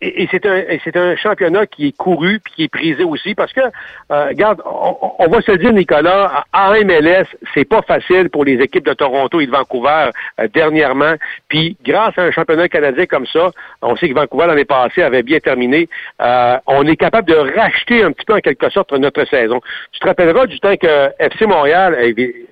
et, 0.00 0.22
et 0.22 0.28
c'est 0.32 0.46
un, 0.46 1.02
un 1.02 1.16
championnat 1.16 1.66
qui 1.66 1.88
est 1.88 1.96
couru 1.96 2.40
puis 2.40 2.52
qui 2.54 2.64
est 2.64 2.68
prisé 2.68 3.04
aussi 3.04 3.34
parce 3.34 3.52
que, 3.52 3.60
euh, 3.60 4.26
regarde, 4.28 4.60
on, 4.64 5.12
on 5.18 5.28
va 5.28 5.40
se 5.40 5.52
dire, 5.52 5.72
Nicolas, 5.72 6.44
en 6.52 6.72
MLS, 6.84 7.26
c'est 7.54 7.64
pas 7.64 7.82
facile 7.82 8.30
pour 8.30 8.44
les 8.44 8.54
équipes 8.54 8.84
de 8.86 8.92
Toronto 8.92 9.40
et 9.40 9.46
de 9.46 9.50
Vancouver 9.50 10.10
euh, 10.40 10.48
dernièrement. 10.52 11.14
Puis, 11.48 11.76
grâce 11.84 12.16
à 12.18 12.22
un 12.22 12.30
championnat 12.30 12.68
canadien 12.68 13.06
comme 13.06 13.26
ça, 13.26 13.50
on 13.82 13.96
sait 13.96 14.08
que 14.08 14.14
Vancouver 14.14 14.46
l'année 14.46 14.64
passée 14.64 15.02
avait 15.02 15.22
bien 15.22 15.38
terminé. 15.38 15.88
euh, 16.20 16.56
on 16.66 16.86
est 16.86 16.96
capable 16.96 17.28
de 17.28 17.36
racheter 17.36 18.02
un 18.02 18.12
petit 18.12 18.26
peu 18.26 18.34
en 18.34 18.40
quelque 18.40 18.70
sorte 18.70 18.92
notre 18.92 19.24
saison. 19.26 19.60
Tu 19.92 20.00
te 20.00 20.06
rappelleras 20.06 20.46
du 20.46 20.58
temps 20.60 20.76
que 20.76 21.10
FC 21.18 21.46
Montréal, 21.46 21.96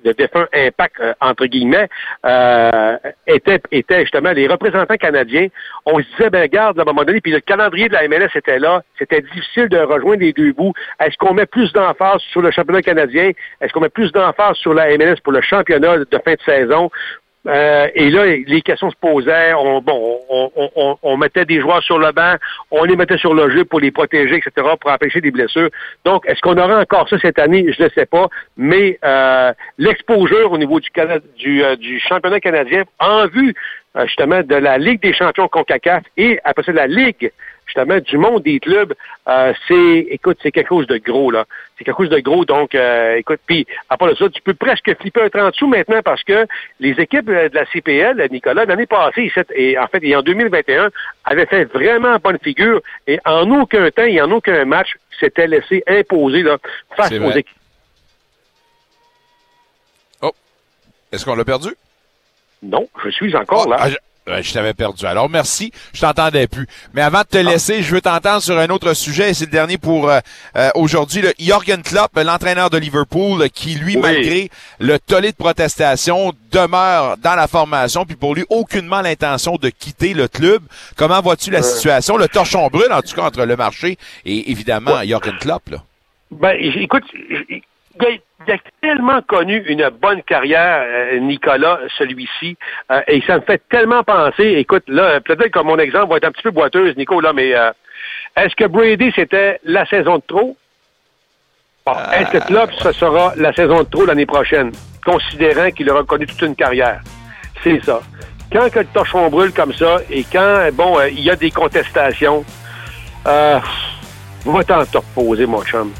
le 0.03 0.13
défunt 0.13 0.47
Impact 0.53 0.99
euh, 0.99 1.13
entre 1.21 1.45
guillemets, 1.45 1.87
euh, 2.25 2.97
était, 3.27 3.59
était 3.71 4.01
justement 4.01 4.31
les 4.31 4.47
représentants 4.47 4.95
canadiens. 4.95 5.47
On 5.85 5.99
se 5.99 6.05
disait, 6.17 6.29
ben 6.29 6.41
regarde, 6.41 6.79
à 6.79 6.83
un 6.83 6.85
moment 6.85 7.03
donné, 7.03 7.21
puis 7.21 7.32
le 7.33 7.39
calendrier 7.41 7.89
de 7.89 7.93
la 7.93 8.07
MLS 8.07 8.29
était 8.35 8.59
là. 8.59 8.83
C'était 8.97 9.21
difficile 9.21 9.67
de 9.67 9.77
rejoindre 9.79 10.21
les 10.21 10.33
deux 10.33 10.53
bouts. 10.53 10.73
Est-ce 10.99 11.17
qu'on 11.17 11.33
met 11.33 11.45
plus 11.45 11.73
d'emphase 11.73 12.21
sur 12.31 12.41
le 12.41 12.51
championnat 12.51 12.81
canadien? 12.81 13.31
Est-ce 13.59 13.73
qu'on 13.73 13.81
met 13.81 13.89
plus 13.89 14.11
d'emphase 14.11 14.55
sur 14.57 14.73
la 14.73 14.95
MLS 14.97 15.17
pour 15.23 15.33
le 15.33 15.41
championnat 15.41 15.97
de 15.97 16.19
fin 16.23 16.33
de 16.33 16.41
saison? 16.45 16.91
Euh, 17.45 17.87
et 17.93 18.09
là, 18.09 18.25
les 18.25 18.61
questions 18.61 18.89
se 18.89 18.95
posaient. 18.95 19.53
On, 19.53 19.81
bon, 19.81 20.19
on, 20.29 20.51
on- 20.75 20.97
on- 21.01 21.17
mettait 21.17 21.45
des 21.45 21.59
joueurs 21.59 21.83
sur 21.83 21.99
le 21.99 22.11
banc, 22.11 22.35
on 22.71 22.83
les 22.85 22.95
mettait 22.95 23.17
sur 23.17 23.33
le 23.33 23.49
jeu 23.49 23.65
pour 23.65 23.79
les 23.81 23.91
protéger, 23.91 24.35
etc., 24.37 24.51
pour 24.79 24.91
empêcher 24.91 25.19
des 25.21 25.31
blessures. 25.31 25.69
Donc, 26.05 26.23
est-ce 26.27 26.39
qu'on 26.41 26.57
aura 26.57 26.79
encore 26.79 27.07
ça 27.09 27.17
cette 27.19 27.39
année? 27.39 27.65
Je 27.77 27.83
ne 27.83 27.89
sais 27.89 28.05
pas. 28.05 28.27
Mais 28.57 28.97
euh, 29.03 29.51
l'exposure 29.77 30.51
au 30.51 30.57
niveau 30.57 30.79
du, 30.79 30.89
du, 31.37 31.63
euh, 31.63 31.75
du 31.75 31.99
championnat 31.99 32.39
canadien 32.39 32.83
en 32.99 33.27
vue 33.27 33.53
euh, 33.97 34.05
justement 34.05 34.41
de 34.41 34.55
la 34.55 34.77
Ligue 34.77 35.01
des 35.01 35.13
champions 35.13 35.47
CONCACAF 35.47 36.03
et 36.17 36.39
après 36.43 36.63
ça 36.63 36.71
de 36.71 36.77
la 36.77 36.87
Ligue 36.87 37.31
justement 37.65 37.99
du 37.99 38.17
monde 38.17 38.43
des 38.43 38.59
clubs, 38.59 38.93
euh, 39.27 39.53
c'est 39.67 40.07
écoute, 40.09 40.37
c'est 40.41 40.51
quelque 40.51 40.69
chose 40.69 40.87
de 40.87 40.97
gros 40.97 41.31
là. 41.31 41.45
C'est 41.77 41.83
quelque 41.83 41.97
chose 41.97 42.09
de 42.09 42.19
gros, 42.19 42.45
donc 42.45 42.75
euh, 42.75 43.15
écoute, 43.15 43.39
puis 43.45 43.65
à 43.89 43.97
part 43.97 44.09
de 44.09 44.15
ça, 44.15 44.29
tu 44.29 44.41
peux 44.41 44.53
presque 44.53 44.95
flipper 44.99 45.23
un 45.23 45.29
30 45.29 45.55
sous 45.55 45.67
maintenant 45.67 46.01
parce 46.03 46.23
que 46.23 46.45
les 46.79 46.91
équipes 46.99 47.29
euh, 47.29 47.49
de 47.49 47.55
la 47.55 47.65
CPL, 47.65 48.27
Nicolas, 48.31 48.65
l'année 48.65 48.85
passée, 48.85 49.31
et 49.55 49.77
en 49.77 49.87
fait, 49.87 50.03
et 50.03 50.15
en 50.15 50.21
2021, 50.21 50.89
avaient 51.25 51.45
fait 51.45 51.65
vraiment 51.65 52.17
bonne 52.17 52.39
figure 52.43 52.81
et 53.07 53.19
en 53.25 53.49
aucun 53.51 53.89
temps 53.91 54.03
et 54.03 54.21
en 54.21 54.31
aucun 54.31 54.65
match 54.65 54.95
s'étaient 55.19 55.47
laissé 55.47 55.83
imposer 55.87 56.43
là, 56.43 56.57
face 56.95 57.11
aux 57.11 57.31
équipes. 57.31 57.57
Est-ce 61.13 61.25
qu'on 61.25 61.35
l'a 61.35 61.45
perdu? 61.45 61.69
Non, 62.63 62.89
je 63.03 63.11
suis 63.11 63.35
encore 63.35 63.69
là. 63.69 63.77
Ah, 63.79 63.89
je, 63.89 63.97
je 64.27 64.53
t'avais 64.53 64.73
perdu. 64.73 65.05
Alors, 65.05 65.29
merci. 65.29 65.71
Je 65.93 66.01
t'entendais 66.01 66.47
plus. 66.47 66.67
Mais 66.93 67.01
avant 67.01 67.21
de 67.21 67.27
te 67.27 67.37
laisser, 67.37 67.83
je 67.83 67.93
veux 67.95 68.01
t'entendre 68.01 68.41
sur 68.41 68.57
un 68.57 68.67
autre 68.69 68.93
sujet. 68.93 69.31
et 69.31 69.33
C'est 69.33 69.45
le 69.45 69.51
dernier 69.51 69.77
pour 69.77 70.09
euh, 70.09 70.19
euh, 70.55 70.69
aujourd'hui. 70.75 71.21
Le 71.21 71.33
Jorgen 71.39 71.81
Klopp, 71.81 72.11
l'entraîneur 72.15 72.69
de 72.69 72.77
Liverpool, 72.77 73.49
qui, 73.49 73.75
lui, 73.75 73.95
Oui. 73.95 74.01
malgré 74.01 74.49
le 74.79 74.97
tollé 74.99 75.31
de 75.31 75.37
protestation, 75.37 76.33
demeure 76.51 77.17
dans 77.17 77.35
la 77.35 77.47
formation. 77.47 78.05
Puis 78.05 78.15
pour 78.15 78.35
lui, 78.35 78.45
aucunement 78.49 79.01
l'intention 79.01 79.55
de 79.55 79.69
quitter 79.69 80.13
le 80.13 80.27
club. 80.27 80.61
Comment 80.95 81.21
vois-tu 81.21 81.51
la 81.51 81.61
situation? 81.63 82.17
Le 82.17 82.27
torchon 82.27 82.67
brûle, 82.67 82.91
en 82.93 83.01
tout 83.01 83.15
cas, 83.15 83.23
entre 83.23 83.43
le 83.45 83.55
marché 83.55 83.97
et, 84.25 84.51
évidemment, 84.51 85.03
Jorgen 85.03 85.37
Klopp. 85.39 85.69
Là. 85.69 85.83
Ben, 86.31 86.55
écoute, 86.59 87.03
il 87.99 88.05
a, 88.05 88.09
il 88.47 88.53
a 88.53 88.57
tellement 88.81 89.21
connu 89.21 89.63
une 89.67 89.89
bonne 89.89 90.21
carrière, 90.23 90.83
euh, 90.85 91.19
Nicolas, 91.19 91.79
celui-ci, 91.97 92.57
euh, 92.91 93.01
et 93.07 93.21
ça 93.21 93.37
me 93.37 93.41
fait 93.41 93.61
tellement 93.69 94.03
penser, 94.03 94.55
écoute, 94.57 94.83
là, 94.87 95.19
peut-être 95.21 95.51
que 95.51 95.59
mon 95.59 95.77
exemple 95.77 96.11
va 96.11 96.17
être 96.17 96.25
un 96.25 96.31
petit 96.31 96.43
peu 96.43 96.51
boiteuse, 96.51 96.95
Nico, 96.97 97.21
là, 97.21 97.33
mais 97.33 97.55
euh, 97.55 97.71
est-ce 98.35 98.55
que 98.55 98.65
Brady, 98.65 99.11
c'était 99.15 99.59
la 99.63 99.85
saison 99.85 100.17
de 100.17 100.23
trop? 100.27 100.57
Bon, 101.85 101.93
un 101.97 102.25
step 102.27 102.49
là, 102.49 102.67
puis 102.67 102.77
ce 102.81 102.91
sera 102.93 103.33
la 103.35 103.51
saison 103.53 103.79
de 103.79 103.89
trop 103.89 104.05
l'année 104.05 104.25
prochaine, 104.25 104.71
considérant 105.05 105.69
qu'il 105.71 105.89
aura 105.89 106.03
connu 106.03 106.25
toute 106.25 106.41
une 106.41 106.55
carrière? 106.55 107.01
C'est 107.63 107.83
ça. 107.83 108.01
Quand 108.51 108.69
que 108.69 108.79
le 108.79 108.85
torchon 108.85 109.29
brûle 109.29 109.51
comme 109.53 109.73
ça, 109.73 109.97
et 110.09 110.23
quand, 110.23 110.69
bon, 110.73 110.99
euh, 110.99 111.09
il 111.09 111.21
y 111.21 111.29
a 111.29 111.35
des 111.35 111.51
contestations, 111.51 112.45
euh, 113.27 113.59
va 114.45 114.63
t'en 114.63 114.85
te 114.85 114.97
reposer, 114.97 115.45
mon 115.45 115.63
chum. 115.63 115.91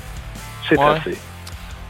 C'est 0.69 0.77
Ouais. 0.77 0.85
assez. 0.85 1.17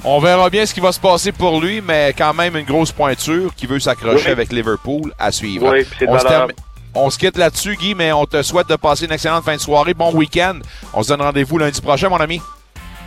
On 0.06 0.20
verra 0.20 0.50
bien 0.50 0.66
ce 0.66 0.74
qui 0.74 0.82
va 0.82 0.92
se 0.92 1.00
passer 1.00 1.32
pour 1.32 1.62
lui, 1.62 1.80
mais 1.82 2.14
quand 2.18 2.34
même 2.34 2.58
une 2.58 2.66
grosse 2.66 2.92
pointure 2.92 3.56
qui 3.56 3.66
veut 3.68 3.80
s'accrocher 3.80 4.26
Oui. 4.26 4.32
avec 4.32 4.52
Liverpool 4.52 5.14
à 5.18 5.32
suivre. 5.32 5.72
Oui, 5.72 5.86
c'est 5.98 6.06
de 6.06 6.12
on, 6.12 6.20
se 6.20 6.54
on 6.96 7.10
se 7.10 7.18
quitte 7.18 7.38
là-dessus, 7.38 7.78
Guy, 7.78 7.96
mais 7.96 8.12
on 8.12 8.26
te 8.26 8.42
souhaite 8.44 8.68
de 8.68 8.76
passer 8.76 9.06
une 9.06 9.14
excellente 9.14 9.46
fin 9.46 9.56
de 9.56 9.62
soirée. 9.62 9.94
Bon 9.94 10.14
week-end. 10.14 10.60
On 10.94 11.04
se 11.04 11.08
donne 11.08 11.22
rendez-vous 11.22 11.58
lundi 11.58 11.80
prochain, 11.82 12.10
mon 12.10 12.18
ami. 12.18 12.42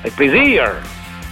Avec 0.01 0.17
plaisir. 0.17 0.65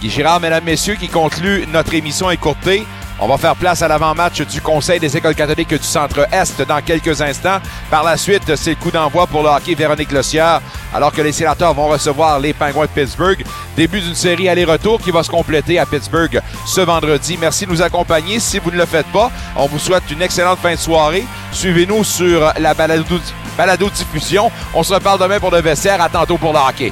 Guy 0.05 0.11
Girard, 0.11 0.39
mesdames, 0.39 0.63
messieurs, 0.63 0.93
qui 0.93 1.07
conclut 1.07 1.65
notre 1.73 1.95
émission 1.95 2.29
écourtée. 2.29 2.85
On 3.19 3.27
va 3.27 3.39
faire 3.39 3.55
place 3.55 3.81
à 3.81 3.87
l'avant-match 3.87 4.39
du 4.41 4.61
Conseil 4.61 4.99
des 4.99 5.17
écoles 5.17 5.33
catholiques 5.33 5.69
du 5.73 5.81
Centre-Est 5.81 6.61
dans 6.61 6.79
quelques 6.83 7.23
instants. 7.23 7.57
Par 7.89 8.03
la 8.03 8.15
suite, 8.15 8.55
c'est 8.55 8.69
le 8.71 8.75
coup 8.75 8.91
d'envoi 8.91 9.25
pour 9.25 9.41
le 9.41 9.49
hockey 9.49 9.73
Véronique 9.73 10.11
Lossière, 10.11 10.61
alors 10.93 11.11
que 11.11 11.23
les 11.23 11.31
sénateurs 11.31 11.73
vont 11.73 11.87
recevoir 11.87 12.39
les 12.39 12.53
Penguins 12.53 12.83
de 12.83 12.87
Pittsburgh. 13.01 13.43
Début 13.75 13.99
d'une 13.99 14.13
série 14.13 14.47
aller-retour 14.47 15.01
qui 15.01 15.09
va 15.09 15.23
se 15.23 15.31
compléter 15.31 15.79
à 15.79 15.87
Pittsburgh 15.87 16.39
ce 16.67 16.81
vendredi. 16.81 17.39
Merci 17.41 17.65
de 17.65 17.71
nous 17.71 17.81
accompagner. 17.81 18.39
Si 18.39 18.59
vous 18.59 18.69
ne 18.69 18.77
le 18.77 18.85
faites 18.85 19.07
pas, 19.07 19.31
on 19.55 19.65
vous 19.65 19.79
souhaite 19.79 20.03
une 20.11 20.21
excellente 20.21 20.59
fin 20.59 20.73
de 20.73 20.79
soirée. 20.79 21.25
Suivez-nous 21.51 22.03
sur 22.03 22.53
la 22.59 22.75
balado- 22.75 23.19
balado-diffusion. 23.57 24.51
On 24.75 24.83
se 24.83 24.93
reparle 24.93 25.19
demain 25.19 25.39
pour 25.39 25.49
le 25.49 25.61
vestiaire. 25.61 25.99
À 25.99 26.09
tantôt 26.09 26.37
pour 26.37 26.53
le 26.53 26.59
hockey. 26.59 26.91